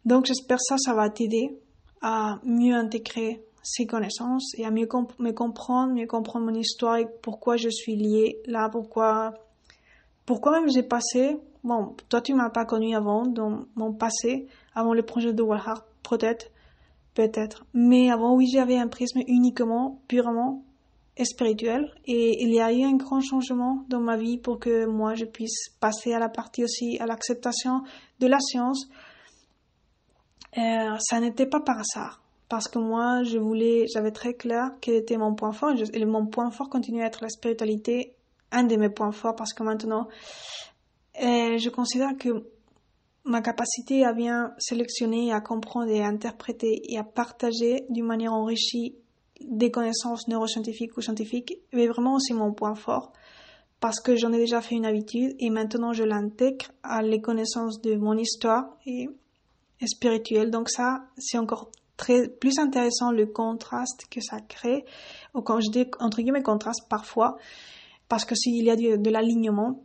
Donc 0.04 0.26
j'espère 0.26 0.58
ça, 0.61 0.76
ça 0.78 0.94
va 0.94 1.11
t'aider 1.11 1.58
à 2.00 2.40
mieux 2.44 2.74
intégrer 2.74 3.42
ces 3.62 3.86
connaissances 3.86 4.54
et 4.56 4.64
à 4.64 4.70
mieux 4.70 4.88
me 5.18 5.32
comprendre, 5.32 5.92
mieux 5.92 6.06
comprendre 6.06 6.46
mon 6.46 6.54
histoire 6.54 6.96
et 6.96 7.06
pourquoi 7.22 7.56
je 7.56 7.68
suis 7.68 7.94
liée 7.94 8.40
là, 8.46 8.70
pourquoi, 8.70 9.34
pourquoi 10.24 10.52
même 10.52 10.70
j'ai 10.70 10.82
passé, 10.82 11.36
bon, 11.62 11.94
toi 12.08 12.22
tu 12.22 12.32
m'as 12.32 12.48
pas 12.48 12.64
connu 12.64 12.96
avant, 12.96 13.26
dans 13.26 13.66
mon 13.76 13.92
passé, 13.92 14.46
avant 14.74 14.94
le 14.94 15.02
projet 15.02 15.34
de 15.34 15.42
Walhart, 15.42 15.84
peut-être, 16.02 16.50
peut-être. 17.14 17.66
Mais 17.74 18.11
avant, 18.11 18.34
oui, 18.34 18.48
j'avais 18.50 18.78
un 18.78 18.88
prisme 18.88 19.20
uniquement, 19.26 20.00
purement 20.08 20.64
spirituel 21.24 21.92
et 22.06 22.42
il 22.42 22.52
y 22.52 22.60
a 22.60 22.72
eu 22.72 22.82
un 22.82 22.96
grand 22.96 23.20
changement 23.20 23.84
dans 23.88 24.00
ma 24.00 24.16
vie 24.16 24.38
pour 24.38 24.58
que 24.58 24.86
moi 24.86 25.14
je 25.14 25.24
puisse 25.24 25.70
passer 25.80 26.12
à 26.12 26.18
la 26.18 26.28
partie 26.28 26.64
aussi 26.64 26.98
à 26.98 27.06
l'acceptation 27.06 27.82
de 28.18 28.26
la 28.26 28.38
science. 28.40 28.88
Euh, 30.58 30.96
ça 30.98 31.20
n'était 31.20 31.46
pas 31.46 31.60
par 31.60 31.78
hasard 31.78 32.22
parce 32.48 32.68
que 32.68 32.78
moi 32.78 33.22
je 33.22 33.38
voulais, 33.38 33.86
j'avais 33.92 34.10
très 34.10 34.34
clair 34.34 34.70
quel 34.80 34.94
était 34.94 35.16
mon 35.16 35.34
point 35.34 35.52
fort 35.52 35.72
et 35.92 36.04
mon 36.04 36.26
point 36.26 36.50
fort 36.50 36.68
continue 36.68 37.02
à 37.02 37.06
être 37.06 37.22
la 37.22 37.28
spiritualité, 37.28 38.14
un 38.50 38.64
de 38.64 38.76
mes 38.76 38.90
points 38.90 39.12
forts 39.12 39.36
parce 39.36 39.52
que 39.52 39.62
maintenant 39.62 40.08
euh, 41.22 41.58
je 41.58 41.68
considère 41.68 42.16
que 42.18 42.50
ma 43.24 43.42
capacité 43.42 44.04
à 44.04 44.12
bien 44.12 44.52
sélectionner, 44.58 45.32
à 45.32 45.40
comprendre 45.40 45.90
et 45.90 46.02
à 46.02 46.06
interpréter 46.06 46.80
et 46.88 46.98
à 46.98 47.04
partager 47.04 47.84
d'une 47.90 48.06
manière 48.06 48.32
enrichie 48.32 48.96
des 49.41 49.70
connaissances 49.70 50.28
neuroscientifiques 50.28 50.97
ou 50.97 51.01
scientifiques 51.01 51.59
mais 51.72 51.86
vraiment 51.86 52.14
aussi 52.14 52.32
mon 52.34 52.53
point 52.53 52.74
fort 52.74 53.12
parce 53.80 54.01
que 54.01 54.14
j'en 54.14 54.32
ai 54.32 54.38
déjà 54.38 54.61
fait 54.61 54.74
une 54.74 54.84
habitude 54.84 55.34
et 55.38 55.51
maintenant 55.51 55.93
je 55.93 56.05
l'intègre 56.05 56.66
à 56.82 57.03
les 57.03 57.20
connaissances 57.20 57.80
de 57.80 57.97
mon 57.97 58.16
histoire 58.16 58.76
et, 58.86 59.09
spirituelle. 59.86 60.51
Donc 60.51 60.68
ça, 60.68 61.05
c'est 61.16 61.38
encore 61.38 61.70
très 61.97 62.28
plus 62.28 62.59
intéressant 62.59 63.11
le 63.11 63.24
contraste 63.24 64.05
que 64.11 64.20
ça 64.20 64.41
crée. 64.41 64.84
Ou 65.34 65.41
quand 65.41 65.61
je 65.61 65.70
dis 65.70 65.86
entre 65.99 66.20
guillemets 66.20 66.43
contraste 66.43 66.86
parfois, 66.91 67.38
parce 68.09 68.26
que 68.26 68.34
s'il 68.34 68.62
y 68.62 68.70
a 68.70 68.76
de, 68.76 68.97
de 68.97 69.11
l'alignement 69.11 69.82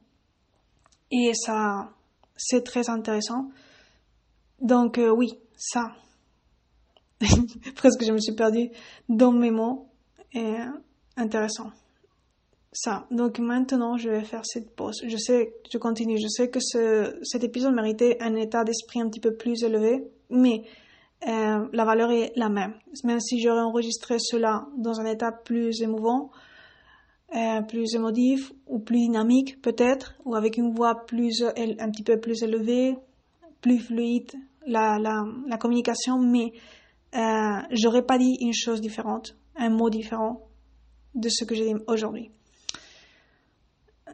et 1.12 1.32
ça, 1.34 1.90
c'est 2.36 2.64
très 2.64 2.90
intéressant. 2.90 3.50
Donc 4.60 4.98
euh, 4.98 5.10
oui, 5.10 5.40
ça, 5.56 5.94
Presque 7.76 8.04
je 8.04 8.12
me 8.12 8.20
suis 8.20 8.34
perdue 8.34 8.70
dans 9.10 9.32
mes 9.32 9.52
mots. 9.52 9.88
Et 10.34 10.56
intéressant. 11.18 11.72
Ça. 12.74 13.08
Donc 13.10 13.40
maintenant, 13.40 13.98
je 13.98 14.10
vais 14.10 14.24
faire 14.24 14.46
cette 14.46 14.76
pause. 14.76 15.02
Je 15.08 15.16
sais, 15.16 15.54
je 15.72 15.78
continue. 15.78 16.18
Je 16.18 16.28
sais 16.28 16.50
que 16.50 16.60
ce, 16.60 17.18
cet 17.24 17.44
épisode 17.46 17.74
méritait 17.74 18.18
un 18.20 18.36
état 18.36 18.66
d'esprit 18.66 19.00
un 19.00 19.08
petit 19.08 19.22
peu 19.22 19.34
plus 19.34 19.64
élevé, 19.64 20.04
mais 20.30 20.64
euh, 21.26 21.68
la 21.72 21.86
valeur 21.86 22.12
est 22.12 22.34
la 22.36 22.50
même. 22.50 22.74
Même 23.06 23.22
si 23.22 23.40
j'aurais 23.40 23.62
enregistré 23.62 24.18
cela 24.20 24.68
dans 24.78 25.00
un 25.00 25.06
état 25.06 25.32
plus 25.32 25.82
émouvant, 25.82 26.32
euh, 27.34 27.62
plus 27.62 27.96
émotif 27.96 28.52
ou 28.68 28.80
plus 28.80 28.98
dynamique 28.98 29.62
peut-être, 29.62 30.16
ou 30.26 30.36
avec 30.36 30.58
une 30.58 30.76
voix 30.76 31.06
plus 31.06 31.46
un 31.46 31.90
petit 31.92 32.04
peu 32.04 32.20
plus 32.20 32.44
élevée, 32.44 32.98
plus 33.62 33.80
fluide, 33.80 34.34
la 34.68 35.24
communication, 35.58 36.20
mais 36.20 36.52
euh, 37.16 37.62
j'aurais 37.72 38.06
pas 38.06 38.18
dit 38.18 38.38
une 38.42 38.54
chose 38.54 38.82
différente, 38.82 39.36
un 39.56 39.70
mot 39.70 39.90
différent 39.90 40.48
de 41.14 41.30
ce 41.30 41.46
que 41.46 41.56
j'ai 41.56 41.74
dit 41.74 41.80
aujourd'hui. 41.88 42.32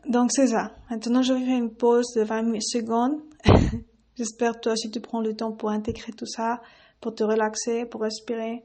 Donc 0.08 0.32
c'est 0.32 0.48
ça. 0.48 0.72
Maintenant, 0.90 1.22
je 1.22 1.34
vais 1.34 1.46
faire 1.46 1.58
une 1.58 1.74
pause 1.74 2.14
de 2.16 2.24
20 2.24 2.60
secondes. 2.62 3.20
J'espère 4.16 4.60
toi 4.60 4.74
aussi 4.74 4.92
tu 4.92 5.00
prends 5.00 5.22
le 5.22 5.36
temps 5.36 5.52
pour 5.52 5.70
intégrer 5.70 6.12
tout 6.12 6.26
ça, 6.26 6.62
pour 7.00 7.16
te 7.16 7.24
relaxer, 7.24 7.86
pour 7.86 8.02
respirer. 8.02 8.64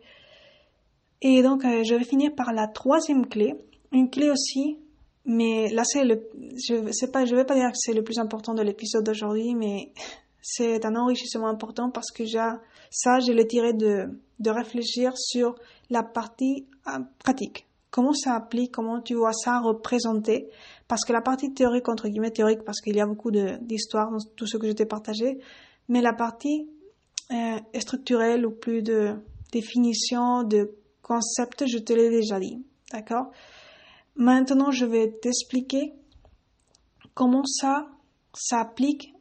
Et 1.23 1.43
donc, 1.43 1.65
euh, 1.65 1.83
je 1.83 1.95
vais 1.95 2.05
finir 2.05 2.35
par 2.35 2.53
la 2.53 2.67
troisième 2.67 3.27
clé. 3.27 3.55
Une 3.93 4.11
clé 4.11 4.31
aussi, 4.31 4.79
mais 5.25 5.69
là 5.71 5.83
c'est 5.85 6.05
le, 6.05 6.29
je 6.69 6.91
sais 6.93 7.11
pas, 7.11 7.25
je 7.25 7.35
vais 7.35 7.45
pas 7.45 7.55
dire 7.55 7.71
que 7.71 7.77
c'est 7.79 7.95
le 7.95 8.03
plus 8.03 8.19
important 8.19 8.53
de 8.53 8.63
l'épisode 8.63 9.05
d'aujourd'hui, 9.05 9.55
mais 9.55 9.93
c'est 10.49 10.85
un 10.85 10.95
enrichissement 10.95 11.49
important 11.49 11.91
parce 11.91 12.13
que 12.13 12.25
ça, 12.25 12.61
je 13.19 13.33
l'ai 13.33 13.49
tiré 13.49 13.73
de, 13.73 14.07
de 14.39 14.51
réfléchir 14.51 15.13
sur 15.19 15.57
la 15.91 16.05
partie 16.05 16.69
euh, 16.87 17.01
pratique. 17.19 17.67
Comment 17.91 18.13
ça 18.13 18.37
applique, 18.37 18.71
comment 18.71 19.01
tu 19.01 19.15
vois 19.15 19.33
ça 19.33 19.59
représenté. 19.59 20.49
Parce 20.87 21.05
que 21.05 21.13
la 21.13 21.21
partie 21.21 21.53
théorique, 21.53 21.89
entre 21.89 22.07
guillemets 22.09 22.31
théorique, 22.31 22.63
parce 22.63 22.81
qu'il 22.81 22.95
y 22.95 23.01
a 23.01 23.07
beaucoup 23.07 23.33
d'histoires 23.33 24.13
dans 24.13 24.19
tout 24.37 24.47
ce 24.47 24.57
que 24.57 24.69
je 24.69 24.73
t'ai 24.73 24.87
partagé, 24.87 25.41
mais 25.89 26.01
la 26.01 26.13
partie 26.13 26.69
euh, 27.33 27.59
structurelle 27.81 28.47
ou 28.47 28.53
plus 28.53 28.83
de 28.83 29.17
définition, 29.51 30.45
de 30.45 30.77
concept, 31.03 31.67
je 31.67 31.79
te 31.79 31.93
l'ai 31.93 32.09
déjà 32.09 32.39
dit. 32.39 32.65
D'accord? 32.93 33.33
Maintenant, 34.15 34.71
je 34.71 34.87
vais 34.87 35.11
t'expliquer 35.11 35.93
comment 37.15 37.45
ça 37.45 37.89
s'applique 38.33 39.13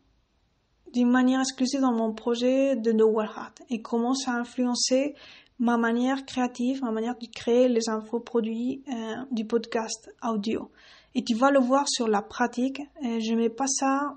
d'une 0.95 1.11
manière 1.11 1.41
exclusive 1.41 1.81
dans 1.81 1.91
mon 1.91 2.13
projet 2.13 2.77
de 2.77 2.93
No 2.93 3.21
Heart 3.21 3.63
et 3.69 3.81
comment 3.81 4.13
ça 4.13 4.31
a 4.31 4.39
influencé 4.39 5.13
ma 5.59 5.75
manière 5.75 6.25
créative, 6.25 6.81
ma 6.83 6.91
manière 6.91 7.17
de 7.17 7.27
créer 7.27 7.67
les 7.67 7.89
infoproduits 7.89 8.81
euh, 8.87 9.15
du 9.29 9.43
podcast 9.43 10.09
audio. 10.23 10.71
Et 11.13 11.21
tu 11.25 11.35
vas 11.35 11.51
le 11.51 11.59
voir 11.59 11.83
sur 11.89 12.07
la 12.07 12.21
pratique. 12.21 12.79
Euh, 13.03 13.19
je 13.19 13.33
mets 13.35 13.49
pas 13.49 13.67
ça 13.67 14.15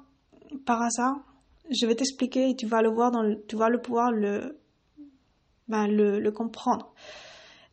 par 0.67 0.81
hasard. 0.81 1.17
Je 1.69 1.85
vais 1.85 1.97
t'expliquer 1.97 2.51
et 2.51 2.55
tu 2.55 2.67
vas 2.67 2.81
le 2.81 2.91
voir 2.91 3.11
dans 3.11 3.35
tu 3.49 3.57
vas 3.57 3.69
le 3.69 3.83
pouvoir 3.83 4.13
le, 4.13 4.57
ben, 5.67 5.89
le, 5.89 6.21
le 6.21 6.31
comprendre. 6.31 6.95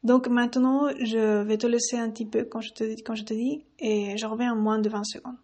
Donc 0.03 0.27
maintenant, 0.27 0.89
je 0.99 1.43
vais 1.43 1.57
te 1.59 1.67
laisser 1.67 1.97
un 1.97 2.09
petit 2.09 2.25
peu 2.25 2.43
quand 2.43 2.61
je 2.61 2.73
te 2.73 3.33
dis 3.33 3.63
et 3.77 4.17
je 4.17 4.25
reviens 4.25 4.53
en 4.53 4.55
moins 4.55 4.79
de 4.79 4.89
20 4.89 5.03
secondes. 5.03 5.37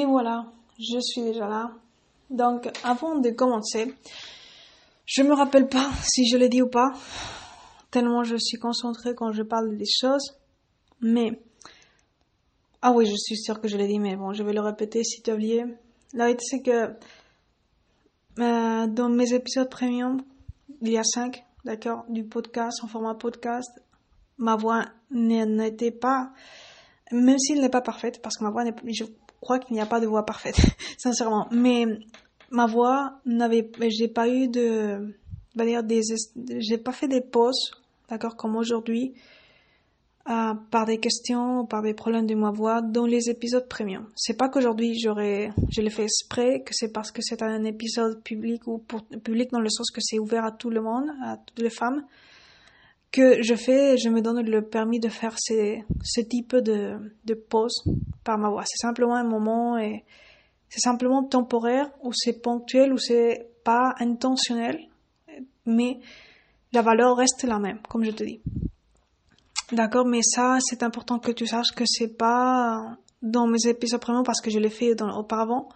Et 0.00 0.06
voilà, 0.06 0.46
je 0.78 0.98
suis 0.98 1.20
déjà 1.20 1.46
là. 1.46 1.72
Donc, 2.30 2.70
avant 2.84 3.16
de 3.16 3.28
commencer, 3.28 3.94
je 5.04 5.22
me 5.22 5.34
rappelle 5.34 5.68
pas 5.68 5.90
si 6.02 6.26
je 6.26 6.38
l'ai 6.38 6.48
dit 6.48 6.62
ou 6.62 6.68
pas, 6.70 6.92
tellement 7.90 8.24
je 8.24 8.36
suis 8.36 8.56
concentrée 8.56 9.14
quand 9.14 9.30
je 9.32 9.42
parle 9.42 9.76
des 9.76 9.84
choses. 9.84 10.38
Mais, 11.02 11.38
ah 12.80 12.92
oui, 12.92 13.04
je 13.04 13.14
suis 13.14 13.36
sûre 13.36 13.60
que 13.60 13.68
je 13.68 13.76
l'ai 13.76 13.88
dit, 13.88 13.98
mais 13.98 14.16
bon, 14.16 14.32
je 14.32 14.42
vais 14.42 14.54
le 14.54 14.62
répéter 14.62 15.04
si 15.04 15.20
tu 15.20 15.30
as 15.30 15.34
oublié. 15.34 15.66
La 16.14 16.24
vérité, 16.24 16.44
c'est 16.48 16.62
que 16.62 16.94
euh, 18.38 18.86
dans 18.86 19.10
mes 19.10 19.34
épisodes 19.34 19.68
premium, 19.68 20.22
il 20.80 20.92
y 20.92 20.96
a 20.96 21.04
cinq, 21.04 21.44
d'accord, 21.66 22.06
du 22.08 22.24
podcast, 22.24 22.82
en 22.82 22.86
format 22.86 23.16
podcast, 23.16 23.70
ma 24.38 24.56
voix 24.56 24.86
n'était 25.10 25.90
pas, 25.90 26.32
même 27.12 27.38
s'il 27.38 27.60
n'est 27.60 27.68
pas 27.68 27.82
parfaite, 27.82 28.22
parce 28.22 28.38
que 28.38 28.44
ma 28.44 28.50
voix 28.50 28.64
n'est, 28.64 28.74
je 28.86 29.04
crois 29.40 29.58
qu'il 29.58 29.74
n'y 29.74 29.80
a 29.80 29.86
pas 29.86 30.00
de 30.00 30.06
voix 30.06 30.24
parfaite, 30.24 30.56
sincèrement. 30.98 31.48
Mais 31.50 31.86
ma 32.50 32.66
voix 32.66 33.20
n'avait, 33.24 33.70
j'ai 33.88 34.08
pas 34.08 34.28
eu 34.28 34.48
de, 34.48 35.14
des, 35.54 36.02
j'ai 36.58 36.78
pas 36.78 36.92
fait 36.92 37.08
des 37.08 37.20
pauses, 37.20 37.72
d'accord, 38.08 38.36
comme 38.36 38.56
aujourd'hui, 38.56 39.14
euh, 40.28 40.54
par 40.70 40.84
des 40.84 40.98
questions, 40.98 41.64
par 41.64 41.82
des 41.82 41.94
problèmes 41.94 42.26
de 42.26 42.34
ma 42.34 42.50
voix 42.50 42.82
dans 42.82 43.06
les 43.06 43.30
épisodes 43.30 43.66
premium. 43.68 44.06
C'est 44.14 44.36
pas 44.36 44.48
qu'aujourd'hui 44.48 44.98
j'aurais, 44.98 45.50
je 45.70 45.80
l'ai 45.80 45.90
fait 45.90 46.04
exprès, 46.04 46.60
que 46.60 46.74
c'est 46.74 46.92
parce 46.92 47.10
que 47.10 47.22
c'est 47.22 47.42
un 47.42 47.64
épisode 47.64 48.22
public 48.22 48.66
ou 48.66 48.84
public 49.24 49.50
dans 49.50 49.60
le 49.60 49.70
sens 49.70 49.90
que 49.90 50.00
c'est 50.02 50.18
ouvert 50.18 50.44
à 50.44 50.52
tout 50.52 50.70
le 50.70 50.82
monde, 50.82 51.06
à 51.24 51.38
toutes 51.38 51.60
les 51.60 51.70
femmes 51.70 52.04
que 53.12 53.42
je 53.42 53.54
fais, 53.54 53.98
je 53.98 54.08
me 54.08 54.20
donne 54.20 54.42
le 54.42 54.62
permis 54.62 55.00
de 55.00 55.08
faire 55.08 55.34
ces, 55.38 55.84
ce 56.02 56.20
type 56.20 56.54
de, 56.56 56.96
de 57.24 57.34
pause 57.34 57.82
par 58.24 58.38
ma 58.38 58.48
voix. 58.48 58.64
C'est 58.66 58.78
simplement 58.78 59.14
un 59.14 59.24
moment 59.24 59.78
et 59.78 60.04
c'est 60.68 60.80
simplement 60.80 61.24
temporaire 61.24 61.90
ou 62.02 62.12
c'est 62.12 62.40
ponctuel 62.40 62.92
ou 62.92 62.98
c'est 62.98 63.48
pas 63.64 63.94
intentionnel, 63.98 64.78
mais 65.66 65.98
la 66.72 66.82
valeur 66.82 67.16
reste 67.16 67.42
la 67.42 67.58
même, 67.58 67.80
comme 67.88 68.04
je 68.04 68.12
te 68.12 68.22
dis. 68.22 68.40
D'accord, 69.72 70.06
mais 70.06 70.22
ça, 70.22 70.58
c'est 70.60 70.82
important 70.82 71.18
que 71.18 71.32
tu 71.32 71.46
saches 71.46 71.72
que 71.74 71.84
c'est 71.86 72.16
pas 72.16 72.96
dans 73.22 73.46
mes 73.46 73.66
épisodes 73.66 74.00
premiers 74.00 74.22
parce 74.24 74.40
que 74.40 74.50
je 74.50 74.58
l'ai 74.58 74.70
fait 74.70 74.94
dans, 74.94 75.18
auparavant. 75.18 75.68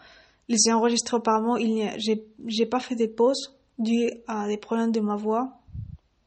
Les 0.49 0.69
ai 0.69 0.73
enregistrés 0.73 1.17
auparavant, 1.17 1.57
il 1.57 1.91
j'ai, 1.99 2.25
j'ai 2.47 2.67
pas 2.67 2.81
fait 2.81 2.95
des 2.95 3.09
pauses 3.09 3.57
dues 3.79 4.11
à 4.29 4.47
des 4.47 4.57
problèmes 4.57 4.93
de 4.93 5.01
ma 5.01 5.17
voix 5.17 5.64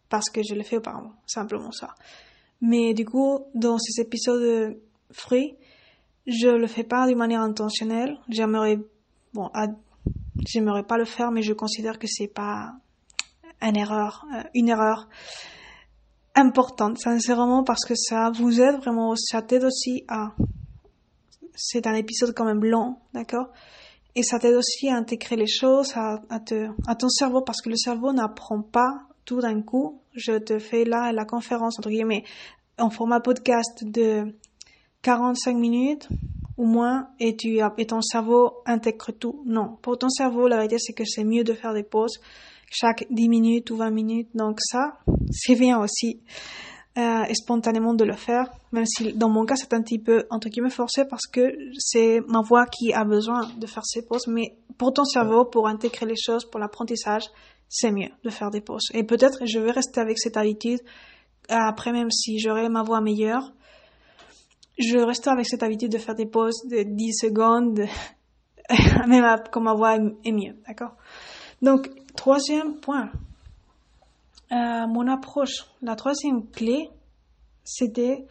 parce 0.10 0.30
que 0.30 0.41
je 0.43 0.53
l'ai 0.53 0.64
fait 0.64 0.78
auparavant, 0.78 1.14
simplement 1.26 1.72
ça. 1.72 1.95
Mais 2.62 2.93
du 2.93 3.05
coup, 3.05 3.45
dans 3.53 3.78
ces 3.78 4.01
épisodes 4.01 4.78
free, 5.12 5.55
je 6.26 6.49
le 6.49 6.68
fais 6.68 6.84
pas 6.84 7.08
d'une 7.08 7.18
manière 7.18 7.41
intentionnelle. 7.41 8.18
J'aimerais, 8.30 8.80
bon, 9.34 9.49
j'aimerais 10.45 10.84
pas 10.84 10.97
le 10.97 11.05
faire, 11.05 11.32
mais 11.32 11.41
je 11.41 11.53
considère 11.53 11.99
que 11.99 12.08
c'est 12.08 12.28
pas 12.28 12.74
une 13.62 13.78
erreur, 13.78 14.26
euh, 14.36 14.43
une 14.53 14.70
erreur 14.70 15.08
importante, 16.36 16.99
sincèrement, 16.99 17.64
parce 17.64 17.86
que 17.86 17.95
ça 17.95 18.30
vous 18.30 18.62
aide 18.62 18.76
vraiment, 18.78 19.16
ça 19.16 19.41
t'aide 19.41 19.64
aussi 19.64 20.03
à, 20.08 20.34
c'est 21.55 21.88
un 21.88 21.95
épisode 21.95 22.36
quand 22.36 22.45
même 22.45 22.64
long, 22.64 22.97
d'accord? 23.14 23.47
Et 24.16 24.24
ça 24.24 24.38
t'aide 24.38 24.55
aussi 24.55 24.89
à 24.89 24.95
intégrer 24.95 25.36
les 25.36 25.47
choses, 25.47 25.93
à, 25.95 26.39
te, 26.39 26.68
à 26.88 26.95
ton 26.95 27.10
cerveau, 27.10 27.41
parce 27.41 27.62
que 27.62 27.70
le 27.70 27.76
cerveau 27.76 28.14
n'apprend 28.14 28.62
pas 28.62 29.08
tout 29.28 29.41
d'un 29.41 29.61
coup, 29.61 30.01
je 30.13 30.39
te 30.39 30.57
fais 30.57 30.86
là 30.86 31.11
la 31.11 31.25
conférence, 31.25 31.78
entre 31.78 31.89
guillemets, 31.89 32.23
en 32.80 32.89
format 32.89 33.19
podcast 33.19 33.84
de 33.84 34.34
45 35.01 35.55
minutes 35.55 36.07
ou 36.57 36.65
moins 36.65 37.09
et, 37.19 37.36
tu, 37.36 37.59
et 37.78 37.86
ton 37.86 38.01
cerveau 38.01 38.53
intègre 38.65 39.11
tout. 39.11 39.43
Non, 39.45 39.78
pour 39.82 39.99
ton 39.99 40.09
cerveau, 40.09 40.47
la 40.47 40.55
vérité, 40.55 40.78
c'est 40.80 40.93
que 40.93 41.03
c'est 41.05 41.25
mieux 41.25 41.43
de 41.43 41.53
faire 41.53 41.73
des 41.73 41.84
pauses 41.84 42.19
chaque 42.71 43.05
10 43.09 43.30
minutes 43.30 43.69
ou 43.69 43.75
20 43.75 43.91
minutes. 43.91 44.30
Donc 44.34 44.59
ça, 44.61 44.97
c'est 45.30 45.55
bien 45.55 45.78
aussi. 45.80 46.21
Euh, 46.97 47.25
spontanément 47.36 47.93
de 47.93 48.03
le 48.03 48.15
faire, 48.15 48.49
même 48.71 48.88
si 48.88 49.13
dans 49.13 49.30
mon 49.30 49.45
cas 49.45 49.55
c'est 49.55 49.71
un 49.75 49.84
petit 49.84 49.99
peu 49.99 50.25
entre 50.32 50.49
guillemets 50.49 50.71
forcé 50.71 51.05
parce 51.05 51.28
que 51.28 51.55
c'est 51.78 52.21
ma 52.21 52.41
voix 52.41 52.65
qui 52.65 52.91
a 52.91 53.03
besoin 53.03 53.47
de 53.55 53.67
faire 53.67 53.86
ces 53.86 54.01
pauses, 54.03 54.25
mais 54.25 54.57
pour 54.80 54.93
ton 54.93 55.03
cerveau, 55.03 55.45
pour 55.45 55.67
intégrer 55.67 56.07
les 56.07 56.15
choses, 56.15 56.43
pour 56.43 56.59
l'apprentissage, 56.59 57.25
c'est 57.70 57.91
mieux 57.91 58.09
de 58.24 58.30
faire 58.30 58.49
des 58.49 58.61
pauses. 58.61 58.88
Et 58.93 59.03
peut-être 59.03 59.45
je 59.45 59.59
vais 59.59 59.72
rester 59.72 59.99
avec 59.99 60.18
cette 60.20 60.38
habitude. 60.38 60.80
Après, 61.49 61.91
même 61.91 62.11
si 62.11 62.39
j'aurai 62.39 62.70
ma 62.70 62.84
voix 62.84 63.01
meilleure, 63.01 63.53
je 64.78 64.97
resterai 64.97 65.32
avec 65.32 65.47
cette 65.47 65.63
habitude 65.63 65.91
de 65.91 65.97
faire 65.97 66.15
des 66.15 66.26
pauses 66.26 66.61
de 66.70 66.84
10 66.84 67.13
secondes, 67.13 67.82
même 69.07 69.38
quand 69.51 69.61
ma 69.61 69.74
voix 69.74 69.95
est 69.95 70.32
mieux, 70.32 70.55
d'accord? 70.68 70.95
Donc, 71.61 71.89
troisième 72.15 72.80
point, 72.80 73.11
euh, 74.51 74.88
mon 74.88 75.07
approche, 75.07 75.65
la 75.82 75.95
troisième 75.95 76.47
clé, 76.49 76.89
c'était 77.63 78.26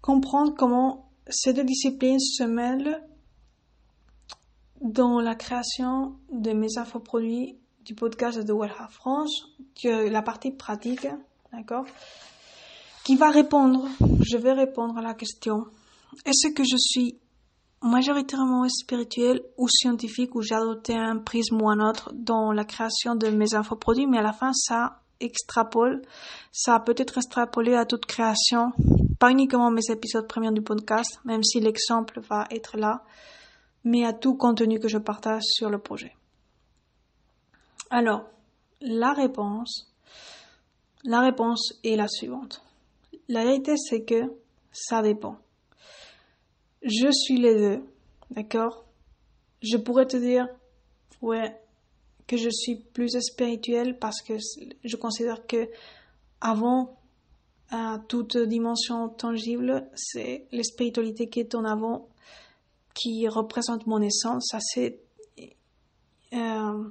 comprendre 0.00 0.54
comment 0.56 1.10
ces 1.28 1.52
deux 1.52 1.64
disciplines 1.64 2.18
se 2.18 2.42
mêlent 2.42 3.02
dans 4.80 5.20
la 5.20 5.36
création 5.36 6.16
de 6.32 6.52
mes 6.52 6.76
infoproduits 6.76 7.56
du 7.84 7.94
podcast 7.94 8.38
de 8.38 8.52
Wellha 8.52 8.88
France, 8.90 9.46
la 9.84 10.22
partie 10.22 10.52
pratique, 10.52 11.06
d'accord, 11.52 11.84
qui 13.04 13.16
va 13.16 13.30
répondre, 13.30 13.88
je 14.20 14.36
vais 14.36 14.52
répondre 14.52 14.96
à 14.98 15.02
la 15.02 15.14
question, 15.14 15.66
est-ce 16.24 16.52
que 16.52 16.62
je 16.62 16.76
suis 16.76 17.18
majoritairement 17.82 18.68
spirituel 18.68 19.42
ou 19.58 19.68
scientifique 19.68 20.34
ou 20.34 20.42
j'ai 20.42 20.54
adopté 20.54 20.94
un 20.94 21.18
prisme 21.18 21.60
ou 21.60 21.68
un 21.68 21.80
autre 21.80 22.12
dans 22.14 22.52
la 22.52 22.64
création 22.64 23.16
de 23.16 23.28
mes 23.28 23.54
infoproduits, 23.54 24.06
mais 24.06 24.18
à 24.18 24.22
la 24.22 24.32
fin, 24.32 24.52
ça 24.52 25.00
extrapole, 25.18 26.02
ça 26.52 26.78
peut 26.80 26.94
être 26.96 27.18
extrapolé 27.18 27.74
à 27.74 27.84
toute 27.84 28.06
création, 28.06 28.72
pas 29.18 29.30
uniquement 29.30 29.70
mes 29.70 29.90
épisodes 29.90 30.26
premiers 30.28 30.52
du 30.52 30.62
podcast, 30.62 31.20
même 31.24 31.42
si 31.42 31.60
l'exemple 31.60 32.20
va 32.20 32.46
être 32.50 32.76
là, 32.76 33.02
mais 33.84 34.04
à 34.04 34.12
tout 34.12 34.36
contenu 34.36 34.78
que 34.78 34.88
je 34.88 34.98
partage 34.98 35.42
sur 35.44 35.70
le 35.70 35.78
projet. 35.78 36.14
Alors, 37.94 38.24
la 38.80 39.12
réponse, 39.12 39.92
la 41.04 41.20
réponse 41.20 41.78
est 41.84 41.94
la 41.94 42.08
suivante. 42.08 42.62
La 43.28 43.44
vérité, 43.44 43.74
c'est 43.76 44.02
que 44.02 44.32
ça 44.72 45.02
dépend. 45.02 45.36
Je 46.80 47.10
suis 47.12 47.36
les 47.36 47.54
deux, 47.54 47.84
d'accord? 48.30 48.86
Je 49.60 49.76
pourrais 49.76 50.06
te 50.06 50.16
dire, 50.16 50.48
ouais, 51.20 51.54
que 52.26 52.38
je 52.38 52.48
suis 52.48 52.76
plus 52.76 53.10
spirituelle 53.20 53.98
parce 53.98 54.22
que 54.22 54.38
je 54.82 54.96
considère 54.96 55.46
que 55.46 55.68
avant 56.40 56.96
toute 58.08 58.38
dimension 58.38 59.10
tangible, 59.10 59.86
c'est 59.94 60.46
la 60.50 60.62
spiritualité 60.62 61.28
qui 61.28 61.40
est 61.40 61.54
en 61.54 61.66
avant, 61.66 62.08
qui 62.94 63.28
représente 63.28 63.86
mon 63.86 64.00
essence. 64.00 64.46
Ça, 64.50 64.60
c'est, 64.60 64.98
euh, 66.32 66.84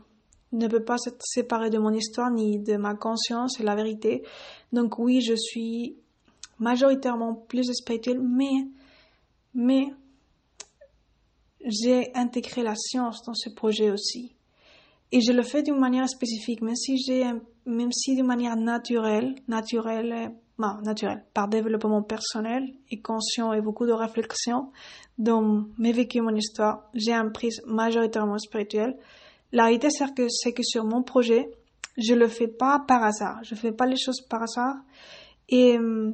ne 0.52 0.68
peut 0.68 0.84
pas 0.84 0.97
se 0.97 1.10
séparer 1.20 1.70
de 1.70 1.78
mon 1.78 1.93
histoire 1.93 2.32
ni 2.32 2.60
de 2.60 2.78
ma 2.78 2.95
conscience 2.95 3.60
et 3.60 3.64
la 3.64 3.76
vérité. 3.76 4.24
Donc 4.74 4.99
oui, 4.99 5.22
je 5.22 5.36
suis 5.36 5.95
majoritairement 6.60 7.34
plus 7.36 7.72
spirituelle, 7.74 8.22
mais, 8.22 8.68
mais 9.54 9.93
j'ai 11.66 12.14
intégré 12.16 12.64
la 12.64 12.76
science 12.76 13.24
dans 13.26 13.34
ce 13.34 13.49
projet 13.49 13.91
aussi. 13.91 14.36
Et 15.12 15.22
je 15.22 15.34
le 15.34 15.43
fais 15.43 15.64
d'une 15.64 15.80
manière 15.80 16.08
spécifique, 16.08 16.62
même 16.62 16.76
si 16.76 16.97
j'ai, 16.97 17.26
même 17.66 17.91
si 17.91 18.16
d'une 18.16 18.26
manière 18.26 18.56
naturelle, 18.56 19.36
naturelle, 19.47 20.34
non, 20.58 20.80
naturelle, 20.84 21.26
par 21.34 21.47
développement 21.47 22.02
personnel 22.04 22.64
et 22.89 23.02
conscient 23.02 23.52
et 23.52 23.62
beaucoup 23.62 23.86
de 23.86 23.91
réflexion 23.91 24.72
dans 25.18 25.66
mes 25.78 25.91
vécus, 25.91 26.22
mon 26.22 26.36
histoire, 26.36 26.89
j'ai 26.93 27.14
un 27.14 27.30
prisme 27.30 27.70
majoritairement 27.70 28.38
spirituel. 28.38 28.97
La 29.52 29.64
réalité, 29.66 29.89
c'est 29.89 30.14
que, 30.14 30.28
c'est 30.30 30.54
que 30.54 30.64
sur 30.64 30.84
mon 30.86 31.04
projet, 31.04 31.49
je 31.97 32.14
le 32.14 32.28
fais 32.28 32.47
pas 32.47 32.80
par 32.88 33.04
hasard. 33.04 33.43
Je 33.43 33.56
fais 33.56 33.72
pas 33.72 33.86
les 33.86 33.97
choses 33.97 34.22
par 34.22 34.43
hasard. 34.43 34.76
Et, 35.49 35.78
euh, 35.78 36.12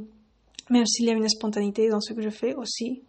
même 0.69 0.85
s'il 0.85 1.05
y 1.05 1.09
a 1.09 1.13
une 1.13 1.29
spontanéité 1.29 1.89
dans 1.89 2.01
ce 2.01 2.13
que 2.13 2.21
je 2.21 2.29
fais 2.29 2.55
aussi, 2.55 3.03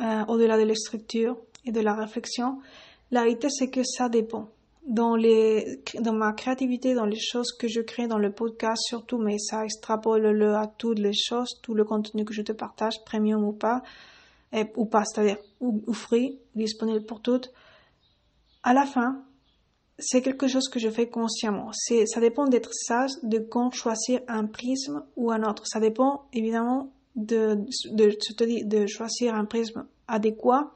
euh, 0.00 0.24
au-delà 0.28 0.58
de 0.58 0.64
la 0.64 0.74
structure 0.74 1.36
et 1.64 1.72
de 1.72 1.80
la 1.80 1.94
réflexion, 1.94 2.60
la 3.10 3.22
réalité, 3.22 3.48
c'est 3.50 3.70
que 3.70 3.82
ça 3.82 4.08
dépend 4.08 4.50
dans 4.88 5.16
les 5.16 5.82
dans 6.00 6.14
ma 6.14 6.32
créativité 6.32 6.94
dans 6.94 7.04
les 7.04 7.18
choses 7.18 7.52
que 7.52 7.68
je 7.68 7.82
crée 7.82 8.08
dans 8.08 8.16
le 8.16 8.32
podcast 8.32 8.80
surtout 8.86 9.18
mais 9.18 9.36
ça 9.38 9.62
extrapole 9.64 10.22
le 10.22 10.54
à 10.54 10.66
toutes 10.66 10.98
les 10.98 11.12
choses 11.12 11.60
tout 11.62 11.74
le 11.74 11.84
contenu 11.84 12.24
que 12.24 12.32
je 12.32 12.40
te 12.40 12.52
partage 12.52 13.04
premium 13.04 13.44
ou 13.44 13.52
pas 13.52 13.82
ou 14.76 14.86
pas 14.86 15.04
c'est-à-dire 15.04 15.36
ou, 15.60 15.82
ou, 15.86 15.92
free 15.92 16.38
disponible 16.54 17.04
pour 17.04 17.20
toutes 17.20 17.52
à 18.68 18.74
la 18.74 18.84
fin 18.84 19.24
c'est 19.98 20.22
quelque 20.22 20.46
chose 20.46 20.68
que 20.68 20.78
je 20.78 20.90
fais 20.90 21.08
consciemment. 21.08 21.70
C'est 21.72 22.06
ça 22.06 22.20
dépend 22.20 22.46
d'être 22.46 22.72
sage 22.72 23.10
de 23.22 23.38
quand 23.38 23.72
choisir 23.72 24.20
un 24.28 24.46
prisme 24.46 25.02
ou 25.16 25.32
un 25.32 25.42
autre. 25.42 25.66
Ça 25.66 25.80
dépend 25.80 26.26
évidemment 26.32 26.92
de 27.16 27.66
choisir 28.86 29.34
un 29.34 29.44
prisme 29.44 29.86
adéquat 30.06 30.70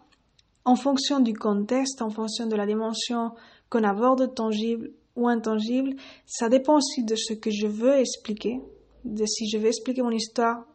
en 0.64 0.74
fonction 0.74 1.20
du 1.20 1.34
contexte 1.34 2.02
en 2.02 2.10
fonction 2.10 2.46
de 2.46 2.56
la 2.56 2.66
dimension 2.66 3.32
qu'on 3.68 3.84
aborde 3.84 4.34
tangible 4.34 4.90
ou 5.14 5.28
intangible, 5.28 5.94
ça 6.26 6.48
dépend 6.48 6.78
aussi 6.78 7.04
de 7.04 7.14
ce 7.14 7.34
que 7.34 7.50
je 7.50 7.66
veux 7.66 7.98
expliquer, 7.98 8.60
de 9.04 9.26
si 9.26 9.48
je 9.48 9.58
veux 9.58 9.66
expliquer 9.66 10.02
mon 10.02 10.10
histoire, 10.10 10.66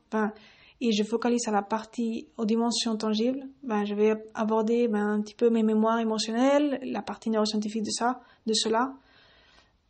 et 0.79 0.91
je 0.91 1.03
focalise 1.03 1.47
à 1.47 1.51
la 1.51 1.63
partie 1.63 2.27
aux 2.37 2.45
dimensions 2.45 2.95
tangibles, 2.97 3.47
ben, 3.63 3.83
je 3.85 3.95
vais 3.95 4.13
aborder 4.33 4.87
ben, 4.87 5.07
un 5.07 5.21
petit 5.21 5.33
peu 5.33 5.49
mes 5.49 5.63
mémoires 5.63 5.99
émotionnelles, 5.99 6.79
la 6.83 7.01
partie 7.01 7.29
neuroscientifique 7.29 7.83
de 7.83 7.91
ça, 7.91 8.21
de 8.45 8.53
cela, 8.53 8.93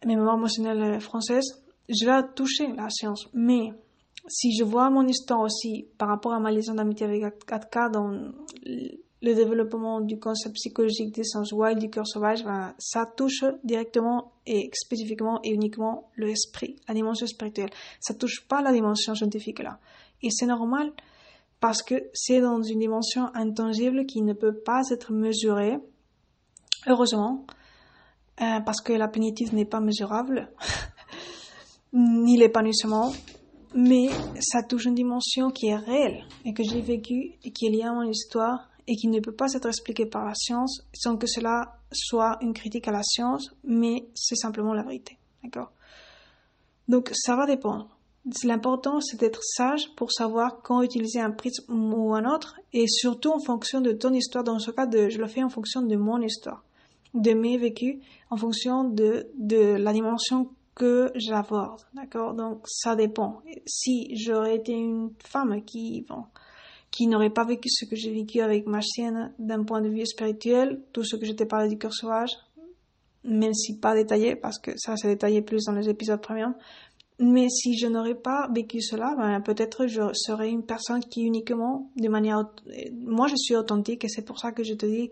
mes 0.05 0.15
mémoires 0.15 0.38
émotionnelles 0.38 0.99
françaises. 1.01 1.63
Je 1.89 2.05
vais 2.05 2.27
toucher 2.35 2.67
la 2.75 2.89
science, 2.89 3.27
mais 3.33 3.71
si 4.27 4.55
je 4.55 4.63
vois 4.63 4.89
mon 4.89 5.07
histoire 5.07 5.41
aussi 5.41 5.88
par 5.97 6.09
rapport 6.09 6.33
à 6.33 6.39
ma 6.39 6.51
liaison 6.51 6.73
d'amitié 6.73 7.05
avec 7.05 7.23
Atka 7.51 7.89
dans 7.89 8.09
le 9.21 9.33
développement 9.33 10.01
du 10.01 10.19
concept 10.19 10.55
psychologique 10.55 11.13
des 11.15 11.23
sens 11.23 11.51
wild 11.51 11.79
du 11.79 11.89
cœur 11.89 12.05
sauvage, 12.07 12.43
ben, 12.43 12.73
ça 12.77 13.05
touche 13.05 13.43
directement 13.63 14.31
et 14.45 14.69
spécifiquement 14.73 15.39
et 15.43 15.51
uniquement 15.51 16.09
l'esprit, 16.17 16.75
la 16.88 16.93
dimension 16.93 17.25
spirituelle. 17.25 17.71
Ça 17.99 18.13
touche 18.13 18.45
pas 18.47 18.61
la 18.61 18.71
dimension 18.71 19.15
scientifique 19.15 19.59
là. 19.59 19.79
Et 20.22 20.30
c'est 20.32 20.45
normal 20.45 20.91
parce 21.59 21.82
que 21.82 21.95
c'est 22.13 22.41
dans 22.41 22.61
une 22.61 22.80
dimension 22.80 23.30
intangible 23.34 24.05
qui 24.05 24.22
ne 24.22 24.34
peut 24.34 24.55
pas 24.55 24.82
être 24.91 25.11
mesurée. 25.11 25.78
Heureusement, 26.88 27.45
euh, 28.41 28.59
parce 28.61 28.82
que 28.82 28.93
la 28.93 29.07
plénitude 29.07 29.53
n'est 29.53 29.65
pas 29.65 29.80
mesurable, 29.80 30.51
ni 31.93 32.38
l'épanouissement, 32.38 33.11
mais 33.74 34.07
ça 34.39 34.63
touche 34.63 34.86
une 34.86 34.95
dimension 34.95 35.49
qui 35.49 35.68
est 35.68 35.76
réelle 35.76 36.24
et 36.45 36.53
que 36.53 36.63
j'ai 36.63 36.82
vécue 36.82 37.34
et 37.43 37.51
qui 37.51 37.65
est 37.65 37.70
liée 37.70 37.84
à 37.84 37.93
mon 37.93 38.03
histoire 38.03 38.70
et 38.88 38.95
qui 38.95 39.07
ne 39.07 39.20
peut 39.20 39.34
pas 39.34 39.53
être 39.53 39.68
expliqué 39.68 40.05
par 40.05 40.26
la 40.26 40.34
science 40.36 40.82
sans 40.93 41.18
que 41.18 41.28
cela 41.28 41.80
soit 41.91 42.38
une 42.41 42.53
critique 42.53 42.88
à 42.88 42.91
la 42.91 43.03
science, 43.03 43.49
mais 43.63 44.07
c'est 44.15 44.36
simplement 44.36 44.74
la 44.74 44.84
vérité. 44.84 45.18
D'accord? 45.43 45.72
Donc 46.88 47.11
ça 47.13 47.36
va 47.36 47.45
dépendre. 47.45 47.97
L'important, 48.43 48.99
c'est 48.99 49.19
d'être 49.19 49.41
sage 49.41 49.89
pour 49.95 50.11
savoir 50.11 50.61
quand 50.61 50.82
utiliser 50.82 51.21
un 51.21 51.32
prisme 51.32 51.73
ou 51.73 52.13
un 52.13 52.25
autre, 52.25 52.59
et 52.73 52.86
surtout 52.88 53.32
en 53.32 53.39
fonction 53.39 53.80
de 53.80 53.91
ton 53.93 54.11
histoire. 54.13 54.43
Dans 54.43 54.59
ce 54.59 54.71
cas, 54.71 54.86
de, 54.86 55.09
je 55.09 55.17
le 55.17 55.28
fais 55.28 55.43
en 55.43 55.49
fonction 55.49 55.82
de 55.82 55.95
mon 55.95 56.21
histoire, 56.21 56.63
de 57.13 57.32
mes 57.34 57.57
vécus, 57.57 57.97
en 58.30 58.38
fonction 58.38 58.84
de, 58.84 59.28
de 59.38 59.78
la 59.78 59.93
dimension 59.93 60.49
que 60.75 61.11
j'aborde. 61.15 61.82
D'accord? 61.93 62.34
Donc 62.34 62.67
ça 62.67 62.95
dépend. 62.95 63.41
Si 63.65 64.15
j'aurais 64.15 64.57
été 64.57 64.73
une 64.73 65.11
femme 65.23 65.63
qui, 65.63 66.05
bon, 66.07 66.25
qui 66.91 67.07
n'aurait 67.07 67.32
pas 67.32 67.45
vécu 67.45 67.69
ce 67.69 67.86
que 67.86 67.95
j'ai 67.95 68.11
vécu 68.11 68.41
avec 68.41 68.67
ma 68.67 68.82
chienne 68.82 69.34
d'un 69.39 69.63
point 69.63 69.82
de 69.82 69.89
vue 69.89 70.05
spirituel, 70.05 70.82
tout 70.93 71.03
ce 71.03 71.15
que 71.15 71.25
je 71.25 71.32
t'ai 71.32 71.45
parlé 71.45 71.69
du 71.69 71.78
cœur 71.78 71.93
sauvage, 71.93 72.32
même 73.23 73.53
si 73.53 73.80
pas 73.80 73.93
détaillé, 73.93 74.36
parce 74.36 74.59
que 74.59 74.71
ça 74.78 74.95
c'est 74.95 75.09
détaillé 75.09 75.41
plus 75.41 75.65
dans 75.65 75.73
les 75.73 75.89
épisodes 75.89 76.21
premiers. 76.21 76.45
Mais 77.20 77.49
si 77.49 77.76
je 77.78 77.88
n'aurais 77.88 78.15
pas 78.15 78.47
vécu 78.53 78.80
cela, 78.82 79.15
ben, 79.18 79.41
peut-être 79.41 79.88
je 79.88 80.01
serais 80.13 80.49
une 80.49 80.63
personne 80.63 80.99
qui 80.99 81.22
uniquement, 81.24 81.89
de 81.95 82.09
manière, 82.09 82.45
moi 82.93 83.28
je 83.28 83.36
suis 83.36 83.55
authentique 83.55 84.05
et 84.05 84.07
c'est 84.07 84.22
pour 84.22 84.38
ça 84.39 84.51
que 84.51 84.63
je 84.63 84.76
te 84.76 84.86
dis, 84.86 85.09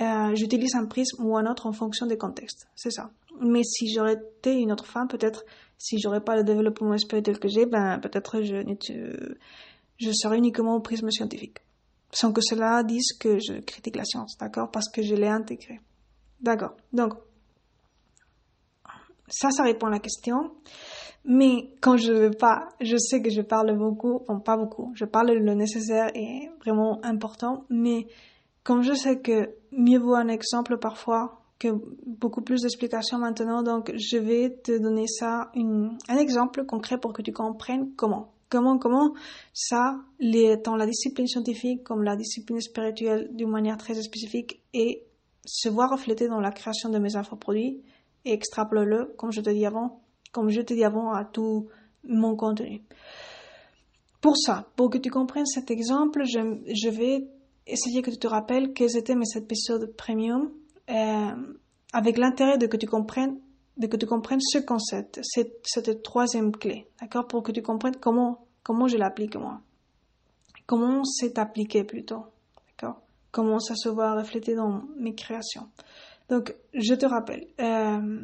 euh, 0.00 0.34
j'utilise 0.34 0.76
un 0.76 0.86
prisme 0.86 1.24
ou 1.24 1.36
un 1.36 1.50
autre 1.50 1.66
en 1.66 1.72
fonction 1.72 2.06
des 2.06 2.16
contextes. 2.16 2.68
C'est 2.76 2.92
ça. 2.92 3.10
Mais 3.40 3.64
si 3.64 3.92
j'aurais 3.92 4.14
été 4.14 4.54
une 4.54 4.70
autre 4.70 4.86
femme, 4.86 5.08
peut-être, 5.08 5.44
si 5.76 5.98
j'aurais 5.98 6.20
pas 6.20 6.36
le 6.36 6.44
développement 6.44 6.96
spirituel 6.98 7.40
que 7.40 7.48
j'ai, 7.48 7.66
ben, 7.66 7.98
peut-être 7.98 8.42
je, 8.42 9.34
je 9.98 10.10
serai 10.12 10.38
uniquement 10.38 10.76
au 10.76 10.80
prisme 10.80 11.10
scientifique. 11.10 11.58
Sans 12.12 12.32
que 12.32 12.40
cela 12.40 12.82
dise 12.84 13.12
que 13.18 13.38
je 13.38 13.60
critique 13.60 13.96
la 13.96 14.04
science, 14.04 14.36
d'accord? 14.38 14.70
Parce 14.70 14.88
que 14.88 15.02
je 15.02 15.14
l'ai 15.14 15.28
intégré. 15.28 15.80
D'accord. 16.40 16.76
Donc, 16.92 17.14
ça, 19.28 19.50
ça 19.50 19.62
répond 19.62 19.86
à 19.86 19.90
la 19.90 20.00
question. 20.00 20.52
Mais 21.24 21.70
quand 21.80 21.96
je 21.96 22.12
veux 22.12 22.30
pas, 22.30 22.68
je 22.80 22.96
sais 22.96 23.20
que 23.20 23.30
je 23.30 23.42
parle 23.42 23.76
beaucoup, 23.76 24.20
bon, 24.26 24.40
pas 24.40 24.56
beaucoup, 24.56 24.92
je 24.94 25.04
parle 25.04 25.32
le 25.32 25.54
nécessaire 25.54 26.10
et 26.14 26.48
vraiment 26.60 26.98
important, 27.04 27.64
mais 27.68 28.06
comme 28.64 28.82
je 28.82 28.94
sais 28.94 29.20
que 29.20 29.50
mieux 29.72 29.98
vaut 29.98 30.14
un 30.14 30.28
exemple 30.28 30.78
parfois 30.78 31.40
que 31.58 31.68
beaucoup 32.06 32.40
plus 32.40 32.62
d'explications 32.62 33.18
maintenant, 33.18 33.62
donc 33.62 33.92
je 33.94 34.16
vais 34.16 34.58
te 34.62 34.78
donner 34.78 35.06
ça, 35.06 35.52
un 35.54 36.16
exemple 36.16 36.64
concret 36.64 36.98
pour 36.98 37.12
que 37.12 37.22
tu 37.22 37.32
comprennes 37.32 37.92
comment. 37.96 38.32
Comment, 38.48 38.78
comment 38.78 39.14
ça, 39.52 40.00
les, 40.18 40.56
dans 40.56 40.74
la 40.74 40.84
discipline 40.84 41.28
scientifique 41.28 41.84
comme 41.84 42.02
la 42.02 42.16
discipline 42.16 42.60
spirituelle 42.60 43.28
d'une 43.32 43.50
manière 43.50 43.76
très 43.76 43.94
spécifique 44.02 44.60
et 44.74 45.04
se 45.44 45.68
voir 45.68 45.90
reflété 45.90 46.26
dans 46.26 46.40
la 46.40 46.50
création 46.50 46.88
de 46.88 46.98
mes 46.98 47.14
infoproduits 47.14 47.80
et 48.24 48.32
extrapole-le, 48.32 49.14
comme 49.16 49.30
je 49.30 49.40
te 49.40 49.50
dis 49.50 49.64
avant, 49.64 50.02
comme 50.32 50.50
je 50.50 50.60
te 50.60 50.74
dis 50.74 50.84
avant, 50.84 51.12
à 51.12 51.24
tout 51.24 51.68
mon 52.04 52.36
contenu. 52.36 52.82
Pour 54.20 54.36
ça, 54.36 54.66
pour 54.76 54.90
que 54.90 54.98
tu 54.98 55.10
comprennes 55.10 55.46
cet 55.46 55.70
exemple, 55.70 56.24
je, 56.24 56.88
vais 56.88 57.26
essayer 57.66 58.02
que 58.02 58.10
tu 58.10 58.18
te 58.18 58.26
rappelles 58.26 58.72
quels 58.72 58.96
étaient 58.96 59.14
mes 59.14 59.36
épisodes 59.36 59.94
premium, 59.96 60.50
euh, 60.90 61.30
avec 61.92 62.18
l'intérêt 62.18 62.58
de 62.58 62.66
que 62.66 62.76
tu 62.76 62.86
comprennes 62.86 63.38
de 63.80 63.86
que 63.86 63.96
tu 63.96 64.06
comprennes 64.06 64.40
ce 64.42 64.58
concept, 64.58 65.20
cette, 65.22 65.60
cette 65.64 66.02
troisième 66.02 66.52
clé, 66.54 66.86
d'accord, 67.00 67.26
pour 67.26 67.42
que 67.42 67.50
tu 67.50 67.62
comprennes 67.62 67.96
comment, 67.96 68.46
comment 68.62 68.86
je 68.88 68.98
l'applique 68.98 69.36
moi. 69.36 69.60
Comment 70.66 71.02
c'est 71.04 71.38
appliqué 71.38 71.82
plutôt, 71.82 72.26
d'accord, 72.68 73.00
comment 73.30 73.58
ça 73.58 73.74
se 73.74 73.88
voit 73.88 74.14
reflété 74.14 74.54
dans 74.54 74.82
mes 74.98 75.14
créations. 75.14 75.68
Donc, 76.28 76.54
je 76.74 76.94
te 76.94 77.06
rappelle, 77.06 77.46
euh, 77.58 78.20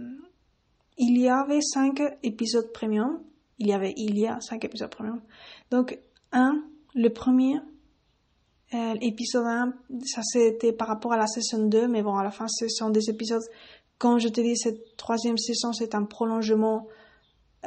il 0.99 1.19
y 1.19 1.29
avait 1.29 1.61
cinq 1.61 2.03
épisodes 2.23 2.73
premium, 2.73 3.21
il 3.59 3.69
y 3.69 3.73
avait, 3.73 3.95
il 3.97 4.19
y 4.19 4.27
a 4.27 4.41
cinq 4.41 4.65
épisodes 4.65 4.91
premium. 4.91 5.21
Donc, 5.71 5.99
un, 6.33 6.63
le 6.95 7.09
premier, 7.11 7.57
euh, 8.75 8.95
épisode 9.01 9.47
1, 9.47 9.75
ça 10.05 10.23
c'était 10.25 10.73
par 10.73 10.89
rapport 10.89 11.13
à 11.13 11.17
la 11.17 11.27
saison 11.27 11.67
2, 11.67 11.89
mais 11.89 12.03
bon, 12.03 12.17
à 12.17 12.25
la 12.25 12.31
fin, 12.31 12.47
ce 12.49 12.69
sont 12.69 12.91
des 12.91 13.11
épisodes 13.11 13.45
quand 13.99 14.19
je 14.19 14.29
te 14.29 14.41
dis 14.41 14.57
cette 14.57 14.97
troisième 14.97 15.39
saison, 15.39 15.73
c'est 15.73 15.95
un 15.95 16.05
prolongement 16.05 16.87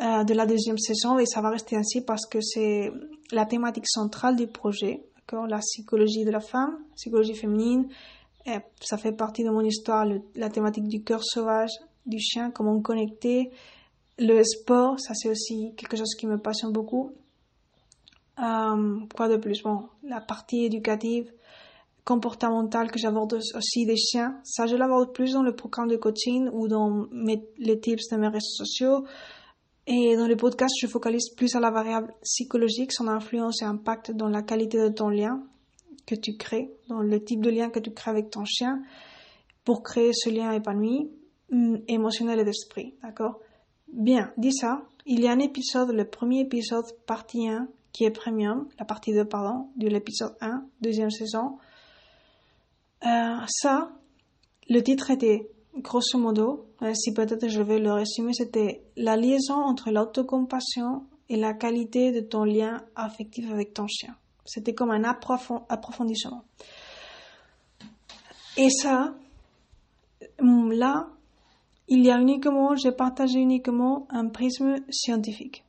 euh, 0.01 0.23
de 0.23 0.33
la 0.33 0.45
deuxième 0.45 0.77
saison 0.77 1.17
et 1.19 1.25
ça 1.25 1.41
va 1.41 1.49
rester 1.49 1.75
ainsi 1.75 2.01
parce 2.01 2.25
que 2.25 2.39
c'est 2.41 2.91
la 3.31 3.45
thématique 3.45 3.87
centrale 3.87 4.35
du 4.35 4.47
projet, 4.47 5.05
la 5.47 5.59
psychologie 5.59 6.25
de 6.25 6.31
la 6.31 6.39
femme, 6.39 6.77
psychologie 6.95 7.35
féminine. 7.35 7.87
Et 8.45 8.57
ça 8.81 8.97
fait 8.97 9.11
partie 9.11 9.43
de 9.43 9.49
mon 9.49 9.61
histoire, 9.61 10.05
la 10.35 10.49
thématique 10.49 10.87
du 10.87 11.03
cœur 11.03 11.23
sauvage, 11.23 11.71
du 12.09 12.19
chien, 12.19 12.51
comment 12.51 12.79
connecter, 12.81 13.51
le 14.17 14.43
sport, 14.43 14.99
ça 14.99 15.13
c'est 15.13 15.29
aussi 15.29 15.73
quelque 15.77 15.95
chose 15.95 16.13
qui 16.15 16.27
me 16.27 16.37
passionne 16.37 16.71
beaucoup. 16.71 17.11
Euh, 18.39 18.99
quoi 19.15 19.29
de 19.29 19.37
plus? 19.37 19.61
Bon, 19.63 19.87
la 20.03 20.21
partie 20.21 20.65
éducative, 20.65 21.31
comportementale 22.03 22.91
que 22.91 22.99
j'aborde 22.99 23.33
aussi 23.33 23.85
des 23.85 23.97
chiens, 23.97 24.39
ça 24.43 24.65
je 24.65 24.75
l'aborde 24.75 25.13
plus 25.13 25.33
dans 25.33 25.43
le 25.43 25.55
programme 25.55 25.87
de 25.87 25.97
coaching 25.97 26.49
ou 26.51 26.67
dans 26.67 27.07
les 27.11 27.79
tips 27.79 28.09
de 28.09 28.17
mes 28.17 28.27
réseaux 28.27 28.65
sociaux. 28.65 29.05
Et 29.87 30.15
dans 30.15 30.27
le 30.27 30.35
podcast, 30.35 30.73
je 30.79 30.85
focalise 30.85 31.29
plus 31.35 31.55
à 31.55 31.59
la 31.59 31.71
variable 31.71 32.13
psychologique, 32.21 32.91
son 32.91 33.07
influence 33.07 33.63
et 33.63 33.65
impact 33.65 34.11
dans 34.11 34.29
la 34.29 34.43
qualité 34.43 34.77
de 34.77 34.89
ton 34.89 35.09
lien 35.09 35.41
que 36.05 36.15
tu 36.15 36.37
crées, 36.37 36.71
dans 36.87 37.01
le 37.01 37.23
type 37.23 37.41
de 37.41 37.49
lien 37.49 37.69
que 37.69 37.79
tu 37.79 37.91
crées 37.91 38.11
avec 38.11 38.29
ton 38.29 38.45
chien 38.45 38.83
pour 39.63 39.83
créer 39.83 40.11
ce 40.13 40.29
lien 40.29 40.51
épanoui, 40.51 41.11
émotionnel 41.87 42.39
et 42.39 42.45
d'esprit. 42.45 42.95
D'accord? 43.01 43.39
Bien, 43.91 44.31
dit 44.37 44.53
ça, 44.53 44.83
il 45.05 45.21
y 45.21 45.27
a 45.27 45.31
un 45.31 45.39
épisode, 45.39 45.91
le 45.91 46.05
premier 46.05 46.41
épisode, 46.41 46.85
partie 47.05 47.47
1, 47.47 47.67
qui 47.91 48.03
est 48.03 48.11
premium, 48.11 48.67
la 48.77 48.85
partie 48.85 49.13
2, 49.13 49.25
pardon, 49.25 49.69
de 49.75 49.87
l'épisode 49.87 50.35
1, 50.41 50.63
deuxième 50.81 51.09
saison. 51.09 51.57
Euh, 53.05 53.37
ça, 53.47 53.91
le 54.69 54.81
titre 54.81 55.09
était, 55.09 55.49
grosso 55.77 56.17
modo, 56.17 56.67
euh, 56.81 56.93
si 56.93 57.13
peut-être 57.13 57.47
je 57.47 57.61
vais 57.61 57.79
le 57.79 57.91
résumer, 57.91 58.33
c'était 58.33 58.83
la 58.95 59.15
liaison 59.15 59.55
entre 59.55 59.89
l'autocompassion 59.89 61.05
et 61.29 61.37
la 61.37 61.53
qualité 61.53 62.11
de 62.11 62.19
ton 62.19 62.43
lien 62.43 62.83
affectif 62.95 63.49
avec 63.51 63.73
ton 63.73 63.87
chien. 63.87 64.15
C'était 64.45 64.73
comme 64.73 64.91
un 64.91 65.03
approfondissement. 65.03 66.43
Et 68.57 68.69
ça, 68.69 69.13
hum, 70.39 70.71
là, 70.71 71.09
il 71.89 72.05
y 72.05 72.11
a 72.11 72.19
uniquement, 72.19 72.75
j'ai 72.75 72.91
partagé 72.91 73.39
uniquement 73.39 74.07
un 74.11 74.27
prisme 74.27 74.75
scientifique. 74.89 75.65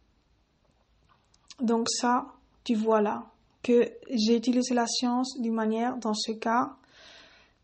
Donc 1.60 1.88
ça, 1.88 2.26
tu 2.62 2.74
vois 2.74 3.00
là 3.00 3.26
que 3.62 3.90
j'ai 4.10 4.36
utilisé 4.36 4.74
la 4.74 4.86
science 4.86 5.38
d'une 5.40 5.54
manière, 5.54 5.96
dans 5.96 6.14
ce 6.14 6.32
cas, 6.32 6.76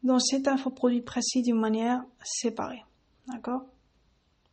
dans 0.02 0.18
cet 0.18 0.48
infoproduit 0.48 1.02
précis 1.02 1.42
d'une 1.42 1.58
manière 1.58 2.04
séparée. 2.22 2.84
D'accord? 3.28 3.62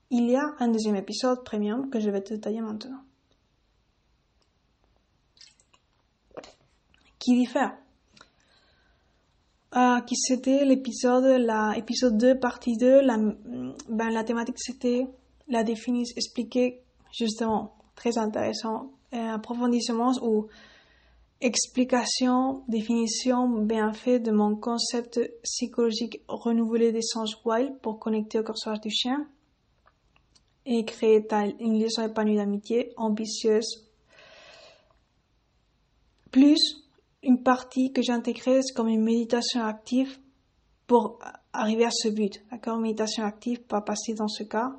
Il 0.10 0.30
y 0.30 0.36
a 0.36 0.54
un 0.60 0.68
deuxième 0.68 0.96
épisode 0.96 1.44
premium 1.44 1.90
que 1.90 2.00
je 2.00 2.10
vais 2.10 2.22
te 2.22 2.34
détailler 2.34 2.62
maintenant. 2.62 3.02
Qui 7.20 7.38
diffère? 7.38 7.78
Euh, 9.76 10.00
qui 10.02 10.16
c'était 10.16 10.66
l'épisode, 10.66 11.42
la 11.42 11.74
épisode 11.78 12.18
2, 12.18 12.40
partie 12.40 12.78
2, 12.78 13.02
la, 13.02 13.18
ben, 13.18 14.10
la 14.12 14.24
thématique 14.24 14.60
c'était 14.60 15.08
la 15.48 15.64
définition, 15.64 16.14
expliquer 16.16 16.82
justement, 17.12 17.76
très 17.96 18.18
intéressant, 18.18 18.92
euh, 19.14 19.34
approfondissement 19.34 20.14
ou 20.22 20.48
explication, 21.42 22.64
définition 22.68 23.48
bien 23.48 23.94
fait 23.94 24.20
de 24.20 24.32
mon 24.32 24.56
concept 24.56 25.20
psychologique 25.44 26.22
renouvelé 26.28 26.92
des 26.92 27.02
sens 27.02 27.36
wild 27.44 27.80
pour 27.82 28.00
connecter 28.00 28.40
au 28.40 28.44
corsage 28.44 28.80
du 28.80 28.90
chien 28.90 29.28
et 30.66 30.86
créer 30.86 31.26
une 31.60 31.80
liaison 31.80 32.04
épanouie 32.04 32.38
d'amitié, 32.38 32.94
ambitieuse. 32.96 33.90
Plus, 36.32 36.83
une 37.24 37.42
partie 37.42 37.92
que 37.92 38.02
j'ai 38.02 38.12
intégrée 38.12 38.60
comme 38.76 38.90
une 38.90 39.04
méditation 39.04 39.64
active 39.64 40.20
pour 40.88 41.20
arriver 41.54 41.86
à 41.86 41.92
ce 41.92 42.10
but. 42.10 42.44
D'accord? 42.52 42.78
Méditation 42.78 43.24
active, 43.24 43.62
pas 43.62 43.82
passer 43.82 44.14
dans 44.14 44.28
ce 44.28 44.44
cas, 44.44 44.74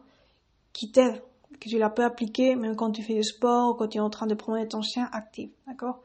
qui 0.72 0.90
t'aide, 0.90 1.22
que 1.60 1.68
tu 1.68 1.78
la 1.78 1.88
peux 1.88 2.04
appliquer 2.04 2.56
même 2.56 2.76
quand 2.76 2.90
tu 2.92 3.02
fais 3.02 3.14
du 3.14 3.22
sport 3.22 3.70
ou 3.70 3.74
quand 3.74 3.88
tu 3.88 3.98
es 3.98 4.00
en 4.00 4.10
train 4.10 4.26
de 4.26 4.34
promener 4.34 4.68
ton 4.68 4.82
chien 4.82 5.08
actif. 5.12 5.50
D'accord? 5.66 6.02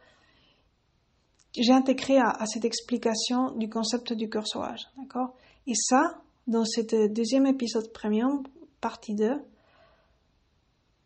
J'ai 1.57 1.73
intégré 1.73 2.17
à, 2.17 2.45
cette 2.45 2.63
explication 2.63 3.51
du 3.51 3.69
concept 3.69 4.13
du 4.13 4.29
cœur 4.29 4.47
sauvage. 4.47 4.87
D'accord? 4.97 5.35
Et 5.67 5.73
ça, 5.75 6.21
dans 6.47 6.63
ce 6.63 7.07
deuxième 7.07 7.47
épisode 7.47 7.91
premium, 7.91 8.43
partie 8.79 9.15
2, 9.15 9.41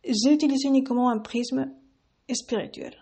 j'ai 0.05 0.33
utilisé 0.33 0.67
uniquement 0.67 1.09
un 1.09 1.19
prisme 1.19 1.71
spirituel 2.31 2.93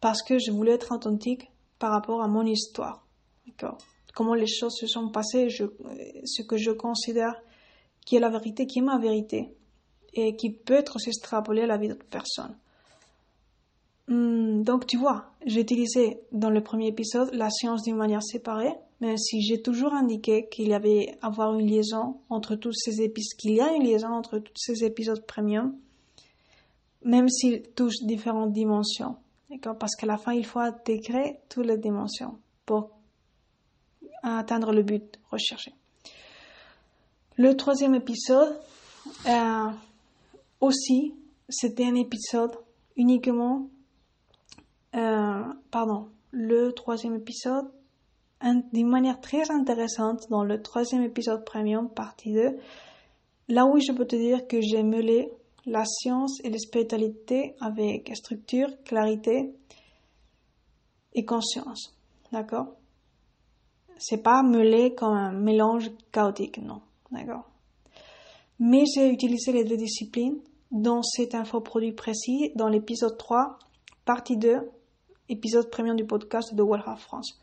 parce 0.00 0.22
que 0.22 0.38
je 0.38 0.50
voulais 0.50 0.72
être 0.72 0.92
authentique 0.92 1.50
par 1.78 1.92
rapport 1.92 2.22
à 2.22 2.28
mon 2.28 2.44
histoire. 2.44 3.04
D'accord? 3.46 3.78
Comment 4.14 4.34
les 4.34 4.46
choses 4.46 4.74
se 4.74 4.86
sont 4.86 5.10
passées, 5.10 5.48
je, 5.48 5.64
ce 6.24 6.42
que 6.42 6.56
je 6.56 6.70
considère 6.70 7.34
qui 8.04 8.16
est 8.16 8.20
la 8.20 8.30
vérité, 8.30 8.66
qui 8.66 8.78
est 8.78 8.82
ma 8.82 8.98
vérité, 8.98 9.54
et 10.14 10.34
qui 10.34 10.50
peut 10.50 10.74
être 10.74 10.96
aussi 10.96 11.10
extrapolé 11.10 11.62
à 11.62 11.66
la 11.66 11.76
vie 11.76 11.88
d'autres 11.88 12.06
personnes. 12.06 12.56
Hmm, 14.08 14.62
donc 14.62 14.86
tu 14.86 14.96
vois, 14.96 15.26
j'ai 15.44 15.60
utilisé 15.60 16.20
dans 16.32 16.48
le 16.48 16.62
premier 16.62 16.86
épisode 16.86 17.30
la 17.34 17.50
science 17.50 17.82
d'une 17.82 17.96
manière 17.96 18.22
séparée, 18.22 18.72
même 19.00 19.18
si 19.18 19.42
j'ai 19.42 19.60
toujours 19.60 19.92
indiqué 19.92 20.48
qu'il 20.48 20.68
y 20.68 20.74
avait 20.74 21.18
avoir 21.20 21.54
une 21.54 21.66
liaison 21.66 22.16
entre 22.30 22.56
tous 22.56 22.72
ces 22.72 23.02
épisodes, 23.02 23.38
qu'il 23.38 23.52
y 23.52 23.60
a 23.60 23.72
une 23.74 23.84
liaison 23.84 24.08
entre 24.08 24.38
tous 24.38 24.56
ces 24.56 24.84
épisodes 24.84 25.24
premium, 25.26 25.76
même 27.04 27.28
s'ils 27.28 27.62
touchent 27.74 28.02
différentes 28.02 28.52
dimensions. 28.52 29.16
D'accord 29.50 29.78
Parce 29.78 29.96
qu'à 29.96 30.06
la 30.06 30.18
fin, 30.18 30.32
il 30.32 30.44
faut 30.44 30.58
intégrer 30.58 31.40
toutes 31.48 31.66
les 31.66 31.78
dimensions 31.78 32.38
pour 32.66 32.90
atteindre 34.22 34.72
le 34.72 34.82
but 34.82 35.18
recherché. 35.30 35.72
Le 37.36 37.56
troisième 37.56 37.94
épisode, 37.94 38.58
euh, 39.26 39.70
aussi, 40.60 41.14
c'était 41.48 41.86
un 41.86 41.94
épisode 41.94 42.56
uniquement, 42.96 43.68
euh, 44.94 45.42
pardon, 45.70 46.08
le 46.30 46.72
troisième 46.72 47.14
épisode, 47.14 47.70
d'une 48.72 48.88
manière 48.88 49.20
très 49.20 49.50
intéressante, 49.50 50.28
dans 50.30 50.44
le 50.44 50.62
troisième 50.62 51.02
épisode 51.02 51.44
premium, 51.44 51.88
partie 51.88 52.32
2, 52.32 52.58
là 53.48 53.66
où 53.66 53.78
je 53.80 53.92
peux 53.92 54.06
te 54.06 54.16
dire 54.16 54.46
que 54.46 54.60
j'ai 54.60 54.82
mêlé 54.82 55.32
la 55.68 55.84
science 55.84 56.40
et 56.44 56.50
la 56.50 56.58
spiritualité 56.58 57.54
avec 57.60 58.10
structure, 58.16 58.68
clarité 58.84 59.54
et 61.14 61.24
conscience. 61.24 61.96
D'accord? 62.32 62.74
C'est 63.98 64.22
pas 64.22 64.42
mêlé 64.42 64.94
comme 64.94 65.14
un 65.14 65.32
mélange 65.32 65.90
chaotique, 66.12 66.58
non. 66.58 66.80
D'accord? 67.10 67.48
Mais 68.58 68.84
j'ai 68.94 69.10
utilisé 69.10 69.52
les 69.52 69.64
deux 69.64 69.76
disciplines 69.76 70.38
dans 70.70 71.02
cet 71.02 71.34
infoproduit 71.34 71.92
précis 71.92 72.52
dans 72.54 72.68
l'épisode 72.68 73.16
3, 73.16 73.58
partie 74.04 74.36
2, 74.36 74.70
épisode 75.28 75.70
premier 75.70 75.94
du 75.94 76.04
podcast 76.04 76.54
de 76.54 76.62
Wellheart 76.62 76.98
France. 76.98 77.40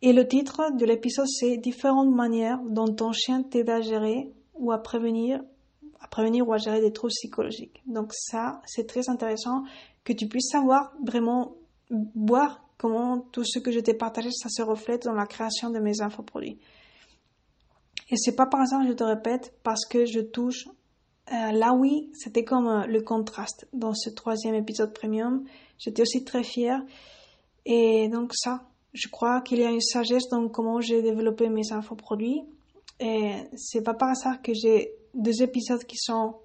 Et 0.00 0.12
le 0.12 0.26
titre 0.26 0.76
de 0.76 0.84
l'épisode, 0.84 1.26
c'est 1.26 1.56
Différentes 1.56 2.14
manières 2.14 2.60
dont 2.68 2.86
ton 2.86 3.12
chien 3.12 3.42
t'aide 3.42 3.70
à 3.70 3.80
gérer 3.80 4.32
ou 4.54 4.70
à 4.72 4.78
prévenir 4.78 5.40
à 6.00 6.08
prévenir 6.08 6.48
ou 6.48 6.52
à 6.52 6.58
gérer 6.58 6.80
des 6.80 6.92
troubles 6.92 7.12
psychologiques. 7.12 7.82
Donc 7.86 8.12
ça, 8.14 8.60
c'est 8.66 8.86
très 8.86 9.08
intéressant 9.08 9.64
que 10.04 10.12
tu 10.12 10.26
puisses 10.26 10.50
savoir 10.50 10.92
vraiment 11.04 11.56
voir 12.14 12.64
comment 12.76 13.18
tout 13.32 13.44
ce 13.44 13.58
que 13.58 13.72
je 13.72 13.80
t'ai 13.80 13.94
partagé, 13.94 14.30
ça 14.30 14.48
se 14.48 14.62
reflète 14.62 15.04
dans 15.04 15.14
la 15.14 15.26
création 15.26 15.70
de 15.70 15.78
mes 15.78 16.00
infoproduits. 16.00 16.58
Et 18.10 18.16
c'est 18.16 18.36
pas 18.36 18.46
par 18.46 18.60
hasard, 18.60 18.86
je 18.86 18.92
te 18.92 19.04
répète, 19.04 19.54
parce 19.62 19.84
que 19.84 20.06
je 20.06 20.20
touche 20.20 20.68
euh, 21.30 21.52
là 21.52 21.74
oui, 21.74 22.10
c'était 22.14 22.44
comme 22.44 22.68
euh, 22.68 22.86
le 22.86 23.02
contraste 23.02 23.68
dans 23.74 23.92
ce 23.92 24.08
troisième 24.08 24.54
épisode 24.54 24.94
premium. 24.94 25.44
J'étais 25.78 26.02
aussi 26.02 26.24
très 26.24 26.42
fière. 26.42 26.82
Et 27.66 28.08
donc 28.08 28.32
ça, 28.34 28.62
je 28.94 29.08
crois 29.08 29.42
qu'il 29.42 29.58
y 29.58 29.64
a 29.64 29.70
une 29.70 29.80
sagesse 29.80 30.28
dans 30.30 30.48
comment 30.48 30.80
j'ai 30.80 31.02
développé 31.02 31.50
mes 31.50 31.70
infoproduits. 31.70 32.42
Et 32.98 33.32
c'est 33.56 33.82
pas 33.82 33.92
par 33.92 34.08
hasard 34.08 34.40
que 34.40 34.52
j'ai 34.54 34.94
deux 35.18 35.42
épisodes 35.42 35.84
qui 35.84 35.98
sont 35.98 36.36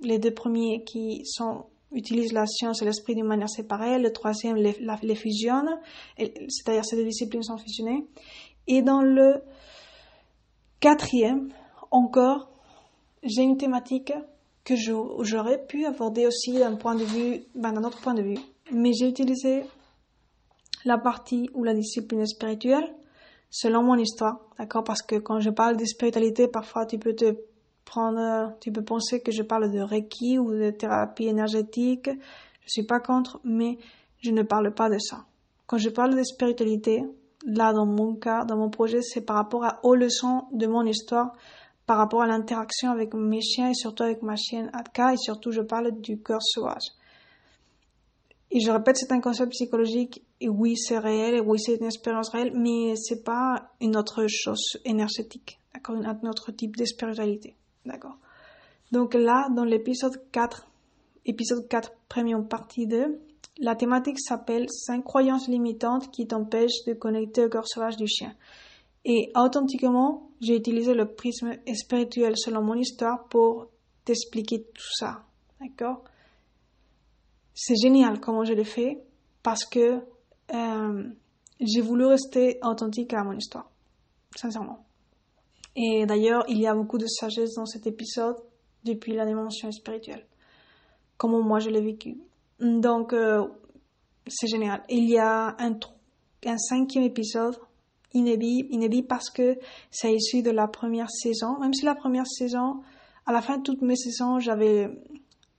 les 0.00 0.18
deux 0.18 0.34
premiers 0.34 0.82
qui 0.84 1.22
sont 1.24 1.66
utilisent 1.92 2.32
la 2.32 2.46
science 2.46 2.82
et 2.82 2.84
l'esprit 2.84 3.14
d'une 3.14 3.26
manière 3.26 3.48
séparée, 3.48 3.98
le 3.98 4.12
troisième 4.12 4.56
les, 4.56 4.76
les 5.02 5.14
fusionne, 5.14 5.80
c'est-à-dire 6.18 6.84
ces 6.84 6.96
deux 6.96 7.04
disciplines 7.04 7.42
sont 7.42 7.56
fusionnées. 7.56 8.06
Et 8.66 8.82
dans 8.82 9.02
le 9.02 9.42
quatrième, 10.80 11.52
encore, 11.90 12.50
j'ai 13.22 13.42
une 13.42 13.56
thématique 13.56 14.12
que 14.64 14.74
j'aurais 14.76 15.64
pu 15.64 15.86
aborder 15.86 16.26
aussi 16.26 16.58
d'un 16.58 16.74
point 16.74 16.96
de 16.96 17.04
vue, 17.04 17.44
ben, 17.54 17.72
d'un 17.72 17.84
autre 17.84 18.00
point 18.00 18.14
de 18.14 18.22
vue, 18.22 18.38
mais 18.72 18.92
j'ai 18.92 19.08
utilisé 19.08 19.62
la 20.84 20.98
partie 20.98 21.48
ou 21.54 21.62
la 21.62 21.72
discipline 21.72 22.26
spirituelle 22.26 22.94
selon 23.48 23.82
mon 23.82 23.96
histoire, 23.96 24.40
d'accord? 24.58 24.82
Parce 24.82 25.02
que 25.02 25.16
quand 25.16 25.40
je 25.40 25.50
parle 25.50 25.76
de 25.76 25.84
spiritualité, 25.84 26.48
parfois 26.48 26.84
tu 26.84 26.98
peux 26.98 27.14
te 27.14 27.36
tu 28.60 28.72
peux 28.72 28.82
penser 28.82 29.20
que 29.20 29.32
je 29.32 29.42
parle 29.42 29.72
de 29.72 29.80
Reiki 29.80 30.38
ou 30.38 30.52
de 30.52 30.70
thérapie 30.70 31.26
énergétique. 31.26 32.10
Je 32.62 32.68
suis 32.68 32.82
pas 32.82 33.00
contre, 33.00 33.40
mais 33.44 33.78
je 34.20 34.30
ne 34.30 34.42
parle 34.42 34.74
pas 34.74 34.90
de 34.90 34.98
ça. 34.98 35.24
Quand 35.66 35.78
je 35.78 35.88
parle 35.88 36.14
de 36.16 36.22
spiritualité, 36.22 37.04
là, 37.46 37.72
dans 37.72 37.86
mon 37.86 38.14
cas, 38.14 38.44
dans 38.44 38.56
mon 38.56 38.70
projet, 38.70 39.00
c'est 39.02 39.22
par 39.22 39.36
rapport 39.36 39.64
à, 39.64 39.80
aux 39.82 39.94
leçons 39.94 40.44
de 40.52 40.66
mon 40.66 40.84
histoire, 40.84 41.32
par 41.86 41.98
rapport 41.98 42.22
à 42.22 42.26
l'interaction 42.26 42.90
avec 42.90 43.14
mes 43.14 43.40
chiens 43.40 43.70
et 43.70 43.74
surtout 43.74 44.02
avec 44.02 44.22
ma 44.22 44.36
chienne 44.36 44.70
Atka 44.72 45.14
et 45.14 45.16
surtout 45.16 45.52
je 45.52 45.60
parle 45.62 46.00
du 46.00 46.20
cœur 46.20 46.42
sauvage. 46.42 46.92
Et 48.50 48.60
je 48.60 48.70
répète, 48.70 48.96
c'est 48.96 49.12
un 49.12 49.20
concept 49.20 49.52
psychologique, 49.52 50.22
et 50.40 50.48
oui, 50.48 50.76
c'est 50.76 50.98
réel, 50.98 51.34
et 51.34 51.40
oui, 51.40 51.58
c'est 51.58 51.76
une 51.76 51.86
expérience 51.86 52.28
réelle, 52.28 52.52
mais 52.54 52.94
c'est 52.96 53.24
pas 53.24 53.70
une 53.80 53.96
autre 53.96 54.26
chose 54.28 54.78
énergétique, 54.84 55.58
d'accord, 55.74 55.96
un 55.96 56.28
autre 56.28 56.52
type 56.52 56.76
de 56.76 56.84
spiritualité, 56.84 57.56
d'accord. 57.86 58.18
Donc 58.92 59.14
là, 59.14 59.48
dans 59.54 59.64
l'épisode 59.64 60.20
4, 60.32 60.66
épisode 61.24 61.66
4, 61.68 61.92
première 62.08 62.46
partie 62.46 62.86
2, 62.86 63.20
la 63.58 63.74
thématique 63.74 64.20
s'appelle 64.20 64.66
5 64.68 65.02
croyances 65.02 65.48
limitantes 65.48 66.10
qui 66.10 66.26
t'empêchent 66.26 66.84
de 66.86 66.92
connecter 66.92 67.44
au 67.44 67.48
corps 67.48 67.66
sauvage 67.66 67.96
du 67.96 68.06
chien. 68.06 68.34
Et 69.04 69.32
authentiquement, 69.34 70.30
j'ai 70.40 70.56
utilisé 70.56 70.92
le 70.94 71.06
prisme 71.06 71.52
spirituel 71.74 72.34
selon 72.36 72.62
mon 72.62 72.74
histoire 72.74 73.28
pour 73.28 73.68
t'expliquer 74.04 74.62
tout 74.62 74.92
ça. 74.92 75.24
D'accord 75.60 76.04
C'est 77.54 77.76
génial 77.76 78.20
comment 78.20 78.44
je 78.44 78.52
l'ai 78.52 78.64
fait 78.64 79.02
parce 79.42 79.64
que 79.64 80.00
euh, 80.52 81.04
j'ai 81.60 81.80
voulu 81.80 82.06
rester 82.06 82.58
authentique 82.62 83.14
à 83.14 83.24
mon 83.24 83.32
histoire, 83.32 83.70
sincèrement. 84.36 84.85
Et 85.76 86.06
d'ailleurs, 86.06 86.44
il 86.48 86.58
y 86.58 86.66
a 86.66 86.74
beaucoup 86.74 86.98
de 86.98 87.06
sagesse 87.06 87.54
dans 87.54 87.66
cet 87.66 87.86
épisode 87.86 88.36
depuis 88.84 89.14
la 89.14 89.26
dimension 89.26 89.70
spirituelle, 89.70 90.26
comment 91.18 91.42
moi 91.42 91.58
je 91.58 91.68
l'ai 91.68 91.82
vécu. 91.82 92.16
Donc, 92.60 93.12
euh, 93.12 93.46
c'est 94.26 94.46
génial. 94.46 94.82
Il 94.88 95.08
y 95.08 95.18
a 95.18 95.54
un, 95.58 95.78
un 96.46 96.58
cinquième 96.58 97.04
épisode 97.04 97.56
inédit, 98.14 98.66
inédit 98.70 99.02
parce 99.02 99.28
que 99.28 99.58
c'est 99.90 100.14
issu 100.14 100.42
de 100.42 100.50
la 100.50 100.66
première 100.66 101.10
saison. 101.10 101.58
Même 101.60 101.74
si 101.74 101.84
la 101.84 101.94
première 101.94 102.26
saison, 102.26 102.80
à 103.26 103.32
la 103.32 103.42
fin 103.42 103.58
de 103.58 103.62
toutes 103.62 103.82
mes 103.82 103.96
saisons, 103.96 104.38
j'avais 104.38 104.88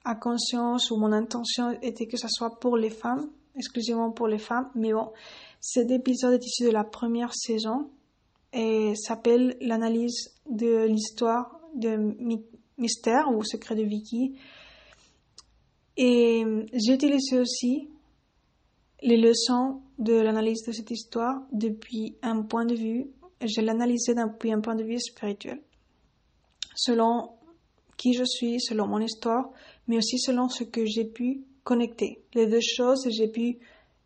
à 0.03 0.15
conscience 0.15 0.89
ou 0.89 0.97
mon 0.97 1.11
intention 1.11 1.77
était 1.81 2.07
que 2.07 2.17
ça 2.17 2.27
soit 2.29 2.59
pour 2.59 2.77
les 2.77 2.89
femmes, 2.89 3.29
exclusivement 3.55 4.11
pour 4.11 4.27
les 4.27 4.39
femmes. 4.39 4.69
Mais 4.73 4.93
bon, 4.93 5.11
cet 5.59 5.91
épisode 5.91 6.33
est 6.33 6.45
issu 6.45 6.65
de 6.65 6.71
la 6.71 6.83
première 6.83 7.33
saison 7.35 7.91
et 8.57 8.95
s'appelle 8.95 9.55
l'analyse 9.61 10.31
de 10.49 10.85
l'histoire 10.85 11.61
de 11.75 12.17
Mystère 12.77 13.29
ou 13.31 13.43
Secret 13.43 13.75
de 13.75 13.83
Vicky 13.83 14.35
et 15.95 16.43
j'ai 16.73 16.93
utilisé 16.93 17.39
aussi 17.39 17.89
les 19.01 19.17
leçons 19.17 19.81
de 19.97 20.13
l'analyse 20.13 20.63
de 20.63 20.71
cette 20.71 20.91
histoire 20.91 21.41
depuis 21.51 22.17
un 22.21 22.43
point 22.43 22.65
de 22.65 22.75
vue, 22.75 23.11
je 23.41 23.61
l'analysais 23.61 24.13
depuis 24.13 24.51
un 24.51 24.61
point 24.61 24.75
de 24.75 24.83
vue 24.83 24.99
spirituel, 24.99 25.61
selon 26.75 27.31
qui 27.97 28.13
je 28.13 28.23
suis, 28.25 28.59
selon 28.59 28.87
mon 28.87 28.99
histoire, 28.99 29.49
mais 29.87 29.97
aussi 29.97 30.19
selon 30.19 30.49
ce 30.49 30.63
que 30.63 30.85
j'ai 30.85 31.05
pu 31.05 31.43
connecter. 31.63 32.23
Les 32.33 32.45
deux 32.47 32.61
choses, 32.61 33.07
j'ai 33.09 33.27
pu 33.27 33.57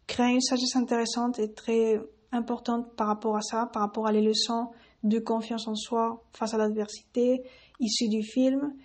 créer 0.08 0.34
une 0.34 0.42
sagesse 0.42 0.76
intéressante 0.76 1.40
et 1.40 1.52
très 1.52 2.00
importante 2.32 2.96
par 2.96 3.08
rapport 3.08 3.36
à 3.36 3.42
ça, 3.42 3.70
par 3.72 3.82
rapport 3.82 4.08
à 4.08 4.12
les 4.12 4.22
leçons 4.22 4.72
de 5.04 5.20
confiance 5.20 5.68
en 5.68 5.76
soi 5.76 6.24
face 6.34 6.54
à 6.54 6.58
l'adversité 6.58 7.44
issues 7.80 8.10
du 8.10 8.24
film, 8.24 8.76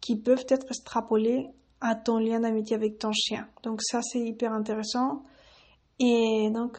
qui 0.00 0.16
peuvent 0.16 0.44
être 0.48 0.66
extrapolées 0.66 1.48
à 1.80 1.94
ton 1.94 2.18
lien 2.18 2.40
d'amitié 2.40 2.76
avec 2.76 2.98
ton 2.98 3.12
chien. 3.12 3.48
Donc 3.62 3.80
ça, 3.82 4.00
c'est 4.02 4.20
hyper 4.20 4.52
intéressant. 4.52 5.24
Et 5.98 6.50
donc, 6.50 6.78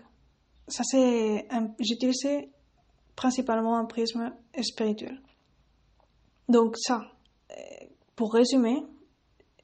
ça 0.67 0.83
c'est, 0.83 1.47
j'ai 1.79 1.95
utilisé 1.95 2.49
principalement 3.15 3.77
un 3.77 3.85
prisme 3.85 4.33
spirituel. 4.61 5.21
Donc 6.49 6.77
ça, 6.77 7.01
euh, 7.51 7.53
pour 8.15 8.33
résumer, 8.33 8.83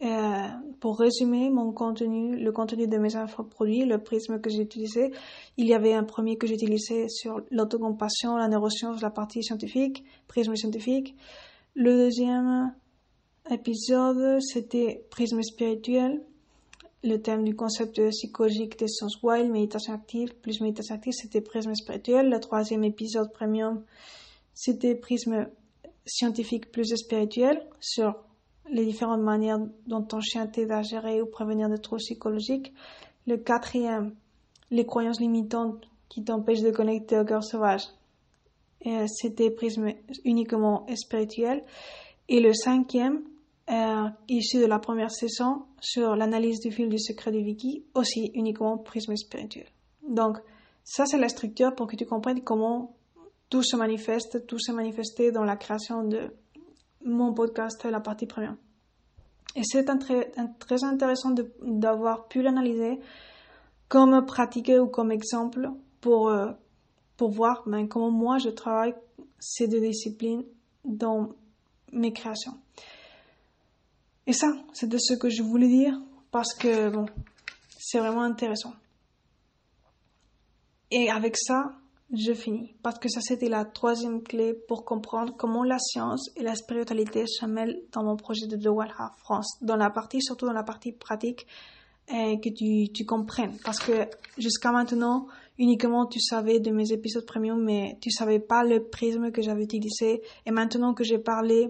euh, 0.02 0.47
pour 0.80 0.97
résumer 0.97 1.50
mon 1.50 1.74
contenu, 1.74 2.38
le 2.38 2.52
contenu 2.52 2.88
de 2.88 2.97
mes 2.97 3.16
infoproduits, 3.16 3.86
le 3.86 3.97
prisme 3.97 4.39
que 4.39 4.50
j'ai 4.50 4.62
utilisé, 4.62 5.12
il 5.58 5.68
y 5.68 5.74
avait 5.74 5.93
un 5.93 6.04
premier 6.04 6.38
que 6.38 6.47
j'ai 6.47 6.56
utilisé 6.56 7.10
sur 7.10 7.41
l'autocompassion, 7.52 8.38
la 8.38 8.47
neuroscience, 8.47 9.02
la 9.02 9.10
partie 9.10 9.43
scientifique, 9.43 10.06
prisme 10.28 10.56
scientifique. 10.56 11.16
Le 11.76 11.91
deuxième, 11.97 12.74
épisode, 13.50 14.39
c'était 14.41 15.06
prisme 15.10 15.41
spirituel. 15.41 16.22
Le 17.04 17.18
thème 17.18 17.43
du 17.43 17.56
concept 17.56 18.02
psychologique 18.10 18.78
des 18.78 18.88
sens 18.88 19.22
wild, 19.24 19.50
méditation 19.50 19.93
active, 19.93 20.36
plus 20.36 20.60
méditation 20.62 20.95
active, 20.95 21.14
c'était 21.14 21.41
prisme 21.41 21.74
spirituel. 21.74 22.30
Le 22.30 22.39
troisième 22.39 22.84
épisode 22.84 23.32
premium, 23.32 23.84
c'était 24.54 24.95
prisme 24.95 25.47
scientifique 26.06 26.72
plus 26.72 26.95
spirituel 26.95 27.66
sur 27.80 28.16
les 28.72 28.86
différentes 28.86 29.22
manières 29.22 29.60
dont 29.88 30.02
ton 30.02 30.22
chien 30.22 30.48
t'aide 30.48 30.72
à 30.72 30.82
gérer 30.82 31.22
ou 31.22 31.26
prévenir 31.26 31.70
des 31.70 31.80
troubles 31.80 32.02
psychologiques. 32.02 32.74
Le 33.28 33.38
quatrième, 33.38 34.16
les 34.72 34.86
croyances 34.86 35.20
limitantes 35.20 35.88
qui 36.08 36.24
t'empêchent 36.24 36.62
de 36.62 36.72
connecter 36.72 37.20
au 37.20 37.26
cœur 37.26 37.44
sauvage. 37.44 37.84
C'était 39.08 39.52
prisme 39.52 39.92
uniquement 40.24 40.88
spirituel. 40.96 41.64
Et 42.28 42.40
le 42.40 42.54
cinquième, 42.54 43.24
euh, 43.72 44.10
issu 44.28 44.58
de 44.58 44.66
la 44.66 44.80
première 44.80 45.12
saison 45.12 45.66
sur 45.80 46.16
l'analyse 46.16 46.60
du 46.60 46.72
fil 46.72 46.90
du 46.90 46.98
secret 46.98 47.32
de 47.32 47.38
Vicky, 47.38 47.84
aussi 47.94 48.32
uniquement 48.34 48.78
prisme 48.78 49.16
spirituel. 49.16 49.68
Donc, 50.08 50.38
ça 50.84 51.06
c'est 51.06 51.20
la 51.20 51.30
structure 51.30 51.76
pour 51.76 51.86
que 51.86 51.96
tu 51.96 52.06
comprennes 52.06 52.42
comment 52.42 52.96
tout 53.50 53.62
se 53.62 53.76
manifeste, 53.76 54.48
tout 54.48 54.60
s'est 54.60 54.74
manifesté 54.74 55.32
dans 55.32 55.44
la 55.44 55.56
création 55.56 56.04
de 56.04 56.32
mon 57.04 57.34
podcast, 57.34 57.84
la 57.86 58.00
partie 58.00 58.26
première. 58.26 58.56
Et 59.56 59.62
c'est 59.64 59.86
très, 60.00 60.32
très 60.60 60.84
intéressant 60.84 61.34
d'avoir 61.62 62.28
pu 62.28 62.41
l'analyser 62.41 63.00
comme 63.88 64.26
pratiquer 64.26 64.80
ou 64.80 64.88
comme 64.88 65.12
exemple 65.12 65.70
pour, 66.02 66.30
euh, 66.30 66.52
pour 67.18 67.32
voir 67.32 67.64
ben, 67.66 67.88
comment 67.88 68.12
moi 68.12 68.38
je 68.38 68.50
travaille 68.50 68.93
ces 69.39 69.68
deux 69.68 69.82
disciplines 69.82 70.43
dans 70.86 71.30
mes 71.91 72.14
créations. 72.14 72.58
Et 74.28 74.34
ça, 74.34 74.47
c'était 74.74 75.00
ce 75.00 75.16
que 75.16 75.30
je 75.30 75.41
voulais 75.41 75.68
dire 75.68 76.00
parce 76.30 76.54
que, 76.54 76.89
bon, 76.89 77.08
c'est 77.80 77.97
vraiment 77.97 78.22
intéressant. 78.22 78.74
Et 80.91 81.10
avec 81.10 81.36
ça, 81.36 81.74
je 82.12 82.34
finis. 82.34 82.76
Parce 82.82 82.99
que 82.99 83.10
ça, 83.10 83.22
c'était 83.22 83.49
la 83.49 83.66
troisième 83.66 84.24
clé 84.24 84.53
pour 84.53 84.86
comprendre 84.86 85.36
comment 85.38 85.64
la 85.64 85.78
science 85.80 86.30
et 86.36 86.43
la 86.43 86.55
spiritualité 86.55 87.26
se 87.28 87.45
mêlent 87.45 87.82
dans 87.91 88.03
mon 88.03 88.16
projet 88.16 88.47
de 88.47 88.57
Heart 88.57 89.16
France. 89.18 89.57
Dans 89.62 89.76
la 89.76 89.89
partie, 89.89 90.22
surtout 90.22 90.45
dans 90.45 90.53
la 90.53 90.64
partie 90.64 90.91
pratique, 90.91 91.45
et 92.12 92.39
que 92.39 92.49
tu, 92.49 92.91
tu 92.91 93.05
comprennes. 93.05 93.57
Parce 93.64 93.80
que 93.80 94.07
jusqu'à 94.38 94.72
maintenant, 94.72 95.28
uniquement 95.60 96.07
tu 96.07 96.20
savais 96.20 96.60
de 96.60 96.72
mes 96.72 96.91
épisodes 96.91 97.26
premium, 97.26 97.64
mais 97.64 97.97
tu 98.01 98.10
savais 98.10 98.39
pas 98.39 98.64
le 98.64 98.89
prisme 98.89 99.32
que 99.32 99.41
j'avais 99.41 99.64
utilisé. 99.64 100.24
Et 100.45 100.51
maintenant 100.51 100.93
que 100.93 101.03
j'ai 101.03 101.20
parlé 101.20 101.70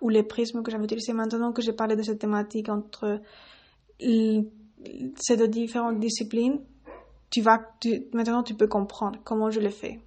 ou 0.00 0.08
les 0.08 0.22
prismes 0.22 0.62
que 0.62 0.70
j'avais 0.70 0.84
utilisés 0.84 1.12
maintenant 1.12 1.52
que 1.52 1.62
j'ai 1.62 1.72
parlé 1.72 1.96
de 1.96 2.02
cette 2.02 2.18
thématique 2.18 2.68
entre 2.68 3.20
ces 3.98 5.36
deux 5.36 5.48
différentes 5.48 6.00
disciplines, 6.00 6.60
tu 7.32 7.40
vas, 7.40 7.58
maintenant 8.12 8.44
tu 8.44 8.54
peux 8.54 8.68
comprendre 8.68 9.18
comment 9.24 9.50
je 9.50 9.58
l'ai 9.58 9.70
fait 9.70 9.98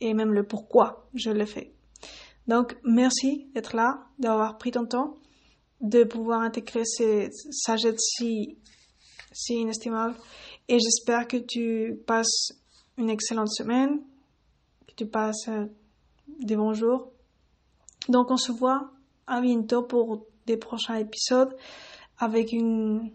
et 0.00 0.14
même 0.14 0.32
le 0.32 0.44
pourquoi 0.44 1.08
je 1.12 1.30
l'ai 1.30 1.46
fait. 1.46 1.74
Donc, 2.46 2.76
merci 2.84 3.50
d'être 3.54 3.76
là, 3.76 4.06
d'avoir 4.18 4.56
pris 4.56 4.70
ton 4.70 4.86
temps, 4.86 5.16
de 5.80 6.04
pouvoir 6.04 6.40
intégrer 6.40 6.84
ces 6.84 7.28
sagettes 7.50 8.00
si, 8.00 8.56
si 9.32 9.54
inestimables. 9.54 10.16
Et 10.68 10.78
j'espère 10.78 11.26
que 11.26 11.36
tu 11.36 12.00
passes 12.06 12.52
une 12.96 13.10
excellente 13.10 13.50
semaine, 13.50 14.00
que 14.86 14.94
tu 14.94 15.06
passes 15.06 15.48
euh, 15.48 15.66
des 16.40 16.56
bons 16.56 16.72
jours. 16.72 17.10
Donc, 18.08 18.30
on 18.30 18.36
se 18.36 18.52
voit 18.52 18.92
à 19.26 19.40
bientôt 19.40 19.82
pour 19.82 20.26
des 20.46 20.56
prochains 20.56 20.96
épisodes 20.96 21.54
avec 22.18 22.52
une, 22.52 23.12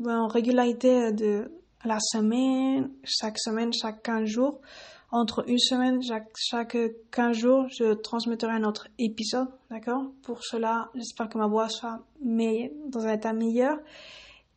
régularité 0.00 1.12
de 1.12 1.61
la 1.84 1.98
semaine, 2.00 2.90
chaque 3.04 3.38
semaine, 3.38 3.72
chaque 3.72 4.02
15 4.02 4.24
jours. 4.24 4.60
Entre 5.10 5.44
une 5.46 5.58
semaine, 5.58 6.02
chaque, 6.02 6.30
chaque 6.38 6.76
15 7.10 7.36
jours, 7.36 7.66
je 7.68 7.92
transmettrai 7.92 8.50
un 8.50 8.64
autre 8.64 8.88
épisode, 8.98 9.48
d'accord? 9.70 10.04
Pour 10.22 10.42
cela, 10.42 10.90
j'espère 10.94 11.28
que 11.28 11.36
ma 11.36 11.46
voix 11.46 11.68
soit 11.68 12.00
dans 12.22 13.06
un 13.06 13.12
état 13.12 13.32
meilleur. 13.34 13.78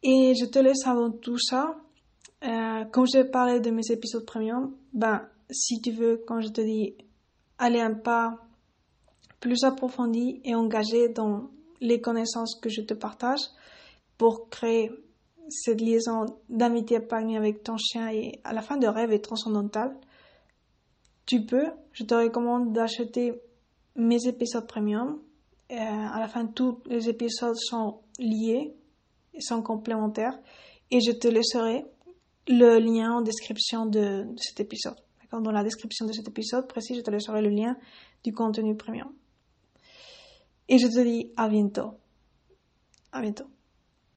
Et 0.02 0.34
je 0.36 0.46
te 0.46 0.60
laisse 0.60 0.86
avant 0.86 1.12
tout 1.12 1.38
ça. 1.38 1.76
Euh, 2.44 2.86
comme 2.86 3.06
j'ai 3.06 3.26
parlé 3.26 3.60
de 3.60 3.72
mes 3.72 3.90
épisodes 3.90 4.26
premium, 4.26 4.74
ben, 4.94 5.28
si 5.50 5.82
tu 5.82 5.92
veux, 5.92 6.24
quand 6.26 6.40
je 6.42 6.50
te 6.50 6.62
dis, 6.62 6.96
aller 7.58 7.82
un 7.82 7.94
pas 7.94 8.38
plus 9.40 9.64
approfondie 9.64 10.42
et 10.44 10.56
engagée 10.56 11.10
dans 11.10 11.50
les 11.82 12.00
connaissances 12.00 12.60
que 12.60 12.70
je 12.70 12.82
te 12.82 12.94
partage 12.94 13.42
pour 14.18 14.50
créer 14.50 14.92
cette 15.50 15.82
liaison 15.82 16.26
d'amitié 16.50 16.98
épargnée 16.98 17.38
avec 17.38 17.64
ton 17.64 17.78
chien 17.78 18.10
et 18.10 18.40
à 18.44 18.54
la 18.54 18.62
fin 18.62 18.78
de 18.78 18.88
rêve 18.88 19.12
est 19.12 19.20
transcendantal, 19.20 19.96
tu 21.26 21.46
peux, 21.46 21.68
je 21.92 22.04
te 22.04 22.14
recommande 22.14 22.74
d'acheter 22.74 23.34
mes 23.96 24.28
épisodes 24.28 24.68
premium. 24.68 25.20
à 25.70 26.20
la 26.20 26.28
fin, 26.28 26.46
tous 26.46 26.80
les 26.86 27.10
épisodes 27.10 27.56
sont 27.56 28.00
liés 28.20 28.76
et 29.34 29.42
sont 29.42 29.62
complémentaires. 29.62 30.40
et 30.92 31.00
je 31.02 31.12
te 31.12 31.28
laisserai 31.28 31.86
le 32.48 32.78
lien 32.78 33.14
en 33.14 33.22
description 33.22 33.88
de, 33.88 34.24
de 34.24 34.40
cet 34.40 34.60
épisode. 34.60 34.96
Dans 35.32 35.52
la 35.52 35.64
description 35.64 36.06
de 36.06 36.14
cet 36.14 36.28
épisode 36.28 36.68
précis, 36.68 36.96
je 36.96 37.02
te 37.02 37.12
laisserai 37.12 37.42
le 37.42 37.50
lien 37.50 37.76
du 38.24 38.32
contenu 38.32 38.78
premium. 38.78 39.12
Et 40.70 40.78
je 40.78 40.88
te 40.88 41.04
dis 41.04 41.32
à 41.36 41.50
bientôt. 41.50 41.92
À 43.12 43.22
bientôt. 43.22 43.55